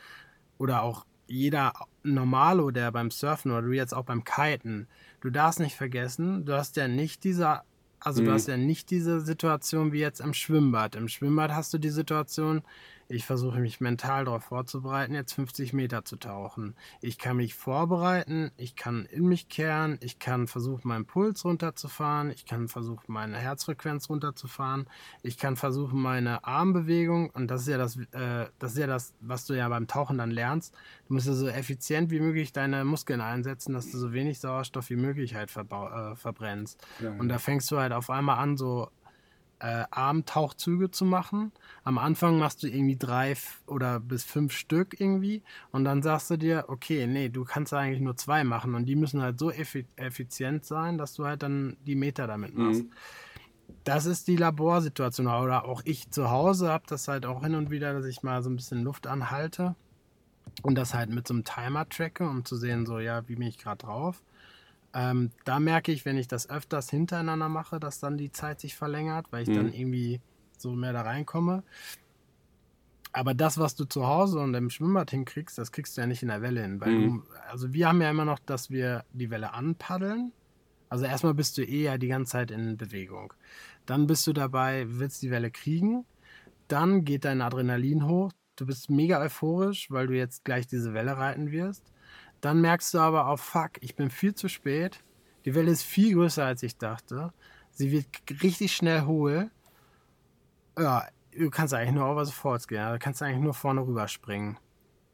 oder 0.58 0.82
auch 0.82 1.04
jeder 1.26 1.72
Normalo, 2.02 2.70
der 2.70 2.92
beim 2.92 3.10
Surfen 3.10 3.50
oder 3.50 3.62
du 3.62 3.72
jetzt 3.72 3.94
auch 3.94 4.04
beim 4.04 4.24
Kiten, 4.24 4.86
du 5.20 5.30
darfst 5.30 5.60
nicht 5.60 5.76
vergessen, 5.76 6.44
du 6.44 6.54
hast 6.54 6.76
ja 6.76 6.86
nicht 6.86 7.24
diese, 7.24 7.62
also 7.98 8.22
mhm. 8.22 8.26
du 8.26 8.32
hast 8.32 8.48
ja 8.48 8.56
nicht 8.56 8.90
diese 8.90 9.20
Situation 9.20 9.92
wie 9.92 10.00
jetzt 10.00 10.20
im 10.20 10.34
Schwimmbad. 10.34 10.96
Im 10.96 11.08
Schwimmbad 11.08 11.52
hast 11.52 11.72
du 11.72 11.78
die 11.78 11.90
Situation, 11.90 12.62
ich 13.08 13.24
versuche 13.26 13.58
mich 13.60 13.80
mental 13.80 14.24
darauf 14.24 14.44
vorzubereiten, 14.44 15.14
jetzt 15.14 15.34
50 15.34 15.72
Meter 15.72 16.04
zu 16.04 16.16
tauchen. 16.16 16.74
Ich 17.00 17.18
kann 17.18 17.36
mich 17.36 17.54
vorbereiten, 17.54 18.50
ich 18.56 18.76
kann 18.76 19.06
in 19.06 19.26
mich 19.26 19.48
kehren, 19.48 19.98
ich 20.00 20.18
kann 20.18 20.46
versuchen, 20.46 20.88
meinen 20.88 21.06
Puls 21.06 21.44
runterzufahren, 21.44 22.30
ich 22.30 22.46
kann 22.46 22.68
versuchen, 22.68 23.04
meine 23.06 23.36
Herzfrequenz 23.36 24.08
runterzufahren, 24.08 24.86
ich 25.22 25.38
kann 25.38 25.56
versuchen, 25.56 26.00
meine 26.00 26.44
Armbewegung, 26.44 27.30
und 27.30 27.48
das 27.48 27.62
ist 27.62 27.68
ja 27.68 27.78
das, 27.78 27.96
äh, 27.96 28.46
das 28.58 28.72
ist 28.72 28.78
ja 28.78 28.86
das, 28.86 29.14
was 29.20 29.46
du 29.46 29.54
ja 29.54 29.68
beim 29.68 29.86
Tauchen 29.86 30.18
dann 30.18 30.30
lernst. 30.30 30.74
Du 31.08 31.14
musst 31.14 31.26
ja 31.26 31.34
so 31.34 31.48
effizient 31.48 32.10
wie 32.10 32.20
möglich 32.20 32.52
deine 32.52 32.84
Muskeln 32.84 33.20
einsetzen, 33.20 33.74
dass 33.74 33.90
du 33.90 33.98
so 33.98 34.12
wenig 34.12 34.40
Sauerstoff 34.40 34.90
wie 34.90 34.96
möglich 34.96 35.34
halt 35.34 35.54
äh, 35.54 36.14
verbrennst. 36.16 36.84
Ja, 37.00 37.10
ja. 37.10 37.20
Und 37.20 37.28
da 37.28 37.38
fängst 37.38 37.70
du 37.70 37.78
halt 37.78 37.92
auf 37.92 38.10
einmal 38.10 38.38
an, 38.38 38.56
so 38.56 38.88
äh, 39.58 39.84
Armtauchzüge 39.90 40.90
zu 40.90 41.04
machen. 41.04 41.52
Am 41.84 41.98
Anfang 41.98 42.38
machst 42.38 42.62
du 42.62 42.68
irgendwie 42.68 42.96
drei 42.96 43.34
oder 43.66 44.00
bis 44.00 44.24
fünf 44.24 44.52
Stück 44.52 44.98
irgendwie 45.00 45.42
und 45.72 45.84
dann 45.84 46.02
sagst 46.02 46.30
du 46.30 46.36
dir, 46.36 46.64
okay, 46.68 47.06
nee, 47.06 47.28
du 47.28 47.44
kannst 47.44 47.72
eigentlich 47.72 48.00
nur 48.00 48.16
zwei 48.16 48.44
machen 48.44 48.74
und 48.74 48.86
die 48.86 48.96
müssen 48.96 49.22
halt 49.22 49.38
so 49.38 49.50
effizient 49.50 50.64
sein, 50.64 50.98
dass 50.98 51.14
du 51.14 51.24
halt 51.24 51.42
dann 51.42 51.76
die 51.86 51.94
Meter 51.94 52.26
damit 52.26 52.56
machst. 52.56 52.84
Mhm. 52.84 52.90
Das 53.84 54.06
ist 54.06 54.28
die 54.28 54.36
Laborsituation 54.36 55.26
oder 55.26 55.64
auch 55.64 55.82
ich 55.84 56.10
zu 56.10 56.30
Hause 56.30 56.68
habe 56.68 56.84
das 56.86 57.08
halt 57.08 57.26
auch 57.26 57.42
hin 57.42 57.54
und 57.54 57.70
wieder, 57.70 57.92
dass 57.92 58.06
ich 58.06 58.22
mal 58.22 58.42
so 58.42 58.50
ein 58.50 58.56
bisschen 58.56 58.82
Luft 58.82 59.06
anhalte 59.06 59.74
und 60.62 60.74
das 60.76 60.94
halt 60.94 61.10
mit 61.10 61.26
so 61.26 61.34
einem 61.34 61.44
Timer 61.44 61.88
tracke, 61.88 62.28
um 62.28 62.44
zu 62.44 62.56
sehen, 62.56 62.86
so 62.86 62.98
ja, 62.98 63.26
wie 63.28 63.36
bin 63.36 63.46
ich 63.46 63.58
gerade 63.58 63.78
drauf. 63.78 64.22
Ähm, 64.94 65.30
da 65.44 65.58
merke 65.58 65.90
ich, 65.92 66.04
wenn 66.04 66.16
ich 66.16 66.28
das 66.28 66.48
öfters 66.48 66.88
hintereinander 66.88 67.48
mache, 67.48 67.80
dass 67.80 67.98
dann 67.98 68.16
die 68.16 68.30
Zeit 68.30 68.60
sich 68.60 68.76
verlängert, 68.76 69.26
weil 69.30 69.42
ich 69.42 69.48
mhm. 69.48 69.56
dann 69.56 69.72
irgendwie 69.72 70.20
so 70.56 70.72
mehr 70.72 70.92
da 70.92 71.02
reinkomme. 71.02 71.64
Aber 73.12 73.34
das, 73.34 73.58
was 73.58 73.76
du 73.76 73.84
zu 73.84 74.06
Hause 74.06 74.40
und 74.40 74.54
im 74.54 74.70
Schwimmbad 74.70 75.10
hinkriegst, 75.10 75.56
das 75.58 75.70
kriegst 75.72 75.96
du 75.96 76.00
ja 76.00 76.06
nicht 76.06 76.22
in 76.22 76.28
der 76.28 76.42
Welle 76.42 76.62
hin. 76.62 76.74
Mhm. 76.74 76.78
du, 76.80 77.22
also 77.48 77.72
wir 77.72 77.88
haben 77.88 78.00
ja 78.00 78.10
immer 78.10 78.24
noch, 78.24 78.38
dass 78.38 78.70
wir 78.70 79.04
die 79.12 79.30
Welle 79.30 79.52
anpaddeln. 79.52 80.32
Also 80.88 81.06
erstmal 81.06 81.34
bist 81.34 81.58
du 81.58 81.62
eher 81.62 81.98
die 81.98 82.08
ganze 82.08 82.32
Zeit 82.32 82.50
in 82.50 82.76
Bewegung. 82.76 83.32
Dann 83.86 84.06
bist 84.06 84.26
du 84.26 84.32
dabei, 84.32 84.86
willst 84.88 85.22
die 85.22 85.30
Welle 85.30 85.50
kriegen. 85.50 86.04
Dann 86.68 87.04
geht 87.04 87.24
dein 87.24 87.40
Adrenalin 87.40 88.06
hoch. 88.06 88.32
Du 88.56 88.66
bist 88.66 88.90
mega 88.90 89.20
euphorisch, 89.20 89.90
weil 89.90 90.06
du 90.06 90.16
jetzt 90.16 90.44
gleich 90.44 90.66
diese 90.66 90.94
Welle 90.94 91.16
reiten 91.16 91.50
wirst. 91.50 91.93
Dann 92.44 92.60
merkst 92.60 92.92
du 92.92 92.98
aber 92.98 93.28
auch, 93.28 93.38
fuck, 93.38 93.70
ich 93.80 93.96
bin 93.96 94.10
viel 94.10 94.34
zu 94.34 94.48
spät. 94.48 95.02
Die 95.46 95.54
Welle 95.54 95.70
ist 95.70 95.82
viel 95.82 96.14
größer, 96.14 96.44
als 96.44 96.62
ich 96.62 96.76
dachte. 96.76 97.32
Sie 97.70 97.90
wird 97.90 98.06
richtig 98.42 98.76
schnell 98.76 99.06
hohl. 99.06 99.50
Ja, 100.78 101.08
du 101.32 101.48
kannst 101.48 101.72
eigentlich 101.72 101.94
nur 101.94 102.06
over 102.06 102.26
falls 102.26 102.68
gehen. 102.68 102.86
Du 102.92 102.98
kannst 102.98 103.22
eigentlich 103.22 103.42
nur 103.42 103.54
vorne 103.54 103.80
rüberspringen. 103.80 104.58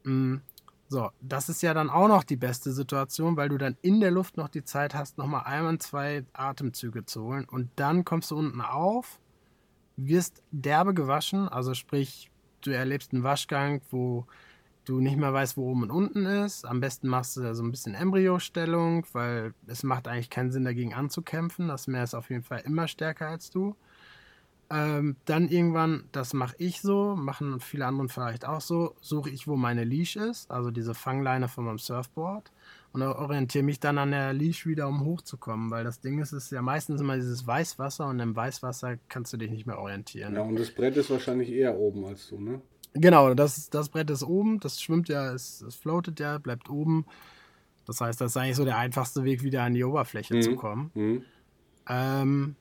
Mhm. 0.03 0.41
So, 0.89 1.11
das 1.21 1.49
ist 1.49 1.63
ja 1.63 1.73
dann 1.73 1.89
auch 1.89 2.09
noch 2.09 2.25
die 2.25 2.35
beste 2.37 2.73
Situation, 2.73 3.37
weil 3.37 3.49
du 3.49 3.59
dann 3.59 3.77
in 3.81 4.01
der 4.01 4.11
Luft 4.11 4.37
noch 4.37 4.49
die 4.49 4.65
Zeit 4.65 4.97
hast, 4.97 5.17
nochmal 5.17 5.45
einmal 5.45 5.79
zwei 5.79 6.25
Atemzüge 6.33 7.07
zu 7.07 7.23
holen. 7.23 7.45
Und 7.45 7.71
dann 7.77 8.05
kommst 8.05 8.33
du 8.33 8.37
unten 8.37 8.61
auf, 8.61 9.21
wirst 9.97 10.43
derbe 10.51 10.95
gewaschen, 10.95 11.49
also 11.49 11.75
sprich, 11.75 12.29
du 12.61 12.73
erlebst 12.73 13.13
einen 13.13 13.23
Waschgang, 13.23 13.83
wo 13.91 14.27
du 14.91 15.01
nicht 15.01 15.17
mehr 15.17 15.33
weißt, 15.33 15.57
wo 15.57 15.71
oben 15.71 15.85
und 15.85 15.91
unten 15.91 16.27
ist. 16.27 16.67
Am 16.67 16.81
besten 16.81 17.09
machst 17.09 17.37
du 17.37 17.55
so 17.55 17.63
ein 17.63 17.71
bisschen 17.71 17.95
Embryostellung, 17.95 19.07
weil 19.13 19.55
es 19.67 19.83
macht 19.83 20.09
eigentlich 20.09 20.31
keinen 20.31 20.51
Sinn, 20.51 20.65
dagegen 20.65 20.95
anzukämpfen. 20.95 21.69
Das 21.69 21.87
Meer 21.87 22.05
ist 22.05 22.15
auf 22.15 22.31
jeden 22.31 22.43
Fall 22.43 22.63
immer 22.65 22.89
stärker 22.89 23.29
als 23.29 23.51
du. 23.51 23.77
Ähm, 24.73 25.17
dann 25.25 25.49
irgendwann, 25.49 26.05
das 26.13 26.33
mache 26.33 26.55
ich 26.59 26.81
so, 26.81 27.17
machen 27.17 27.59
viele 27.59 27.87
andere 27.87 28.09
vielleicht 28.09 28.47
auch 28.47 28.61
so, 28.61 28.95
suche 29.01 29.31
ich, 29.31 29.49
wo 29.49 29.57
meine 29.57 29.83
Leash 29.83 30.15
ist, 30.15 30.49
also 30.49 30.71
diese 30.71 30.95
Fangleine 30.95 31.49
von 31.49 31.65
meinem 31.65 31.79
Surfboard 31.79 32.53
und 32.93 33.03
orientiere 33.03 33.65
mich 33.65 33.81
dann 33.81 33.99
an 33.99 34.13
der 34.13 34.33
Leash 34.33 34.67
wieder, 34.67 34.87
um 34.87 35.05
hochzukommen, 35.05 35.73
weil 35.73 35.83
das 35.83 36.01
Ding 36.01 36.21
ist, 36.21 36.33
es 36.33 36.45
ist 36.45 36.53
ja 36.53 36.63
meistens 36.63 37.01
immer 37.01 37.17
dieses 37.17 37.45
Weißwasser 37.45 38.07
und 38.07 38.21
im 38.21 38.37
Weißwasser 38.37 38.99
kannst 39.09 39.33
du 39.33 39.39
dich 39.39 39.51
nicht 39.51 39.67
mehr 39.67 39.79
orientieren. 39.79 40.35
Ja, 40.35 40.43
und 40.43 40.57
das 40.57 40.71
Brett 40.71 40.97
ist 40.97 41.11
wahrscheinlich 41.11 41.51
eher 41.51 41.77
oben 41.77 42.05
als 42.05 42.29
du, 42.29 42.41
ne? 42.41 42.61
Genau, 42.95 43.35
das, 43.35 43.71
das 43.71 43.89
Brett 43.89 44.11
ist 44.11 44.25
oben, 44.25 44.59
das 44.61 44.83
schwimmt 44.83 45.09
ja, 45.09 45.33
es, 45.33 45.63
es 45.63 45.77
floatet 45.77 46.19
ja, 46.19 46.39
bleibt 46.39 46.69
oben. 46.69 47.07
Das 47.87 48.01
heißt, 48.01 48.21
das 48.21 48.33
ist 48.33 48.37
eigentlich 48.37 48.57
so 48.57 48.65
der 48.65 48.79
einfachste 48.79 49.25
Weg, 49.25 49.43
wieder 49.43 49.63
an 49.63 49.75
die 49.75 49.85
Oberfläche 49.85 50.35
mhm. 50.35 50.43
zu 50.43 50.57
kommen. 50.57 50.91
Mhm. 50.95 51.25
Ähm, 51.89 52.57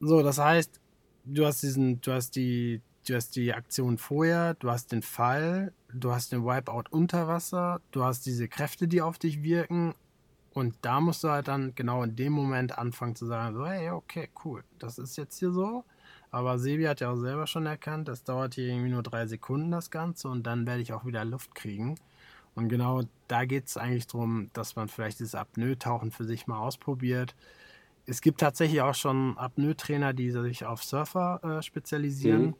so, 0.00 0.22
das 0.22 0.38
heißt, 0.38 0.80
du 1.24 1.46
hast 1.46 1.62
diesen, 1.62 2.00
du 2.00 2.12
hast 2.12 2.36
die, 2.36 2.80
du 3.06 3.14
hast 3.14 3.36
die 3.36 3.52
Aktion 3.52 3.98
vorher, 3.98 4.54
du 4.54 4.70
hast 4.70 4.92
den 4.92 5.02
Fall, 5.02 5.72
du 5.92 6.12
hast 6.12 6.32
den 6.32 6.44
Wipeout 6.44 6.84
unter 6.90 7.28
Wasser, 7.28 7.80
du 7.90 8.04
hast 8.04 8.26
diese 8.26 8.48
Kräfte, 8.48 8.88
die 8.88 9.02
auf 9.02 9.18
dich 9.18 9.42
wirken. 9.42 9.94
Und 10.52 10.74
da 10.82 11.00
musst 11.00 11.22
du 11.22 11.28
halt 11.28 11.46
dann 11.46 11.74
genau 11.76 12.02
in 12.02 12.16
dem 12.16 12.32
Moment 12.32 12.76
anfangen 12.76 13.14
zu 13.14 13.26
sagen, 13.26 13.54
so, 13.54 13.66
hey, 13.66 13.90
okay, 13.90 14.28
cool, 14.44 14.64
das 14.78 14.98
ist 14.98 15.16
jetzt 15.16 15.38
hier 15.38 15.52
so. 15.52 15.84
Aber 16.30 16.58
Sebi 16.58 16.84
hat 16.84 17.00
ja 17.00 17.10
auch 17.10 17.16
selber 17.16 17.46
schon 17.46 17.66
erkannt, 17.66 18.08
das 18.08 18.22
dauert 18.22 18.54
hier 18.54 18.68
irgendwie 18.68 18.90
nur 18.90 19.02
drei 19.02 19.26
Sekunden 19.26 19.70
das 19.70 19.90
Ganze 19.90 20.28
und 20.28 20.44
dann 20.46 20.66
werde 20.66 20.80
ich 20.80 20.92
auch 20.92 21.04
wieder 21.04 21.24
Luft 21.24 21.54
kriegen. 21.54 21.96
Und 22.54 22.68
genau 22.68 23.02
da 23.28 23.44
geht 23.44 23.66
es 23.66 23.76
eigentlich 23.76 24.06
darum, 24.06 24.50
dass 24.52 24.76
man 24.76 24.88
vielleicht 24.88 25.20
dieses 25.20 25.34
Apnoe-Tauchen 25.34 26.10
für 26.10 26.24
sich 26.24 26.46
mal 26.46 26.58
ausprobiert. 26.58 27.34
Es 28.06 28.20
gibt 28.20 28.40
tatsächlich 28.40 28.80
auch 28.80 28.94
schon 28.94 29.36
Apnoe-Trainer, 29.38 30.12
die 30.12 30.30
sich 30.30 30.64
auf 30.64 30.82
Surfer 30.82 31.40
äh, 31.42 31.62
spezialisieren 31.62 32.46
mhm. 32.46 32.54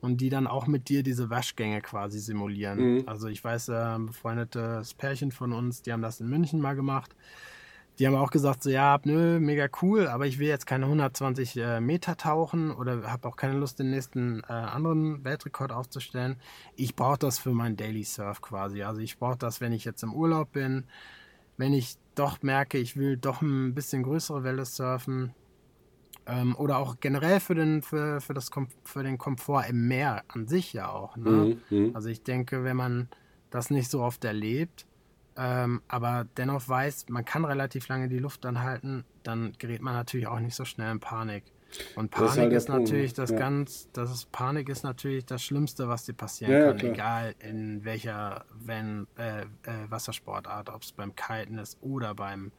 und 0.00 0.20
die 0.20 0.30
dann 0.30 0.46
auch 0.46 0.66
mit 0.66 0.88
dir 0.88 1.02
diese 1.02 1.28
Waschgänge 1.28 1.80
quasi 1.82 2.18
simulieren. 2.18 2.96
Mhm. 2.96 3.02
Also 3.06 3.28
ich 3.28 3.42
weiß, 3.42 3.68
äh, 3.68 3.74
ein 3.74 4.06
befreundetes 4.06 4.94
Pärchen 4.94 5.32
von 5.32 5.52
uns, 5.52 5.82
die 5.82 5.92
haben 5.92 6.02
das 6.02 6.20
in 6.20 6.28
München 6.28 6.60
mal 6.60 6.76
gemacht 6.76 7.14
die 7.98 8.06
haben 8.06 8.14
auch 8.14 8.30
gesagt, 8.30 8.62
so 8.62 8.70
ja, 8.70 8.98
nö, 9.04 9.40
mega 9.40 9.68
cool, 9.80 10.06
aber 10.06 10.26
ich 10.26 10.38
will 10.38 10.48
jetzt 10.48 10.66
keine 10.66 10.84
120 10.84 11.56
äh, 11.56 11.80
Meter 11.80 12.16
tauchen 12.16 12.70
oder 12.70 13.10
habe 13.10 13.28
auch 13.28 13.36
keine 13.36 13.54
Lust, 13.54 13.78
den 13.78 13.90
nächsten 13.90 14.40
äh, 14.40 14.52
anderen 14.52 15.24
Weltrekord 15.24 15.72
aufzustellen. 15.72 16.36
Ich 16.74 16.94
brauche 16.94 17.18
das 17.18 17.38
für 17.38 17.52
mein 17.52 17.76
Daily 17.76 18.04
Surf 18.04 18.42
quasi. 18.42 18.82
Also 18.82 19.00
ich 19.00 19.18
brauche 19.18 19.38
das, 19.38 19.60
wenn 19.60 19.72
ich 19.72 19.84
jetzt 19.84 20.02
im 20.02 20.12
Urlaub 20.12 20.52
bin, 20.52 20.84
wenn 21.56 21.72
ich 21.72 21.96
doch 22.14 22.42
merke, 22.42 22.76
ich 22.78 22.96
will 22.96 23.16
doch 23.16 23.40
ein 23.40 23.74
bisschen 23.74 24.02
größere 24.02 24.44
Welle 24.44 24.64
surfen. 24.64 25.34
Ähm, 26.26 26.56
oder 26.56 26.78
auch 26.78 26.96
generell 27.00 27.40
für 27.40 27.54
den, 27.54 27.82
für, 27.82 28.20
für, 28.20 28.34
das 28.34 28.50
für 28.82 29.04
den 29.04 29.16
Komfort 29.16 29.64
im 29.68 29.86
Meer 29.86 30.24
an 30.28 30.48
sich 30.48 30.72
ja 30.72 30.90
auch. 30.90 31.16
Ne? 31.16 31.56
Mhm, 31.70 31.78
mhm, 31.78 31.90
also 31.96 32.08
ich 32.08 32.24
denke, 32.24 32.64
wenn 32.64 32.76
man 32.76 33.08
das 33.50 33.70
nicht 33.70 33.90
so 33.90 34.02
oft 34.02 34.24
erlebt, 34.24 34.86
ähm, 35.36 35.82
aber 35.88 36.26
dennoch 36.36 36.68
weiß, 36.68 37.06
man 37.08 37.24
kann 37.24 37.44
relativ 37.44 37.88
lange 37.88 38.08
die 38.08 38.18
Luft 38.18 38.46
anhalten, 38.46 39.04
dann 39.22 39.52
gerät 39.58 39.82
man 39.82 39.94
natürlich 39.94 40.26
auch 40.26 40.40
nicht 40.40 40.54
so 40.54 40.64
schnell 40.64 40.90
in 40.90 41.00
Panik. 41.00 41.44
Und 41.94 42.10
Panik 42.10 42.30
ist, 42.30 42.38
halt 42.38 42.52
ist 42.52 42.68
natürlich 42.68 43.14
das 43.14 43.30
ja. 43.30 43.38
ganz, 43.38 43.90
das 43.92 44.10
ist, 44.10 44.32
Panik 44.32 44.68
ist 44.68 44.82
natürlich 44.82 45.26
das 45.26 45.42
Schlimmste, 45.42 45.88
was 45.88 46.04
dir 46.04 46.14
passieren 46.14 46.52
ja, 46.52 46.72
kann, 46.72 46.80
egal 46.80 47.34
in 47.40 47.84
welcher 47.84 48.44
wenn, 48.54 49.06
äh, 49.18 49.42
äh, 49.42 49.46
Wassersportart, 49.88 50.70
ob 50.70 50.82
es 50.82 50.92
beim 50.92 51.14
Kiten 51.14 51.58
ist 51.58 51.76
oder 51.82 52.14
beim 52.14 52.52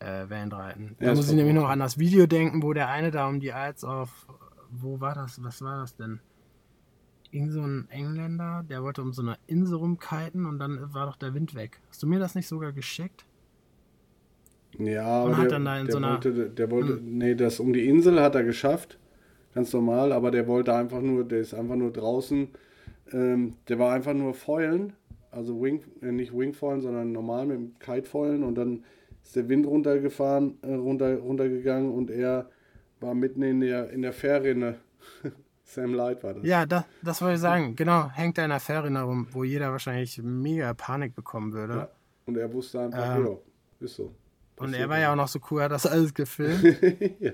äh, 0.00 0.28
Wellenreiten. 0.28 0.96
Da 0.98 1.14
muss 1.14 1.30
ich 1.30 1.36
nämlich 1.36 1.54
noch 1.54 1.68
an 1.68 1.78
das 1.78 1.98
Video 1.98 2.26
denken, 2.26 2.62
wo 2.62 2.72
der 2.72 2.88
eine 2.88 3.10
da 3.10 3.26
um 3.28 3.40
die 3.40 3.52
Alz 3.52 3.84
auf, 3.84 4.26
wo 4.70 5.00
war 5.00 5.14
das, 5.14 5.42
was 5.42 5.62
war 5.62 5.80
das 5.80 5.96
denn? 5.96 6.20
Irgend 7.30 7.52
so 7.52 7.62
ein 7.62 7.86
Engländer, 7.90 8.64
der 8.68 8.82
wollte 8.82 9.02
um 9.02 9.12
so 9.12 9.22
eine 9.22 9.36
Insel 9.46 9.76
rumkiten 9.76 10.46
und 10.46 10.58
dann 10.58 10.92
war 10.94 11.06
doch 11.06 11.16
der 11.16 11.34
Wind 11.34 11.54
weg. 11.54 11.80
Hast 11.88 12.02
du 12.02 12.06
mir 12.06 12.18
das 12.18 12.34
nicht 12.34 12.46
sogar 12.46 12.72
geschickt? 12.72 13.24
Ja, 14.78 15.22
und 15.22 15.36
hat 15.36 15.50
der, 15.50 15.58
da 15.60 15.82
der 15.82 15.92
so. 15.92 16.00
Wollte, 16.00 16.50
der 16.50 16.70
wollte, 16.70 16.92
hm. 16.94 17.18
nee, 17.18 17.34
das 17.34 17.60
um 17.60 17.72
die 17.72 17.88
Insel 17.88 18.20
hat 18.20 18.34
er 18.34 18.44
geschafft. 18.44 18.98
Ganz 19.54 19.72
normal, 19.72 20.12
aber 20.12 20.30
der 20.30 20.46
wollte 20.46 20.74
einfach 20.74 21.00
nur, 21.00 21.24
der 21.24 21.40
ist 21.40 21.54
einfach 21.54 21.76
nur 21.76 21.90
draußen. 21.90 22.48
Ähm, 23.12 23.54
der 23.68 23.78
war 23.78 23.94
einfach 23.94 24.12
nur 24.12 24.34
Feulen, 24.34 24.92
also 25.30 25.62
Wing, 25.62 25.82
äh, 26.02 26.12
nicht 26.12 26.36
Wingfoilen, 26.36 26.80
sondern 26.80 27.12
normal 27.12 27.46
mit 27.46 27.56
dem 27.56 27.78
Kitefeulen 27.78 28.42
und 28.42 28.56
dann 28.56 28.84
ist 29.22 29.34
der 29.34 29.48
Wind 29.48 29.66
runtergefahren, 29.66 30.58
äh, 30.62 30.74
runter, 30.74 31.16
runtergegangen 31.16 31.90
und 31.90 32.10
er 32.10 32.50
war 33.00 33.14
mitten 33.14 33.42
in 33.42 33.60
der, 33.60 33.90
in 33.90 34.02
der 34.02 34.12
Fährrinne. 34.12 34.76
Sam 35.66 35.94
Light 35.94 36.22
war 36.22 36.34
das. 36.34 36.44
Ja, 36.44 36.64
das, 36.64 36.84
das 37.02 37.20
wollte 37.20 37.34
ich 37.34 37.40
sagen. 37.40 37.74
Genau, 37.74 38.08
hängt 38.10 38.38
da 38.38 38.44
in 38.44 38.50
der 38.50 38.60
Fährrinne 38.60 39.02
rum, 39.02 39.26
wo 39.32 39.42
jeder 39.42 39.72
wahrscheinlich 39.72 40.18
mega 40.22 40.72
Panik 40.74 41.14
bekommen 41.14 41.52
würde. 41.52 41.74
Ja. 41.74 41.88
Und 42.24 42.36
er 42.36 42.52
wusste 42.52 42.80
einfach, 42.80 43.16
ähm, 43.16 43.26
ja, 43.26 43.36
ist 43.80 43.96
so. 43.96 44.14
Und 44.56 44.74
er 44.74 44.88
war 44.88 44.98
ja 44.98 45.12
auch 45.12 45.16
noch 45.16 45.28
so 45.28 45.40
cool, 45.50 45.62
hat 45.62 45.72
das 45.72 45.84
alles 45.84 46.14
gefilmt. 46.14 46.62
ja. 47.20 47.32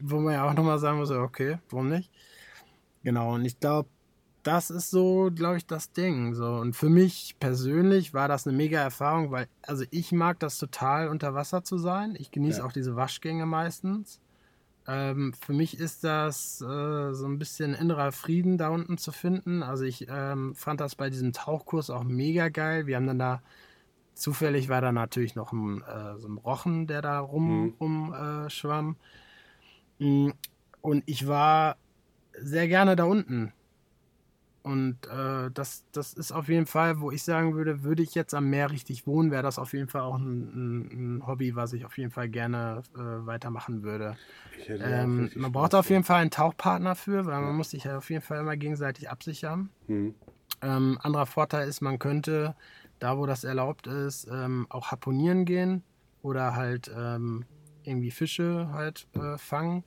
Wo 0.00 0.18
man 0.18 0.34
ja 0.34 0.48
auch 0.48 0.54
nochmal 0.54 0.78
sagen 0.78 0.98
muss, 0.98 1.10
okay, 1.10 1.58
warum 1.68 1.90
nicht? 1.90 2.10
Genau, 3.02 3.34
und 3.34 3.44
ich 3.44 3.60
glaube, 3.60 3.88
das 4.42 4.70
ist 4.70 4.90
so, 4.90 5.30
glaube 5.34 5.58
ich, 5.58 5.66
das 5.66 5.92
Ding. 5.92 6.34
So. 6.34 6.46
Und 6.46 6.74
für 6.74 6.88
mich 6.88 7.36
persönlich 7.38 8.14
war 8.14 8.28
das 8.28 8.46
eine 8.46 8.56
mega 8.56 8.80
Erfahrung, 8.80 9.30
weil, 9.30 9.46
also 9.62 9.84
ich 9.90 10.10
mag 10.10 10.40
das 10.40 10.58
total, 10.58 11.08
unter 11.08 11.34
Wasser 11.34 11.64
zu 11.64 11.76
sein. 11.76 12.16
Ich 12.18 12.30
genieße 12.30 12.60
ja. 12.60 12.64
auch 12.64 12.72
diese 12.72 12.96
Waschgänge 12.96 13.44
meistens. 13.44 14.20
Ähm, 14.88 15.32
für 15.38 15.52
mich 15.52 15.78
ist 15.78 16.02
das 16.02 16.60
äh, 16.60 17.12
so 17.12 17.26
ein 17.26 17.38
bisschen 17.38 17.74
innerer 17.74 18.10
Frieden 18.10 18.58
da 18.58 18.70
unten 18.70 18.98
zu 18.98 19.12
finden. 19.12 19.62
Also 19.62 19.84
ich 19.84 20.06
ähm, 20.08 20.54
fand 20.56 20.80
das 20.80 20.96
bei 20.96 21.10
diesem 21.10 21.32
Tauchkurs 21.32 21.90
auch 21.90 22.04
mega 22.04 22.48
geil. 22.48 22.86
Wir 22.86 22.96
haben 22.96 23.06
dann 23.06 23.18
da 23.18 23.42
Zufällig 24.18 24.68
war 24.68 24.80
da 24.80 24.90
natürlich 24.90 25.36
noch 25.36 25.52
ein, 25.52 25.80
äh, 25.82 26.18
so 26.18 26.26
ein 26.26 26.38
Rochen, 26.38 26.88
der 26.88 27.02
da 27.02 27.20
rum, 27.20 27.76
mhm. 27.78 28.12
äh, 28.12 28.50
schwamm. 28.50 28.96
Mm, 30.00 30.30
und 30.80 31.04
ich 31.06 31.28
war 31.28 31.76
sehr 32.36 32.66
gerne 32.66 32.96
da 32.96 33.04
unten. 33.04 33.52
Und 34.62 35.06
äh, 35.06 35.50
das, 35.52 35.84
das 35.92 36.12
ist 36.12 36.32
auf 36.32 36.48
jeden 36.48 36.66
Fall, 36.66 37.00
wo 37.00 37.10
ich 37.10 37.22
sagen 37.22 37.54
würde, 37.54 37.84
würde 37.84 38.02
ich 38.02 38.14
jetzt 38.14 38.34
am 38.34 38.50
Meer 38.50 38.70
richtig 38.70 39.06
wohnen, 39.06 39.30
wäre 39.30 39.42
das 39.42 39.58
auf 39.58 39.72
jeden 39.72 39.88
Fall 39.88 40.02
auch 40.02 40.16
ein, 40.16 41.18
ein, 41.18 41.26
Hobby, 41.26 41.56
was 41.56 41.72
ich 41.72 41.84
auf 41.84 41.96
jeden 41.96 42.10
Fall 42.10 42.28
gerne 42.28 42.82
äh, 42.94 42.98
weitermachen 42.98 43.82
würde. 43.82 44.16
Ähm, 44.68 45.30
man 45.36 45.52
braucht 45.52 45.74
auf 45.74 45.88
jeden 45.88 46.04
Fall 46.04 46.20
einen 46.20 46.30
Tauchpartner 46.30 46.96
für, 46.96 47.24
weil 47.24 47.34
ja. 47.34 47.40
man 47.40 47.56
muss 47.56 47.70
sich 47.70 47.84
ja 47.84 47.98
auf 47.98 48.10
jeden 48.10 48.22
Fall 48.22 48.40
immer 48.40 48.56
gegenseitig 48.56 49.08
absichern. 49.08 49.70
Mhm. 49.86 50.14
Ähm, 50.60 50.98
anderer 51.02 51.26
Vorteil 51.26 51.68
ist, 51.68 51.80
man 51.80 51.98
könnte 51.98 52.54
da 52.98 53.18
wo 53.18 53.26
das 53.26 53.44
erlaubt 53.44 53.86
ist, 53.86 54.28
ähm, 54.30 54.66
auch 54.70 54.90
harponieren 54.90 55.44
gehen 55.44 55.82
oder 56.22 56.56
halt 56.56 56.90
ähm, 56.94 57.44
irgendwie 57.84 58.10
Fische 58.10 58.68
halt 58.72 59.06
äh, 59.14 59.38
fangen. 59.38 59.84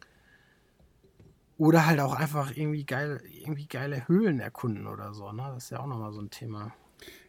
Oder 1.62 1.86
halt 1.86 2.00
auch 2.00 2.16
einfach 2.16 2.58
irgendwie, 2.58 2.88
geil, 2.88 3.22
irgendwie 3.40 3.68
geile 3.68 4.08
Höhlen 4.08 4.40
erkunden 4.40 4.88
oder 4.88 5.14
so. 5.14 5.32
Ne? 5.32 5.44
Das 5.54 5.66
ist 5.66 5.70
ja 5.70 5.80
auch 5.80 5.86
nochmal 5.86 6.12
so 6.12 6.20
ein 6.20 6.32
Thema. 6.32 6.74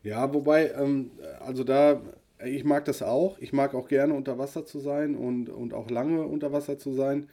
Ja, 0.03 0.33
wobei, 0.33 0.71
ähm, 0.71 1.11
also 1.41 1.65
da, 1.65 2.01
ich 2.43 2.65
mag 2.65 2.87
das 2.87 3.03
auch. 3.03 3.37
Ich 3.41 3.53
mag 3.53 3.75
auch 3.75 3.89
gerne 3.89 4.15
unter 4.15 4.39
Wasser 4.39 4.65
zu 4.65 4.79
sein 4.79 5.17
und, 5.17 5.51
und 5.51 5.75
auch 5.75 5.91
lange 5.91 6.23
unter 6.23 6.51
Wasser 6.51 6.79
zu 6.79 6.95
sein. 6.95 7.29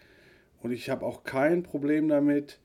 Und 0.61 0.71
ich 0.71 0.89
habe 0.89 1.05
auch 1.05 1.23
kein 1.23 1.63
Problem 1.63 2.09
damit, 2.09 2.59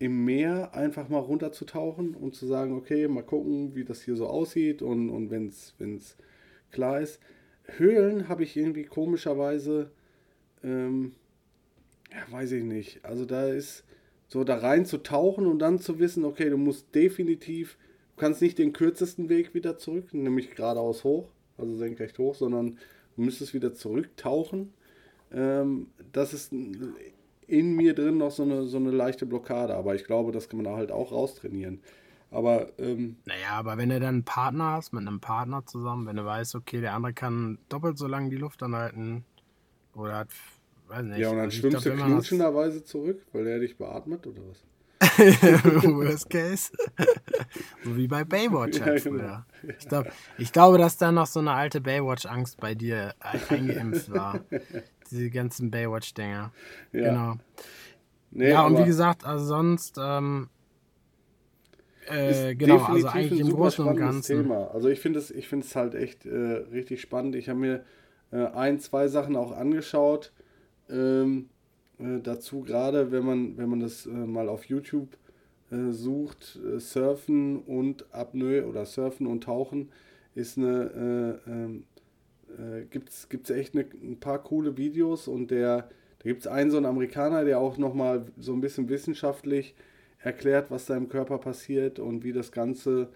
im 0.00 0.24
Meer 0.24 0.74
einfach 0.74 1.08
mal 1.08 1.20
runterzutauchen 1.20 2.16
und 2.16 2.34
zu 2.34 2.44
sagen, 2.44 2.76
okay, 2.76 3.06
mal 3.06 3.22
gucken, 3.22 3.76
wie 3.76 3.84
das 3.84 4.02
hier 4.02 4.16
so 4.16 4.26
aussieht 4.26 4.82
und, 4.82 5.10
und 5.10 5.30
wenn 5.30 5.46
es 5.46 6.16
klar 6.72 7.00
ist. 7.00 7.20
Höhlen 7.62 8.28
habe 8.28 8.42
ich 8.42 8.56
irgendwie 8.56 8.82
komischerweise, 8.82 9.92
ähm, 10.64 11.12
ja, 12.12 12.32
weiß 12.32 12.52
ich 12.52 12.64
nicht. 12.64 13.04
Also 13.04 13.24
da 13.24 13.46
ist 13.46 13.84
so 14.28 14.44
da 14.44 14.56
rein 14.56 14.86
zu 14.86 14.98
tauchen 14.98 15.46
und 15.46 15.58
dann 15.58 15.78
zu 15.78 15.98
wissen, 15.98 16.24
okay, 16.24 16.50
du 16.50 16.56
musst 16.56 16.94
definitiv, 16.94 17.76
du 18.16 18.20
kannst 18.20 18.42
nicht 18.42 18.58
den 18.58 18.72
kürzesten 18.72 19.28
Weg 19.28 19.54
wieder 19.54 19.78
zurück, 19.78 20.12
nämlich 20.12 20.50
geradeaus 20.50 21.04
hoch, 21.04 21.28
also 21.58 21.76
senkrecht 21.76 22.18
hoch, 22.18 22.34
sondern 22.34 22.78
du 23.16 23.22
müsstest 23.22 23.54
wieder 23.54 23.72
zurücktauchen. 23.74 24.72
Ähm, 25.32 25.88
das 26.12 26.34
ist 26.34 26.52
in 27.46 27.74
mir 27.74 27.94
drin 27.94 28.18
noch 28.18 28.30
so 28.30 28.42
eine, 28.42 28.64
so 28.64 28.76
eine 28.76 28.90
leichte 28.90 29.26
Blockade. 29.26 29.74
Aber 29.74 29.94
ich 29.94 30.04
glaube, 30.04 30.32
das 30.32 30.48
kann 30.48 30.62
man 30.62 30.74
halt 30.74 30.90
auch 30.90 31.12
raustrainieren. 31.12 31.80
Aber. 32.30 32.70
Ähm, 32.78 33.16
naja, 33.24 33.50
aber 33.52 33.76
wenn 33.76 33.88
du 33.88 34.00
dann 34.00 34.14
einen 34.16 34.24
Partner 34.24 34.72
hast, 34.72 34.92
mit 34.92 35.06
einem 35.06 35.20
Partner 35.20 35.64
zusammen, 35.64 36.06
wenn 36.06 36.16
du 36.16 36.24
weißt, 36.24 36.54
okay, 36.56 36.80
der 36.80 36.94
andere 36.94 37.12
kann 37.12 37.58
doppelt 37.68 37.98
so 37.98 38.06
lange 38.06 38.30
die 38.30 38.36
Luft 38.36 38.62
anhalten 38.62 39.24
oder 39.94 40.18
hat. 40.18 40.28
Weiß 40.88 41.04
nicht. 41.04 41.18
Ja, 41.18 41.30
und 41.30 41.36
dann 41.36 41.46
also 41.46 41.58
schwimmst 41.58 41.86
du 41.86 41.90
knutschenderweise 41.92 42.84
zurück, 42.84 43.22
weil 43.32 43.46
er 43.46 43.58
dich 43.58 43.76
beatmet 43.76 44.26
oder 44.26 44.42
was? 44.48 44.64
Worst 45.18 46.30
case. 46.30 46.72
so 47.84 47.96
wie 47.96 48.08
bei 48.08 48.24
Baywatch 48.24 48.80
halt 48.84 49.04
ja, 49.04 49.10
genau. 49.10 49.38
Ich, 49.78 49.88
glaub, 49.88 50.06
ich 50.38 50.52
glaube, 50.52 50.78
dass 50.78 50.96
da 50.96 51.12
noch 51.12 51.26
so 51.26 51.40
eine 51.40 51.52
alte 51.52 51.80
Baywatch-Angst 51.80 52.58
bei 52.60 52.74
dir 52.74 53.14
eingeimpft 53.20 54.10
war. 54.10 54.40
Diese 55.10 55.30
ganzen 55.30 55.70
Baywatch-Dinger. 55.70 56.52
Ja. 56.92 57.08
Genau. 57.08 57.34
Nee, 58.30 58.50
ja, 58.50 58.66
und 58.66 58.78
wie 58.78 58.84
gesagt, 58.84 59.24
also 59.24 59.44
sonst, 59.44 59.98
ähm, 59.98 60.48
äh, 62.08 62.54
genau, 62.54 62.82
also 62.84 63.08
eigentlich 63.08 63.40
im 63.40 63.50
Großen 63.50 63.84
und 63.84 63.96
Ganzen. 63.96 64.42
Thema. 64.42 64.70
Also 64.72 64.88
ich 64.88 65.00
finde 65.00 65.18
es 65.18 65.30
ich 65.30 65.50
halt 65.74 65.94
echt 65.94 66.26
äh, 66.26 66.30
richtig 66.30 67.00
spannend. 67.00 67.34
Ich 67.34 67.48
habe 67.48 67.58
mir 67.58 67.84
äh, 68.30 68.46
ein, 68.46 68.78
zwei 68.78 69.08
Sachen 69.08 69.36
auch 69.36 69.52
angeschaut. 69.52 70.32
Ähm, 70.90 71.48
äh, 71.98 72.20
dazu 72.22 72.62
gerade, 72.62 73.10
wenn 73.10 73.24
man, 73.24 73.56
wenn 73.56 73.68
man 73.68 73.80
das 73.80 74.06
äh, 74.06 74.10
mal 74.10 74.48
auf 74.48 74.64
YouTube 74.64 75.08
äh, 75.70 75.92
sucht, 75.92 76.58
Surfen 76.78 77.60
und 77.60 78.06
Apnoe 78.12 78.66
oder 78.66 78.84
Surfen 78.84 79.26
und 79.26 79.44
Tauchen 79.44 79.90
ist 80.34 80.58
eine 80.58 81.40
ähm, 81.46 81.84
äh, 82.58 82.84
gibt 82.86 83.10
es 83.10 83.50
echt 83.50 83.74
ne, 83.74 83.86
ein 84.02 84.18
paar 84.18 84.42
coole 84.42 84.76
Videos 84.76 85.28
und 85.28 85.50
der, 85.50 85.88
da 86.18 86.24
gibt 86.24 86.40
es 86.40 86.46
einen 86.46 86.70
so 86.70 86.76
einen 86.76 86.86
Amerikaner, 86.86 87.44
der 87.44 87.58
auch 87.58 87.78
nochmal 87.78 88.26
so 88.38 88.52
ein 88.52 88.60
bisschen 88.60 88.88
wissenschaftlich 88.88 89.74
erklärt, 90.18 90.70
was 90.70 90.86
da 90.86 90.96
im 90.96 91.08
Körper 91.08 91.38
passiert 91.38 91.98
und 91.98 92.24
wie 92.24 92.32
das 92.32 92.52
Ganze 92.52 93.08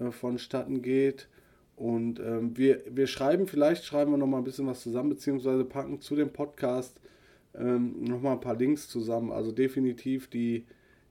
äh, 0.00 0.10
vonstatten 0.10 0.82
geht. 0.82 1.28
Und 1.76 2.20
ähm, 2.20 2.56
wir, 2.56 2.82
wir 2.90 3.06
schreiben, 3.06 3.46
vielleicht 3.46 3.84
schreiben 3.84 4.12
wir 4.12 4.18
nochmal 4.18 4.40
ein 4.40 4.44
bisschen 4.44 4.66
was 4.66 4.80
zusammen, 4.80 5.10
beziehungsweise 5.10 5.64
packen 5.64 6.00
zu 6.00 6.16
dem 6.16 6.32
Podcast 6.32 6.98
ähm, 7.58 8.04
nochmal 8.04 8.32
ein 8.32 8.40
paar 8.40 8.56
Links 8.56 8.88
zusammen. 8.88 9.32
Also 9.32 9.52
definitiv 9.52 10.28
die, 10.28 10.66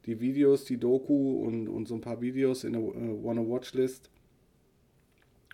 die 0.05 0.19
Videos, 0.19 0.65
die 0.65 0.77
Doku 0.77 1.41
und, 1.45 1.67
und 1.67 1.87
so 1.87 1.95
ein 1.95 2.01
paar 2.01 2.21
Videos 2.21 2.63
in 2.63 2.73
der 2.73 2.81
äh, 2.81 3.23
Wanna-Watch-List. 3.23 4.09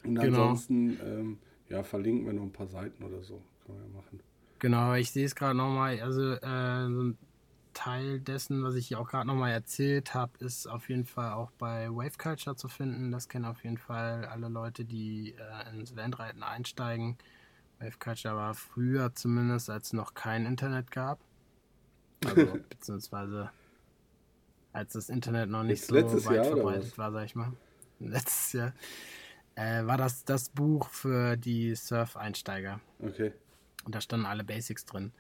Und 0.04 0.16
genau. 0.16 0.28
ansonsten 0.28 1.00
ähm, 1.06 1.38
ja, 1.70 1.84
verlinken 1.84 2.26
wir 2.26 2.34
noch 2.34 2.44
ein 2.44 2.52
paar 2.52 2.68
Seiten 2.68 3.04
oder 3.04 3.24
so. 3.24 3.42
Können 3.66 3.80
wir 3.80 3.88
ja 3.88 3.94
machen. 3.94 4.20
Genau, 4.60 4.94
ich 4.94 5.12
sehe 5.12 5.26
es 5.26 5.36
gerade 5.36 5.56
nochmal. 5.56 6.00
Also, 6.02 6.34
äh, 6.34 6.90
so 6.90 7.04
ein 7.04 7.18
Teil 7.74 8.20
dessen, 8.20 8.64
was 8.64 8.76
ich 8.76 8.88
hier 8.88 9.00
auch 9.00 9.08
gerade 9.08 9.28
nochmal 9.28 9.52
erzählt 9.52 10.14
habe, 10.14 10.32
ist 10.40 10.68
auf 10.68 10.90
jeden 10.90 11.06
Fall 11.06 11.34
auch 11.34 11.52
bei 11.52 11.90
Wave 11.90 12.18
Culture 12.18 12.56
zu 12.56 12.68
finden. 12.68 13.12
Das 13.12 13.30
kennen 13.30 13.46
auf 13.46 13.64
jeden 13.64 13.78
Fall 13.78 14.26
alle 14.26 14.50
Leute, 14.50 14.86
die 14.86 15.34
äh, 15.34 15.76
ins 15.76 15.96
Landreiten 15.96 16.44
einsteigen. 16.44 17.18
Wave 17.82 17.98
Culture 17.98 18.36
war 18.36 18.54
früher 18.54 19.14
zumindest, 19.16 19.70
als 19.70 19.88
es 19.88 19.94
noch 19.94 20.14
kein 20.14 20.46
Internet 20.46 20.92
gab. 20.92 21.20
Also, 22.26 22.60
beziehungsweise 22.70 23.50
als 24.72 24.94
das 24.94 25.10
Internet 25.10 25.50
noch 25.50 25.64
nicht 25.64 25.84
so 25.86 25.96
weit 25.96 26.36
Jahr, 26.36 26.46
verbreitet 26.46 26.98
war, 26.98 27.12
sag 27.12 27.26
ich 27.26 27.36
mal. 27.36 27.52
Letztes 28.00 28.54
Jahr 28.54 28.74
äh, 29.56 29.86
war 29.86 29.98
das 29.98 30.24
das 30.24 30.50
Buch 30.50 30.90
für 30.90 31.38
die 31.38 31.76
Surf-Einsteiger. 31.76 32.80
Okay. 33.00 33.34
Und 33.84 33.96
da 33.96 34.02
standen 34.02 34.26
alle 34.26 34.44
Basics 34.44 34.86
drin. 34.86 35.12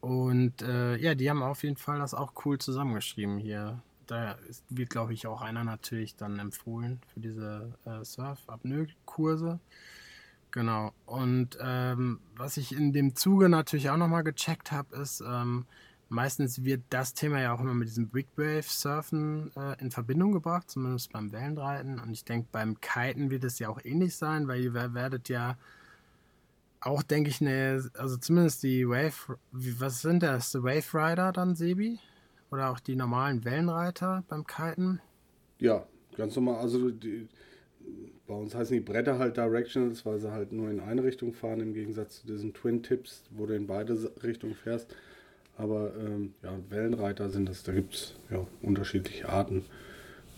Und 0.00 0.62
äh, 0.62 0.96
ja, 0.96 1.14
die 1.14 1.28
haben 1.28 1.42
auf 1.42 1.62
jeden 1.64 1.76
Fall 1.76 1.98
das 1.98 2.14
auch 2.14 2.32
cool 2.44 2.58
zusammengeschrieben 2.58 3.38
hier. 3.38 3.82
Da 4.06 4.38
wird, 4.68 4.90
glaube 4.90 5.14
ich, 5.14 5.26
auch 5.26 5.42
einer 5.42 5.64
natürlich 5.64 6.14
dann 6.14 6.38
empfohlen 6.38 7.00
für 7.12 7.20
diese 7.20 7.74
äh, 7.84 8.04
Surf-Apnoe-Kurse. 8.04 9.58
Genau. 10.56 10.92
Und 11.04 11.58
ähm, 11.60 12.18
was 12.34 12.56
ich 12.56 12.74
in 12.74 12.94
dem 12.94 13.14
Zuge 13.14 13.50
natürlich 13.50 13.90
auch 13.90 13.98
nochmal 13.98 14.24
gecheckt 14.24 14.72
habe, 14.72 14.96
ist, 14.96 15.20
ähm, 15.20 15.66
meistens 16.08 16.64
wird 16.64 16.80
das 16.88 17.12
Thema 17.12 17.42
ja 17.42 17.52
auch 17.52 17.60
immer 17.60 17.74
mit 17.74 17.88
diesem 17.88 18.08
Big 18.08 18.26
Wave 18.36 18.62
Surfen 18.62 19.52
äh, 19.54 19.78
in 19.82 19.90
Verbindung 19.90 20.32
gebracht, 20.32 20.70
zumindest 20.70 21.12
beim 21.12 21.30
Wellenreiten. 21.30 22.00
Und 22.00 22.10
ich 22.10 22.24
denke, 22.24 22.48
beim 22.52 22.80
Kiten 22.80 23.30
wird 23.30 23.44
es 23.44 23.58
ja 23.58 23.68
auch 23.68 23.84
ähnlich 23.84 24.16
sein, 24.16 24.48
weil 24.48 24.62
ihr 24.62 24.72
werdet 24.72 25.28
ja 25.28 25.58
auch, 26.80 27.02
denke 27.02 27.28
ich, 27.28 27.42
eine, 27.42 27.90
also 27.92 28.16
zumindest 28.16 28.62
die 28.62 28.88
Wave, 28.88 29.36
was 29.52 30.00
sind 30.00 30.22
das? 30.22 30.52
Die 30.52 30.62
Wave 30.62 30.94
Rider 30.94 31.32
dann, 31.32 31.54
Sebi? 31.54 31.98
Oder 32.50 32.70
auch 32.70 32.80
die 32.80 32.96
normalen 32.96 33.44
Wellenreiter 33.44 34.24
beim 34.26 34.46
Kiten? 34.46 35.02
Ja, 35.58 35.86
ganz 36.16 36.34
normal. 36.34 36.60
Also 36.60 36.88
die, 36.90 37.28
bei 38.26 38.34
uns 38.34 38.54
heißen 38.54 38.74
die 38.74 38.80
Bretter 38.80 39.18
halt 39.18 39.36
Directionals, 39.36 40.04
weil 40.04 40.18
sie 40.18 40.30
halt 40.30 40.52
nur 40.52 40.70
in 40.70 40.80
eine 40.80 41.04
Richtung 41.04 41.32
fahren, 41.32 41.60
im 41.60 41.74
Gegensatz 41.74 42.20
zu 42.20 42.26
diesen 42.26 42.52
Twin 42.54 42.82
Tips, 42.82 43.22
wo 43.30 43.46
du 43.46 43.54
in 43.54 43.66
beide 43.66 43.96
Richtungen 44.22 44.54
fährst. 44.54 44.94
Aber 45.56 45.92
ähm, 45.98 46.34
ja, 46.42 46.50
Wellenreiter 46.68 47.30
sind 47.30 47.48
das, 47.48 47.62
da 47.62 47.72
gibt 47.72 47.94
es 47.94 48.14
ja 48.30 48.46
unterschiedliche 48.62 49.28
Arten. 49.28 49.64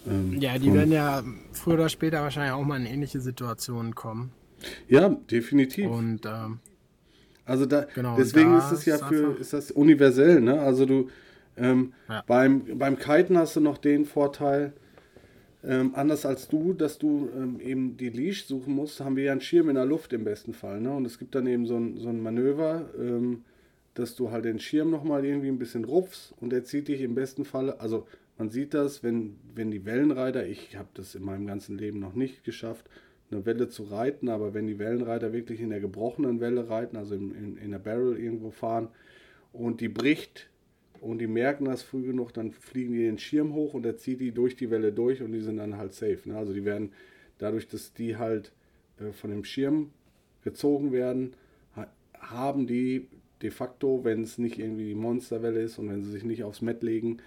Ähm, 0.06 0.38
ja, 0.40 0.58
die 0.58 0.72
werden 0.72 0.92
ja 0.92 1.24
früher 1.52 1.74
oder 1.74 1.88
später 1.88 2.22
wahrscheinlich 2.22 2.52
auch 2.52 2.64
mal 2.64 2.78
in 2.78 2.86
ähnliche 2.86 3.20
Situationen 3.20 3.94
kommen. 3.94 4.30
Ja, 4.88 5.08
definitiv. 5.08 5.90
Und 5.90 6.24
ähm, 6.26 6.60
also 7.44 7.66
da, 7.66 7.86
genau, 7.94 8.16
deswegen 8.16 8.52
da 8.52 8.58
ist 8.58 8.72
es 8.72 8.84
ja 8.84 8.98
für, 8.98 9.36
ist 9.40 9.52
das 9.52 9.70
universell, 9.70 10.40
ne? 10.40 10.60
Also 10.60 10.86
du 10.86 11.08
ähm, 11.56 11.92
ja. 12.08 12.22
beim, 12.26 12.78
beim 12.78 12.98
Kiten 12.98 13.36
hast 13.36 13.56
du 13.56 13.60
noch 13.60 13.78
den 13.78 14.04
Vorteil, 14.04 14.72
ähm, 15.64 15.92
anders 15.94 16.24
als 16.24 16.48
du, 16.48 16.72
dass 16.72 16.98
du 16.98 17.28
ähm, 17.36 17.60
eben 17.60 17.96
die 17.96 18.10
Leash 18.10 18.46
suchen 18.46 18.74
musst, 18.74 19.00
haben 19.00 19.16
wir 19.16 19.24
ja 19.24 19.32
einen 19.32 19.40
Schirm 19.40 19.68
in 19.68 19.74
der 19.74 19.86
Luft 19.86 20.12
im 20.12 20.24
besten 20.24 20.54
Fall. 20.54 20.80
Ne? 20.80 20.94
Und 20.94 21.04
es 21.04 21.18
gibt 21.18 21.34
dann 21.34 21.46
eben 21.46 21.66
so 21.66 21.76
ein, 21.76 21.96
so 21.98 22.08
ein 22.08 22.22
Manöver, 22.22 22.88
ähm, 22.98 23.44
dass 23.94 24.14
du 24.14 24.30
halt 24.30 24.44
den 24.44 24.60
Schirm 24.60 24.90
nochmal 24.90 25.24
irgendwie 25.24 25.48
ein 25.48 25.58
bisschen 25.58 25.84
rupfst 25.84 26.32
und 26.40 26.52
er 26.52 26.62
zieht 26.62 26.86
dich 26.86 27.00
im 27.00 27.16
besten 27.16 27.44
Fall, 27.44 27.72
also 27.72 28.06
man 28.38 28.50
sieht 28.50 28.72
das, 28.72 29.02
wenn, 29.02 29.36
wenn 29.56 29.72
die 29.72 29.84
Wellenreiter, 29.84 30.46
ich 30.46 30.76
habe 30.76 30.88
das 30.94 31.16
in 31.16 31.24
meinem 31.24 31.48
ganzen 31.48 31.76
Leben 31.76 31.98
noch 31.98 32.14
nicht 32.14 32.44
geschafft, 32.44 32.88
eine 33.30 33.44
Welle 33.44 33.68
zu 33.68 33.82
reiten, 33.82 34.28
aber 34.28 34.54
wenn 34.54 34.68
die 34.68 34.78
Wellenreiter 34.78 35.32
wirklich 35.32 35.60
in 35.60 35.70
der 35.70 35.80
gebrochenen 35.80 36.38
Welle 36.40 36.70
reiten, 36.70 36.96
also 36.96 37.16
in, 37.16 37.34
in, 37.34 37.56
in 37.56 37.72
der 37.72 37.80
Barrel 37.80 38.16
irgendwo 38.16 38.50
fahren 38.50 38.88
und 39.52 39.80
die 39.80 39.88
bricht 39.88 40.48
und 41.00 41.18
die 41.18 41.26
merken 41.26 41.64
das 41.64 41.82
früh 41.82 42.02
genug, 42.02 42.32
dann 42.32 42.52
fliegen 42.52 42.92
die 42.92 43.04
den 43.04 43.18
Schirm 43.18 43.54
hoch 43.54 43.74
und 43.74 43.86
er 43.86 43.96
zieht 43.96 44.20
die 44.20 44.32
durch 44.32 44.56
die 44.56 44.70
Welle 44.70 44.92
durch 44.92 45.22
und 45.22 45.32
die 45.32 45.40
sind 45.40 45.58
dann 45.58 45.76
halt 45.76 45.94
safe. 45.94 46.20
Ne? 46.24 46.36
Also 46.36 46.52
die 46.52 46.64
werden 46.64 46.92
dadurch, 47.38 47.68
dass 47.68 47.92
die 47.92 48.16
halt 48.16 48.52
äh, 48.98 49.12
von 49.12 49.30
dem 49.30 49.44
Schirm 49.44 49.90
gezogen 50.42 50.92
werden, 50.92 51.34
ha 51.76 51.86
haben 52.14 52.66
die 52.66 53.08
de 53.42 53.50
facto, 53.50 54.04
wenn 54.04 54.22
es 54.22 54.38
nicht 54.38 54.58
irgendwie 54.58 54.88
die 54.88 54.94
Monsterwelle 54.94 55.60
ist 55.60 55.78
und 55.78 55.88
wenn 55.90 56.02
sie 56.02 56.10
sich 56.10 56.24
nicht 56.24 56.42
aufs 56.44 56.62
Met 56.62 56.82
legen, 56.82 57.18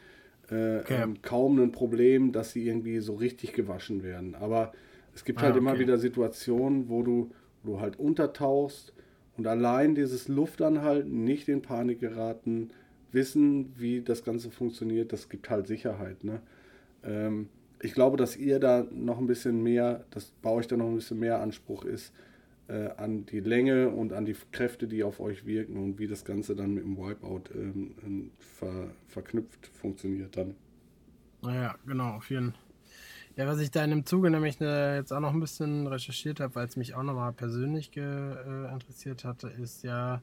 äh, 0.49 0.79
okay. 0.79 1.01
ähm, 1.03 1.21
kaum 1.21 1.59
ein 1.59 1.71
Problem, 1.71 2.31
dass 2.31 2.51
sie 2.51 2.67
irgendwie 2.67 2.99
so 2.99 3.15
richtig 3.15 3.53
gewaschen 3.53 4.03
werden. 4.03 4.35
Aber 4.35 4.73
es 5.15 5.23
gibt 5.23 5.39
ah, 5.39 5.43
halt 5.43 5.55
okay. 5.55 5.59
immer 5.59 5.79
wieder 5.79 5.97
Situationen, 5.97 6.89
wo 6.89 7.03
du, 7.03 7.31
wo 7.63 7.73
du 7.73 7.81
halt 7.81 7.97
untertauchst 7.97 8.93
und 9.37 9.47
allein 9.47 9.95
dieses 9.95 10.27
Luftanhalten, 10.27 11.23
nicht 11.23 11.47
in 11.47 11.61
Panik 11.61 11.99
geraten, 11.99 12.71
wissen, 13.13 13.73
wie 13.77 14.01
das 14.01 14.23
Ganze 14.23 14.51
funktioniert, 14.51 15.13
das 15.13 15.29
gibt 15.29 15.49
halt 15.49 15.67
Sicherheit. 15.67 16.23
Ne? 16.23 16.41
Ähm, 17.03 17.49
ich 17.81 17.93
glaube, 17.93 18.17
dass 18.17 18.37
ihr 18.37 18.59
da 18.59 18.85
noch 18.91 19.17
ein 19.17 19.27
bisschen 19.27 19.63
mehr, 19.63 20.05
dass 20.11 20.31
bei 20.41 20.49
euch 20.49 20.67
da 20.67 20.77
noch 20.77 20.87
ein 20.87 20.95
bisschen 20.95 21.19
mehr 21.19 21.41
Anspruch 21.41 21.85
ist 21.85 22.13
äh, 22.67 22.89
an 22.97 23.25
die 23.25 23.39
Länge 23.39 23.89
und 23.89 24.13
an 24.13 24.25
die 24.25 24.35
Kräfte, 24.51 24.87
die 24.87 25.03
auf 25.03 25.19
euch 25.19 25.45
wirken 25.45 25.77
und 25.77 25.99
wie 25.99 26.07
das 26.07 26.25
Ganze 26.25 26.55
dann 26.55 26.73
mit 26.73 26.83
dem 26.83 26.97
Wipeout 26.97 27.43
ähm, 27.53 27.95
ähm 28.05 28.31
ver, 28.39 28.91
verknüpft 29.07 29.67
funktioniert 29.67 30.37
dann. 30.37 30.55
Naja, 31.41 31.75
genau, 31.85 32.15
auf 32.15 32.29
jeden 32.29 32.51
Fall. 32.51 32.61
Ja, 33.37 33.47
was 33.47 33.59
ich 33.59 33.71
da 33.71 33.83
in 33.83 33.91
dem 33.91 34.05
Zuge 34.05 34.29
nämlich 34.29 34.59
ne, 34.59 34.97
jetzt 34.97 35.13
auch 35.13 35.21
noch 35.21 35.33
ein 35.33 35.39
bisschen 35.39 35.87
recherchiert 35.87 36.41
habe, 36.41 36.53
weil 36.55 36.67
es 36.67 36.75
mich 36.75 36.95
auch 36.95 37.03
nochmal 37.03 37.31
persönlich 37.31 37.91
ge, 37.91 38.03
äh, 38.03 38.71
interessiert 38.71 39.23
hatte, 39.23 39.47
ist 39.47 39.83
ja, 39.83 40.21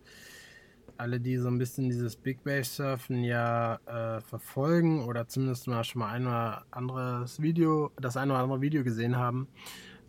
alle, 0.99 1.21
die 1.21 1.37
so 1.39 1.49
ein 1.49 1.59
bisschen 1.59 1.89
dieses 1.89 2.17
Big 2.17 2.45
Wave 2.45 2.65
Surfen 2.65 3.23
ja 3.23 3.77
äh, 3.87 4.21
verfolgen 4.21 5.05
oder 5.05 5.29
zumindest 5.29 5.67
mal 5.67 5.85
schon 5.85 6.01
mal 6.01 6.11
ein 6.11 6.27
oder 6.27 6.65
anderes 6.71 7.41
Video, 7.41 7.93
das 7.97 8.17
ein 8.17 8.31
oder 8.31 8.41
andere 8.41 8.61
Video 8.61 8.85
gesehen 8.85 9.17
haben, 9.17 9.49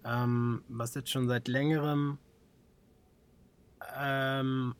ähm, 0.03 0.63
was 0.67 0.95
jetzt 0.95 1.09
schon 1.09 1.27
seit 1.27 1.47
längerem 1.47 2.17
ähm, 3.97 4.75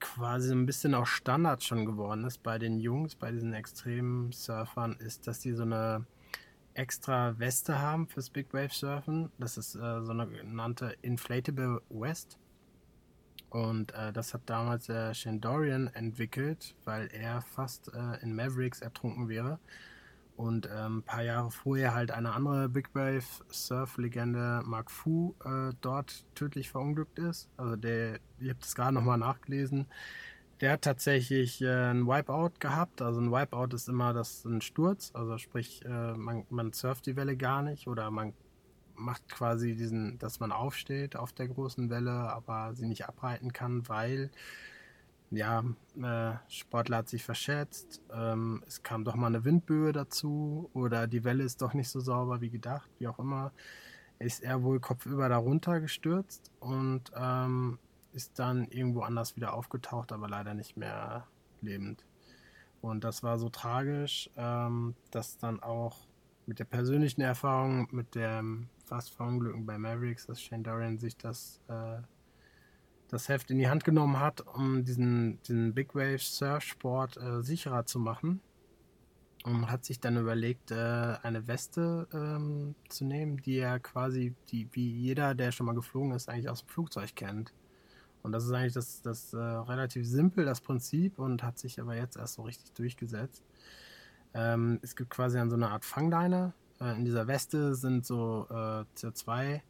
quasi 0.00 0.52
ein 0.52 0.66
bisschen 0.66 0.94
auch 0.94 1.06
Standard 1.06 1.62
schon 1.64 1.86
geworden 1.86 2.24
ist 2.24 2.42
bei 2.42 2.58
den 2.58 2.78
Jungs, 2.78 3.14
bei 3.14 3.32
diesen 3.32 3.54
extremen 3.54 4.32
Surfern, 4.32 4.96
ist, 4.98 5.26
dass 5.26 5.40
die 5.40 5.52
so 5.52 5.62
eine 5.62 6.06
extra 6.74 7.38
Weste 7.38 7.80
haben 7.80 8.06
fürs 8.06 8.30
Big 8.30 8.52
Wave 8.52 8.72
Surfen. 8.72 9.32
Das 9.38 9.58
ist 9.58 9.74
äh, 9.74 10.02
so 10.02 10.12
eine 10.12 10.28
genannte 10.28 10.94
Inflatable 11.02 11.82
West. 11.90 12.38
Und 13.50 13.92
äh, 13.94 14.12
das 14.12 14.34
hat 14.34 14.42
damals 14.46 14.86
der 14.86 15.14
Shane 15.14 15.40
Dorian 15.40 15.88
entwickelt, 15.88 16.74
weil 16.84 17.08
er 17.12 17.40
fast 17.40 17.92
äh, 17.94 18.22
in 18.22 18.34
Mavericks 18.34 18.80
ertrunken 18.80 19.28
wäre. 19.28 19.58
Und 20.36 20.66
äh, 20.66 20.86
ein 20.86 21.02
paar 21.02 21.22
Jahre 21.22 21.50
vorher 21.50 21.94
halt 21.94 22.12
eine 22.12 22.32
andere 22.32 22.68
Big 22.68 22.94
Wave 22.94 23.24
Surf-Legende, 23.50 24.62
Mark 24.64 24.90
Fu, 24.90 25.34
äh, 25.44 25.72
dort 25.80 26.24
tödlich 26.34 26.70
verunglückt 26.70 27.18
ist. 27.18 27.48
Also 27.56 27.74
der, 27.74 28.20
ich 28.38 28.50
habe 28.50 28.60
das 28.60 28.74
gerade 28.74 28.94
nochmal 28.94 29.18
nachgelesen. 29.18 29.86
Der 30.60 30.72
hat 30.72 30.82
tatsächlich 30.82 31.60
äh, 31.62 31.90
ein 31.90 32.06
Wipeout 32.06 32.60
gehabt. 32.60 33.02
Also 33.02 33.20
ein 33.20 33.32
Wipeout 33.32 33.74
ist 33.74 33.88
immer 33.88 34.12
das 34.12 34.44
ein 34.44 34.60
Sturz. 34.60 35.10
Also 35.14 35.38
sprich, 35.38 35.84
äh, 35.84 36.14
man, 36.14 36.44
man 36.50 36.72
surft 36.72 37.06
die 37.06 37.16
Welle 37.16 37.36
gar 37.36 37.62
nicht 37.62 37.88
oder 37.88 38.10
man 38.10 38.32
macht 38.98 39.28
quasi 39.28 39.74
diesen, 39.74 40.18
dass 40.18 40.40
man 40.40 40.52
aufsteht 40.52 41.16
auf 41.16 41.32
der 41.32 41.48
großen 41.48 41.90
Welle, 41.90 42.10
aber 42.10 42.74
sie 42.74 42.86
nicht 42.86 43.08
abreiten 43.08 43.52
kann, 43.52 43.88
weil 43.88 44.30
ja, 45.30 45.62
äh, 46.00 46.36
Sportler 46.48 46.98
hat 46.98 47.08
sich 47.08 47.22
verschätzt, 47.22 48.00
ähm, 48.12 48.62
es 48.66 48.82
kam 48.82 49.04
doch 49.04 49.14
mal 49.14 49.26
eine 49.26 49.44
Windböe 49.44 49.92
dazu 49.92 50.70
oder 50.72 51.06
die 51.06 51.24
Welle 51.24 51.44
ist 51.44 51.60
doch 51.60 51.74
nicht 51.74 51.90
so 51.90 52.00
sauber 52.00 52.40
wie 52.40 52.50
gedacht, 52.50 52.88
wie 52.98 53.08
auch 53.08 53.18
immer, 53.18 53.52
ist 54.18 54.42
er 54.42 54.62
wohl 54.62 54.80
kopfüber 54.80 55.28
darunter 55.28 55.80
gestürzt 55.80 56.50
und 56.60 57.12
ähm, 57.14 57.78
ist 58.12 58.38
dann 58.38 58.68
irgendwo 58.68 59.02
anders 59.02 59.36
wieder 59.36 59.52
aufgetaucht, 59.52 60.12
aber 60.12 60.28
leider 60.28 60.54
nicht 60.54 60.76
mehr 60.76 61.26
lebend. 61.60 62.04
Und 62.80 63.04
das 63.04 63.22
war 63.22 63.38
so 63.38 63.48
tragisch, 63.48 64.30
ähm, 64.36 64.94
dass 65.10 65.36
dann 65.36 65.62
auch 65.62 65.98
mit 66.46 66.58
der 66.58 66.64
persönlichen 66.64 67.20
Erfahrung, 67.20 67.88
mit 67.90 68.14
dem 68.14 68.68
fast 68.88 69.10
verunglücken 69.10 69.66
bei 69.66 69.78
Mavericks, 69.78 70.26
dass 70.26 70.40
Shane 70.40 70.64
Dorian 70.64 70.98
sich 70.98 71.16
das, 71.16 71.60
äh, 71.68 72.00
das 73.08 73.28
Heft 73.28 73.50
in 73.50 73.58
die 73.58 73.68
Hand 73.68 73.84
genommen 73.84 74.18
hat, 74.18 74.40
um 74.40 74.84
diesen, 74.84 75.40
diesen 75.42 75.74
Big 75.74 75.94
Wave 75.94 76.18
Surf 76.18 76.64
Sport 76.64 77.16
äh, 77.16 77.42
sicherer 77.42 77.86
zu 77.86 77.98
machen. 77.98 78.40
Und 79.44 79.70
hat 79.70 79.84
sich 79.84 80.00
dann 80.00 80.16
überlegt, 80.16 80.72
äh, 80.72 80.74
eine 81.22 81.46
Weste 81.46 82.08
ähm, 82.12 82.74
zu 82.88 83.04
nehmen, 83.04 83.36
die 83.36 83.58
er 83.58 83.78
quasi, 83.78 84.34
die, 84.48 84.68
wie 84.72 84.90
jeder, 84.90 85.34
der 85.34 85.52
schon 85.52 85.66
mal 85.66 85.74
geflogen 85.74 86.10
ist, 86.12 86.28
eigentlich 86.28 86.48
aus 86.48 86.64
dem 86.64 86.68
Flugzeug 86.68 87.14
kennt. 87.14 87.54
Und 88.22 88.32
das 88.32 88.44
ist 88.44 88.52
eigentlich 88.52 88.74
das, 88.74 89.00
das 89.00 89.32
äh, 89.32 89.38
relativ 89.38 90.06
simpel, 90.06 90.44
das 90.44 90.60
Prinzip, 90.60 91.18
und 91.18 91.42
hat 91.44 91.58
sich 91.58 91.80
aber 91.80 91.94
jetzt 91.94 92.16
erst 92.16 92.34
so 92.34 92.42
richtig 92.42 92.72
durchgesetzt. 92.74 93.44
Ähm, 94.34 94.80
es 94.82 94.96
gibt 94.96 95.10
quasi 95.10 95.38
dann 95.38 95.50
so 95.50 95.56
eine 95.56 95.70
Art 95.70 95.84
Fangleine, 95.84 96.52
äh, 96.80 96.96
in 96.96 97.04
dieser 97.04 97.26
Weste 97.26 97.74
sind 97.74 98.06
so 98.06 98.46
äh, 98.50 98.84
CO2 98.96 99.60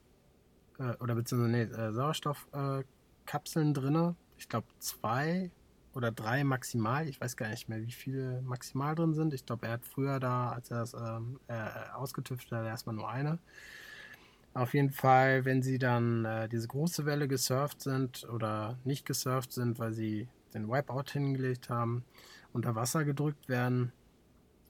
äh, 0.78 0.96
oder 1.00 1.14
beziehungsweise 1.14 1.50
nee, 1.50 1.62
äh, 1.62 1.92
Sauerstoffkapseln 1.92 3.74
drin. 3.74 4.16
Ich 4.38 4.48
glaube 4.48 4.66
zwei 4.78 5.50
oder 5.94 6.12
drei 6.12 6.44
maximal. 6.44 7.08
Ich 7.08 7.20
weiß 7.20 7.36
gar 7.36 7.48
nicht 7.48 7.68
mehr, 7.68 7.80
wie 7.82 7.92
viele 7.92 8.42
maximal 8.42 8.94
drin 8.94 9.14
sind. 9.14 9.34
Ich 9.34 9.44
glaube, 9.44 9.66
er 9.66 9.74
hat 9.74 9.84
früher 9.84 10.20
da, 10.20 10.50
als 10.50 10.70
er 10.70 10.78
das 10.78 10.94
ähm, 10.94 11.40
äh, 11.48 11.90
ausgetüftet 11.94 12.52
hat, 12.52 12.66
erstmal 12.66 12.94
nur 12.94 13.08
eine. 13.08 13.38
Auf 14.54 14.74
jeden 14.74 14.90
Fall, 14.90 15.44
wenn 15.44 15.62
sie 15.62 15.78
dann 15.78 16.24
äh, 16.24 16.48
diese 16.48 16.68
große 16.68 17.04
Welle 17.04 17.28
gesurft 17.28 17.80
sind 17.80 18.28
oder 18.28 18.78
nicht 18.84 19.06
gesurft 19.06 19.52
sind, 19.52 19.78
weil 19.78 19.92
sie 19.92 20.28
den 20.54 20.68
Wipeout 20.68 21.10
hingelegt 21.12 21.68
haben, 21.68 22.04
unter 22.52 22.74
Wasser 22.74 23.04
gedrückt 23.04 23.48
werden, 23.48 23.92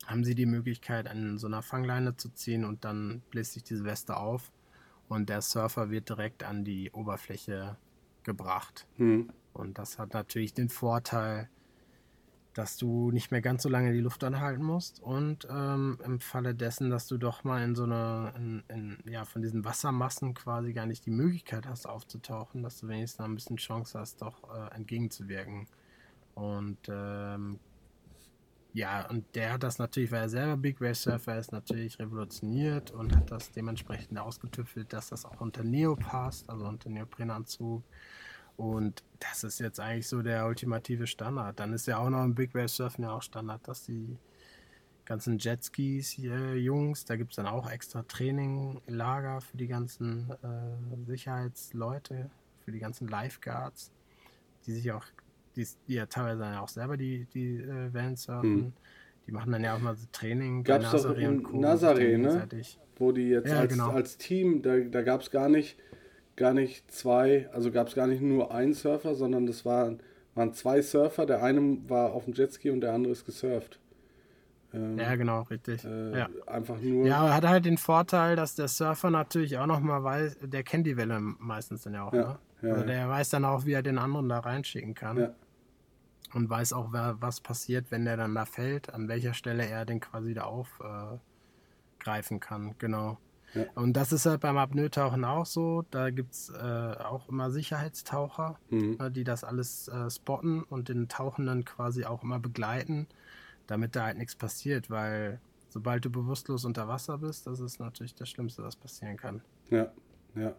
haben 0.09 0.25
sie 0.25 0.35
die 0.35 0.47
Möglichkeit, 0.47 1.07
an 1.07 1.39
so 1.39 1.47
einer 1.47 1.63
Fangleine 1.63 2.17
zu 2.17 2.31
ziehen 2.31 2.65
und 2.65 2.85
dann 2.85 3.23
bläst 3.31 3.53
sich 3.53 3.63
diese 3.63 3.85
Weste 3.85 4.17
auf 4.17 4.51
und 5.09 5.29
der 5.29 5.43
Surfer 5.43 5.91
wird 5.91 6.09
direkt 6.09 6.43
an 6.43 6.65
die 6.65 6.91
Oberfläche 6.93 7.77
gebracht. 8.23 8.87
Hm. 8.97 9.31
Und 9.53 9.79
das 9.79 9.99
hat 9.99 10.15
natürlich 10.15 10.55
den 10.55 10.71
Vorteil, 10.71 11.49
dass 12.55 12.77
du 12.77 13.11
nicht 13.11 13.31
mehr 13.31 13.43
ganz 13.43 13.63
so 13.63 13.69
lange 13.69 13.93
die 13.93 14.01
Luft 14.01 14.25
anhalten 14.25 14.65
musst 14.65 15.01
und 15.01 15.47
ähm, 15.51 15.99
im 16.05 16.21
Falle 16.21 16.55
dessen, 16.55 16.91
dass 16.91 17.07
du 17.07 17.19
doch 17.19 17.45
mal 17.45 17.63
in 17.63 17.75
so 17.75 17.85
einer, 17.85 18.33
in, 18.37 18.65
in, 18.69 18.99
ja, 19.11 19.25
von 19.25 19.43
diesen 19.43 19.65
Wassermassen 19.65 20.35
quasi 20.35 20.73
gar 20.73 20.87
nicht 20.87 21.05
die 21.05 21.11
Möglichkeit 21.11 21.67
hast 21.67 21.87
aufzutauchen, 21.87 22.63
dass 22.63 22.81
du 22.81 22.89
wenigstens 22.89 23.25
ein 23.25 23.35
bisschen 23.35 23.59
Chance 23.59 23.99
hast, 23.99 24.23
doch 24.23 24.43
äh, 24.55 24.75
entgegenzuwirken. 24.75 25.69
Und 26.35 26.79
ähm, 26.89 27.61
ja, 28.73 29.09
und 29.09 29.25
der 29.35 29.55
hat 29.55 29.63
das 29.63 29.79
natürlich, 29.79 30.13
weil 30.13 30.23
er 30.23 30.29
selber 30.29 30.57
Big 30.57 30.81
Wave 30.81 30.95
Surfer 30.95 31.39
ist, 31.39 31.53
natürlich 31.53 31.99
revolutioniert 31.99 32.91
und 32.91 33.17
hat 33.17 33.31
das 33.31 33.51
dementsprechend 33.53 34.19
ausgetüffelt, 34.19 34.93
dass 34.93 35.09
das 35.09 35.25
auch 35.25 35.41
unter 35.41 35.65
Neo 35.65 35.97
passt, 35.97 36.49
also 36.51 36.67
unter 36.67 36.91
Neoprenanzug. 36.91 37.83
Und 38.57 39.05
das 39.21 39.45
ist 39.45 39.61
jetzt 39.61 39.81
eigentlich 39.81 40.09
so 40.09 40.21
der 40.21 40.47
ultimative 40.47 41.07
Standard. 41.07 41.59
Dann 41.61 41.73
ist 41.73 41.87
ja 41.87 41.99
auch 41.99 42.11
noch 42.11 42.25
im 42.25 42.35
Big 42.35 42.55
Wave 42.55 42.69
Surfen 42.69 43.05
ja 43.05 43.13
auch 43.13 43.23
Standard, 43.23 43.67
dass 43.67 43.85
die 43.85 44.19
ganzen 45.09 45.39
Jetskis 45.39 46.11
hier, 46.11 46.57
Jungs, 46.57 47.07
da 47.07 47.17
gibt 47.17 47.31
es 47.31 47.37
dann 47.37 47.47
auch 47.47 47.71
extra 47.71 48.03
Training, 48.03 48.81
Lager 48.87 49.41
für 49.41 49.57
die 49.57 49.67
ganzen 49.67 50.31
äh, 50.43 51.07
Sicherheitsleute, 51.07 52.31
für 52.65 52.73
die 52.73 52.79
ganzen 52.79 53.09
Lifeguards, 53.09 53.91
die 54.67 54.73
sich 54.73 54.93
auch, 54.93 55.05
die, 55.59 55.69
die 55.87 55.95
ja 55.95 56.07
teilweise 56.07 56.41
dann 56.41 56.57
auch 56.57 56.69
selber 56.69 56.97
die, 56.97 57.27
die 57.35 57.57
äh, 57.57 57.93
Wellen 57.93 58.17
surfen. 58.17 58.57
Hm. 58.57 58.73
Die 59.27 59.33
machen 59.33 59.53
dann 59.53 59.63
ja 59.63 59.75
auch 59.75 59.81
mal 59.81 59.95
so 59.95 60.07
Training. 60.11 60.65
Gab 60.65 60.83
es 60.83 61.03
doch 61.03 61.17
in 61.17 61.45
Nazaré, 61.47 62.17
ne? 62.17 62.49
Wo 62.97 63.13
die 63.13 63.29
jetzt 63.29 63.49
ja, 63.49 63.61
als, 63.61 63.73
genau. 63.73 63.91
als 63.91 64.17
Team, 64.17 64.63
da, 64.63 64.79
da 64.79 65.03
gab 65.03 65.21
es 65.21 65.31
gar 65.31 65.49
nicht 65.49 65.77
gar 66.39 66.55
nicht 66.55 66.91
zwei, 66.91 67.51
also 67.53 67.71
gab 67.71 67.89
es 67.89 67.95
gar 67.95 68.07
nicht 68.07 68.23
nur 68.23 68.55
einen 68.55 68.73
Surfer, 68.73 69.15
sondern 69.15 69.47
das 69.47 69.67
waren, 69.67 70.01
waren 70.35 70.55
zwei 70.55 70.81
Surfer. 70.81 71.27
Der 71.27 71.43
eine 71.43 71.79
war 71.89 72.13
auf 72.13 72.25
dem 72.25 72.33
Jetski 72.33 72.71
und 72.71 72.81
der 72.81 72.95
andere 72.95 73.13
ist 73.13 73.27
gesurft. 73.27 73.79
Ähm, 74.73 74.99
ja, 74.99 75.17
genau, 75.17 75.43
richtig. 75.43 75.85
Äh, 75.85 76.19
ja. 76.19 76.29
Einfach 76.47 76.81
nur. 76.81 77.07
Ja, 77.07 77.19
aber 77.19 77.35
hat 77.35 77.47
halt 77.47 77.65
den 77.67 77.77
Vorteil, 77.79 78.37
dass 78.37 78.55
der 78.55 78.69
Surfer 78.69 79.11
natürlich 79.11 79.59
auch 79.59 79.67
nochmal 79.67 80.03
weiß, 80.05 80.39
der 80.43 80.63
kennt 80.63 80.87
die 80.87 80.97
Welle 80.97 81.21
meistens 81.21 81.83
dann 81.83 81.95
ja 81.95 82.05
auch. 82.05 82.13
Ja, 82.13 82.21
ne? 82.21 82.39
ja, 82.63 82.73
also 82.73 82.87
der 82.87 83.09
weiß 83.09 83.29
dann 83.31 83.45
auch, 83.45 83.67
wie 83.67 83.73
er 83.73 83.83
den 83.83 83.99
anderen 83.99 84.29
da 84.29 84.39
reinschicken 84.39 84.95
kann. 84.95 85.35
Und 86.35 86.51
weiß 86.51 86.75
auch, 86.75 86.93
was 86.93 87.41
passiert, 87.41 87.91
wenn 87.91 88.05
der 88.05 88.17
dann 88.17 88.35
da 88.35 88.45
fällt, 88.45 88.93
an 88.93 89.09
welcher 89.09 89.35
Stelle 89.35 89.67
er 89.67 89.87
den 89.87 90.01
quasi 90.01 90.35
da 90.35 90.43
aufgreifen 90.43 92.37
äh, 92.37 92.41
kann. 92.41 92.75
Genau. 92.79 93.19
Ja. 93.55 93.65
Und 93.75 93.95
das 93.95 94.13
ist 94.13 94.27
halt 94.27 94.41
beim 94.41 94.59
Apnoe-Tauchen 94.59 95.25
auch 95.25 95.47
so. 95.47 95.85
Da 95.91 96.11
gibt 96.11 96.33
es 96.35 96.51
äh, 96.51 96.95
auch 97.03 97.29
immer 97.29 97.51
Sicherheitstaucher, 97.51 98.59
mhm. 98.71 98.99
äh, 99.01 99.11
die 99.11 99.25
das 99.25 99.43
alles 99.45 99.89
äh, 99.89 100.11
spotten 100.11 100.63
und 100.63 100.89
den 100.89 101.09
Tauchenden 101.09 101.65
quasi 101.65 102.05
auch 102.05 102.23
immer 102.23 102.39
begleiten, 102.39 103.07
damit 103.67 103.97
da 103.97 104.05
halt 104.05 104.19
nichts 104.19 104.37
passiert, 104.37 104.91
weil 104.91 105.41
sobald 105.71 106.05
du 106.05 106.11
bewusstlos 106.11 106.65
unter 106.65 106.89
Wasser 106.89 107.19
bist, 107.19 107.47
das 107.47 107.61
ist 107.61 107.81
natürlich 107.81 108.15
das 108.15 108.29
Schlimmste, 108.29 108.63
was 108.63 108.77
passieren 108.77 109.17
kann. 109.17 109.43
Ja, 109.71 109.93
ja. 110.35 110.55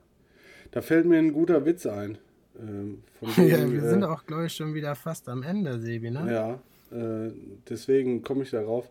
Da 0.72 0.82
fällt 0.82 1.06
mir 1.06 1.18
ein 1.18 1.34
guter 1.34 1.66
Witz 1.66 1.86
ein. 1.86 2.18
Ähm, 2.60 3.04
ja, 3.38 3.72
wir 3.72 3.90
sind 3.90 4.04
äh, 4.04 4.06
auch, 4.06 4.26
glaube 4.26 4.48
ich, 4.48 4.54
schon 4.54 4.74
wieder 4.74 4.96
fast 4.96 5.30
am 5.30 5.44
Ende, 5.44 5.80
Sebi, 5.80 6.12
ne? 6.12 6.60
Ja, 6.92 6.98
äh, 6.98 7.32
deswegen 7.70 8.22
komme 8.22 8.44
ich 8.44 8.52
darauf. 8.52 8.90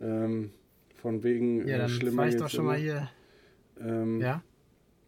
Ähm, 0.00 0.50
von 0.96 1.22
wegen 1.22 1.66
ja, 1.66 1.78
dann 1.78 1.88
schlimmer. 1.88 2.26
Ich 2.26 2.36
doch 2.36 2.48
schon 2.48 2.64
mal 2.64 2.76
hier 2.76 3.08
ähm, 3.80 4.20
ja? 4.20 4.42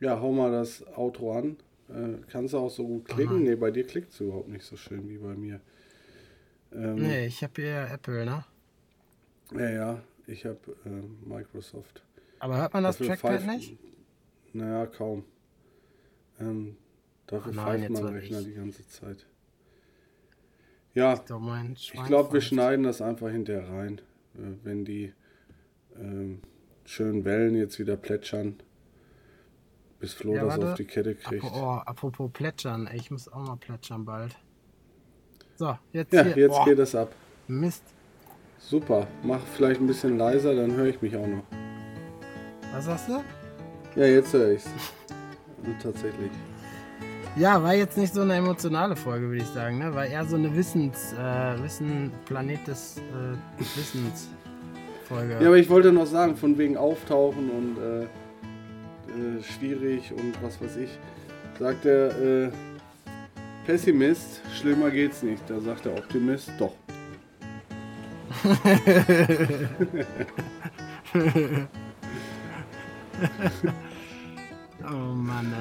Ja, 0.00 0.20
hau 0.20 0.32
mal 0.32 0.50
das 0.50 0.84
Outro 0.96 1.38
an. 1.38 1.57
Äh, 1.88 2.18
kannst 2.28 2.54
du 2.54 2.59
auch 2.59 2.70
so 2.70 2.86
gut 2.86 3.07
klicken? 3.07 3.44
Ne, 3.44 3.57
bei 3.57 3.70
dir 3.70 3.86
klickt 3.86 4.12
es 4.12 4.20
überhaupt 4.20 4.48
nicht 4.48 4.64
so 4.64 4.76
schön 4.76 5.09
wie 5.09 5.18
bei 5.18 5.34
mir. 5.34 5.61
Ähm, 6.72 6.96
nee, 6.96 7.26
ich 7.26 7.42
habe 7.42 7.52
hier 7.57 7.88
Apple, 7.90 8.24
ne? 8.24 8.44
Ja, 9.54 9.70
ja, 9.70 10.02
ich 10.26 10.44
habe 10.44 10.59
äh, 10.84 11.28
Microsoft. 11.28 12.02
Aber 12.40 12.59
hört 12.59 12.74
man 12.74 12.82
das 12.82 12.98
dafür 12.98 13.16
Trackpad 13.16 13.46
nicht? 13.46 13.78
Naja, 14.52 14.86
kaum. 14.86 15.24
Ähm, 16.40 16.76
dafür 17.27 17.53
oh 17.53 17.55
pfeift 17.55 17.91
mein 17.91 18.05
Rechner 18.05 18.41
ich. 18.41 18.47
die 18.47 18.55
ganze 18.55 18.87
Zeit. 18.89 19.27
Ja, 20.95 21.12
ich 21.12 22.05
glaube, 22.05 22.33
wir 22.33 22.41
schneiden 22.41 22.85
das 22.85 23.03
einfach 23.03 23.29
hinterher 23.29 23.68
rein, 23.68 24.01
äh, 24.35 24.64
wenn 24.64 24.85
die 24.87 25.12
ähm, 25.95 26.41
schönen 26.87 27.24
Wellen 27.24 27.55
jetzt 27.55 27.79
wieder 27.79 27.97
plätschern. 27.97 28.57
Bis 29.99 30.14
Flo 30.14 30.35
ja, 30.35 30.45
das 30.45 30.59
auf 30.59 30.74
die 30.74 30.85
Kette 30.85 31.14
kriegt. 31.14 31.45
Oh, 31.45 31.81
apropos 31.85 32.31
plätschern, 32.33 32.89
ich 32.95 33.11
muss 33.11 33.31
auch 33.31 33.47
mal 33.47 33.57
plätschern 33.57 34.05
bald. 34.05 34.37
So, 35.57 35.77
jetzt 35.93 36.12
Ja, 36.12 36.22
hier. 36.22 36.37
jetzt 36.37 36.64
geht 36.64 36.79
es 36.79 36.95
ab. 36.95 37.14
Mist. 37.49 37.83
Super, 38.59 39.07
mach 39.22 39.41
vielleicht 39.55 39.81
ein 39.81 39.87
bisschen 39.87 40.18
leiser, 40.18 40.55
dann 40.55 40.72
höre 40.72 40.87
ich 40.87 41.01
mich 41.01 41.16
auch 41.16 41.27
noch. 41.27 41.45
Was 42.72 42.87
sagst 42.87 43.09
du? 43.09 43.22
Ja, 43.99 44.07
jetzt 44.07 44.33
höre 44.33 44.53
ich's. 44.53 44.68
Tatsächlich. 45.83 46.31
Ja, 47.37 47.62
war 47.62 47.74
jetzt 47.74 47.99
nicht 47.99 48.14
so 48.14 48.22
eine 48.22 48.34
emotionale 48.34 48.97
Folge, 48.97 49.26
würde 49.28 49.43
ich 49.43 49.49
sagen. 49.49 49.78
Ne? 49.78 49.95
War 49.95 50.07
eher 50.07 50.24
so 50.24 50.37
eine 50.37 50.57
Wissens, 50.57 51.12
äh, 51.12 51.62
Wissen, 51.62 52.11
Planet 52.24 52.66
des 52.66 52.97
äh, 52.97 53.37
Wissens. 53.59 54.30
Folge. 55.07 55.34
Ja, 55.41 55.47
aber 55.47 55.59
ich 55.59 55.68
wollte 55.68 55.93
noch 55.93 56.07
sagen, 56.07 56.34
von 56.34 56.57
wegen 56.57 56.78
Auftauchen 56.78 57.51
und 57.51 57.76
äh, 57.78 58.05
äh, 58.05 59.43
schwierig 59.43 60.12
und 60.12 60.34
was 60.43 60.61
weiß 60.61 60.76
ich, 60.78 60.91
sagt 61.59 61.84
der 61.84 62.18
äh, 62.18 62.51
Pessimist, 63.66 64.41
schlimmer 64.59 64.91
geht's 64.91 65.22
nicht. 65.22 65.43
Da 65.49 65.61
sagt 65.61 65.84
der 65.84 65.95
Optimist, 65.97 66.51
doch. 66.59 66.72
oh 74.84 75.14
Mann, 75.14 75.53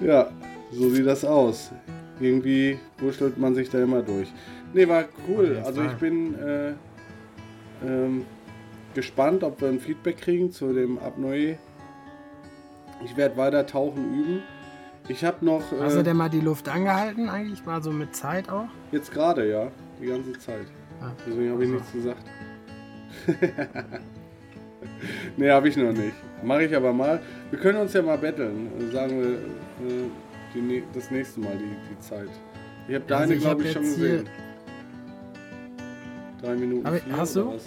ey. 0.00 0.08
Ja, 0.08 0.28
so 0.74 0.90
sieht 0.90 1.06
das 1.06 1.24
aus. 1.24 1.70
Irgendwie 2.20 2.78
wurschtelt 2.98 3.38
man 3.38 3.54
sich 3.54 3.70
da 3.70 3.82
immer 3.82 4.02
durch. 4.02 4.32
Ne, 4.72 4.88
war 4.88 5.04
cool. 5.28 5.60
Also 5.64 5.82
ich 5.82 5.92
bin 5.94 6.34
äh, 6.38 6.72
ähm, 7.84 8.24
gespannt, 8.94 9.42
ob 9.42 9.60
wir 9.60 9.68
ein 9.68 9.80
Feedback 9.80 10.18
kriegen 10.18 10.50
zu 10.52 10.72
dem 10.72 10.98
Abneu. 10.98 11.54
Ich 13.04 13.16
werde 13.16 13.36
weiter 13.36 13.66
tauchen 13.66 14.04
üben. 14.04 14.42
Ich 15.08 15.24
habe 15.24 15.44
noch. 15.44 15.60
Äh, 15.72 15.80
Hast 15.80 15.96
du 15.96 16.02
denn 16.02 16.16
mal 16.16 16.30
die 16.30 16.40
Luft 16.40 16.68
angehalten, 16.68 17.28
eigentlich 17.28 17.64
mal 17.64 17.82
so 17.82 17.90
mit 17.90 18.14
Zeit 18.14 18.48
auch? 18.48 18.68
Jetzt 18.92 19.12
gerade, 19.12 19.48
ja. 19.50 19.70
Die 20.00 20.06
ganze 20.06 20.32
Zeit. 20.38 20.66
Ah, 21.00 21.10
Deswegen 21.26 21.52
habe 21.52 21.64
ich 21.64 21.70
also. 21.72 21.80
nichts 21.80 21.92
gesagt. 21.92 22.24
nee, 25.36 25.50
habe 25.50 25.68
ich 25.68 25.76
noch 25.76 25.92
nicht. 25.92 26.14
Mache 26.42 26.64
ich 26.64 26.74
aber 26.74 26.92
mal. 26.92 27.20
Wir 27.50 27.58
können 27.58 27.78
uns 27.78 27.92
ja 27.92 28.02
mal 28.02 28.18
betteln. 28.18 28.70
Sagen 28.92 29.20
wir 29.20 29.28
äh, 29.28 30.10
die, 30.54 30.82
das 30.92 31.10
nächste 31.10 31.40
Mal 31.40 31.56
die, 31.56 31.76
die 31.90 31.98
Zeit. 32.00 32.28
Ich 32.88 32.94
habe 32.94 33.04
deine, 33.06 33.34
also 33.34 33.44
glaube 33.44 33.62
ich, 33.62 33.68
hab 33.68 33.74
schon 33.74 33.82
gesehen. 33.82 34.28
Drei 36.40 36.54
Minuten. 36.54 36.94
Ich, 36.94 37.16
hast 37.16 37.36
du? 37.36 37.54
Was? 37.54 37.64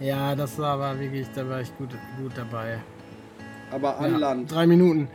Ja, 0.00 0.34
das 0.34 0.58
war 0.58 0.80
aber 0.80 0.98
wirklich, 0.98 1.26
da 1.34 1.48
war 1.48 1.60
ich 1.60 1.76
gut, 1.76 1.90
gut 2.18 2.32
dabei. 2.36 2.78
Aber 3.70 3.98
an 3.98 4.12
ja, 4.12 4.18
Land. 4.18 4.52
Drei 4.52 4.66
Minuten. 4.66 5.08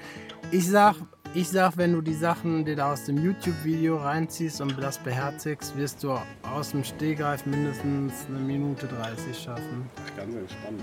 Ich 0.51 0.67
sag, 0.67 0.95
ich 1.33 1.49
sag, 1.49 1.77
wenn 1.77 1.93
du 1.93 2.01
die 2.01 2.13
Sachen, 2.13 2.65
die 2.65 2.75
da 2.75 2.93
aus 2.93 3.05
dem 3.05 3.23
YouTube-Video 3.23 3.97
reinziehst 3.97 4.61
und 4.61 4.81
das 4.81 4.97
beherzigst, 4.97 5.77
wirst 5.77 6.03
du 6.03 6.17
aus 6.43 6.71
dem 6.71 6.83
Stehgreif 6.83 7.45
mindestens 7.45 8.25
eine 8.27 8.39
Minute 8.39 8.87
30 8.87 9.37
schaffen. 9.37 9.89
Ach, 9.95 10.17
ganz 10.17 10.35
entspannt. 10.35 10.81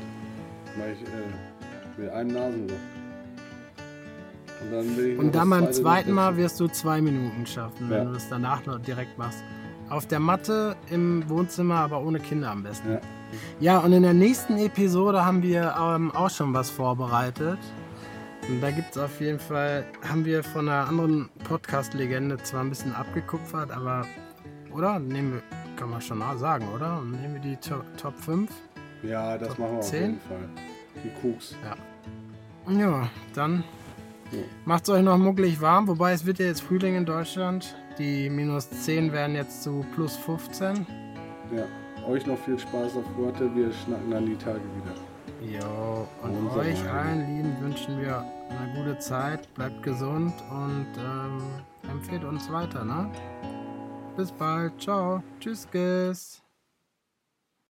Mach 0.78 0.86
ich 0.86 1.02
äh, 1.02 2.00
mit 2.00 2.10
einem 2.10 2.32
Nasenloch. 2.32 2.95
Und 4.62 4.72
dann, 4.72 5.18
und 5.18 5.34
dann 5.34 5.50
beim 5.50 5.72
zweiten 5.72 6.12
Mal 6.12 6.36
wirst 6.36 6.58
du 6.60 6.68
zwei 6.68 7.00
Minuten 7.00 7.46
schaffen, 7.46 7.90
wenn 7.90 7.98
ja. 7.98 8.04
du 8.04 8.16
es 8.16 8.28
danach 8.28 8.64
noch 8.66 8.78
direkt 8.80 9.18
machst. 9.18 9.42
Auf 9.88 10.06
der 10.06 10.18
Matte 10.18 10.76
im 10.90 11.28
Wohnzimmer, 11.28 11.76
aber 11.76 12.02
ohne 12.02 12.18
Kinder 12.18 12.50
am 12.50 12.62
besten. 12.62 12.92
Ja. 12.92 13.00
Ja, 13.60 13.78
und 13.78 13.92
in 13.92 14.02
der 14.02 14.14
nächsten 14.14 14.58
Episode 14.58 15.24
haben 15.24 15.42
wir 15.42 15.74
ähm, 15.78 16.10
auch 16.12 16.30
schon 16.30 16.54
was 16.54 16.70
vorbereitet. 16.70 17.58
Und 18.48 18.60
da 18.60 18.70
gibt 18.70 18.92
es 18.92 18.98
auf 18.98 19.20
jeden 19.20 19.40
Fall, 19.40 19.84
haben 20.08 20.24
wir 20.24 20.44
von 20.44 20.68
einer 20.68 20.88
anderen 20.88 21.28
Podcast-Legende 21.44 22.36
zwar 22.38 22.60
ein 22.60 22.68
bisschen 22.68 22.94
abgekupfert, 22.94 23.72
aber, 23.72 24.06
oder? 24.72 24.98
Nehmen 25.00 25.34
wir, 25.34 25.42
kann 25.76 25.90
man 25.90 26.00
schon 26.00 26.22
sagen, 26.38 26.68
oder? 26.74 26.98
Und 26.98 27.20
nehmen 27.20 27.34
wir 27.34 27.40
die 27.40 27.56
Top, 27.56 27.84
Top 27.96 28.16
5? 28.18 28.50
Ja, 29.02 29.36
das 29.36 29.48
Top 29.48 29.58
machen 29.58 29.76
wir 29.76 29.80
10? 29.80 29.96
auf 29.96 30.00
jeden 30.00 30.20
Fall. 30.20 30.48
Die 31.02 31.10
Koks. 31.20 31.56
Ja. 31.64 32.78
Ja, 32.78 33.08
dann. 33.34 33.64
Macht 34.64 34.84
es 34.84 34.90
euch 34.90 35.02
noch 35.02 35.18
mucklig 35.18 35.60
warm, 35.60 35.88
wobei 35.88 36.12
es 36.12 36.26
wird 36.26 36.38
ja 36.38 36.46
jetzt 36.46 36.62
Frühling 36.62 36.96
in 36.96 37.06
Deutschland. 37.06 37.76
Die 37.98 38.28
minus 38.28 38.68
10 38.70 39.12
werden 39.12 39.36
jetzt 39.36 39.62
zu 39.62 39.84
plus 39.94 40.16
15. 40.16 40.86
Ja 41.56 41.64
euch 42.06 42.26
noch 42.26 42.38
viel 42.38 42.58
Spaß 42.58 42.96
auf 42.96 43.16
Worte. 43.16 43.54
Wir 43.54 43.72
schnacken 43.72 44.10
dann 44.10 44.26
die 44.26 44.36
Tage 44.36 44.60
wieder. 44.60 45.60
Jo, 45.60 46.08
und, 46.22 46.36
und 46.36 46.50
euch 46.56 46.90
allen 46.90 47.20
Lieben 47.26 47.60
wünschen 47.60 48.00
wir 48.00 48.24
eine 48.48 48.72
gute 48.74 48.98
Zeit. 48.98 49.52
Bleibt 49.54 49.82
gesund 49.82 50.32
und 50.50 50.86
ähm, 50.98 51.42
empfehlt 51.90 52.24
uns 52.24 52.50
weiter, 52.50 52.84
ne? 52.84 53.10
Bis 54.16 54.32
bald. 54.32 54.80
Ciao. 54.80 55.22
Tschüss, 55.40 55.68
Guess. 55.70 56.45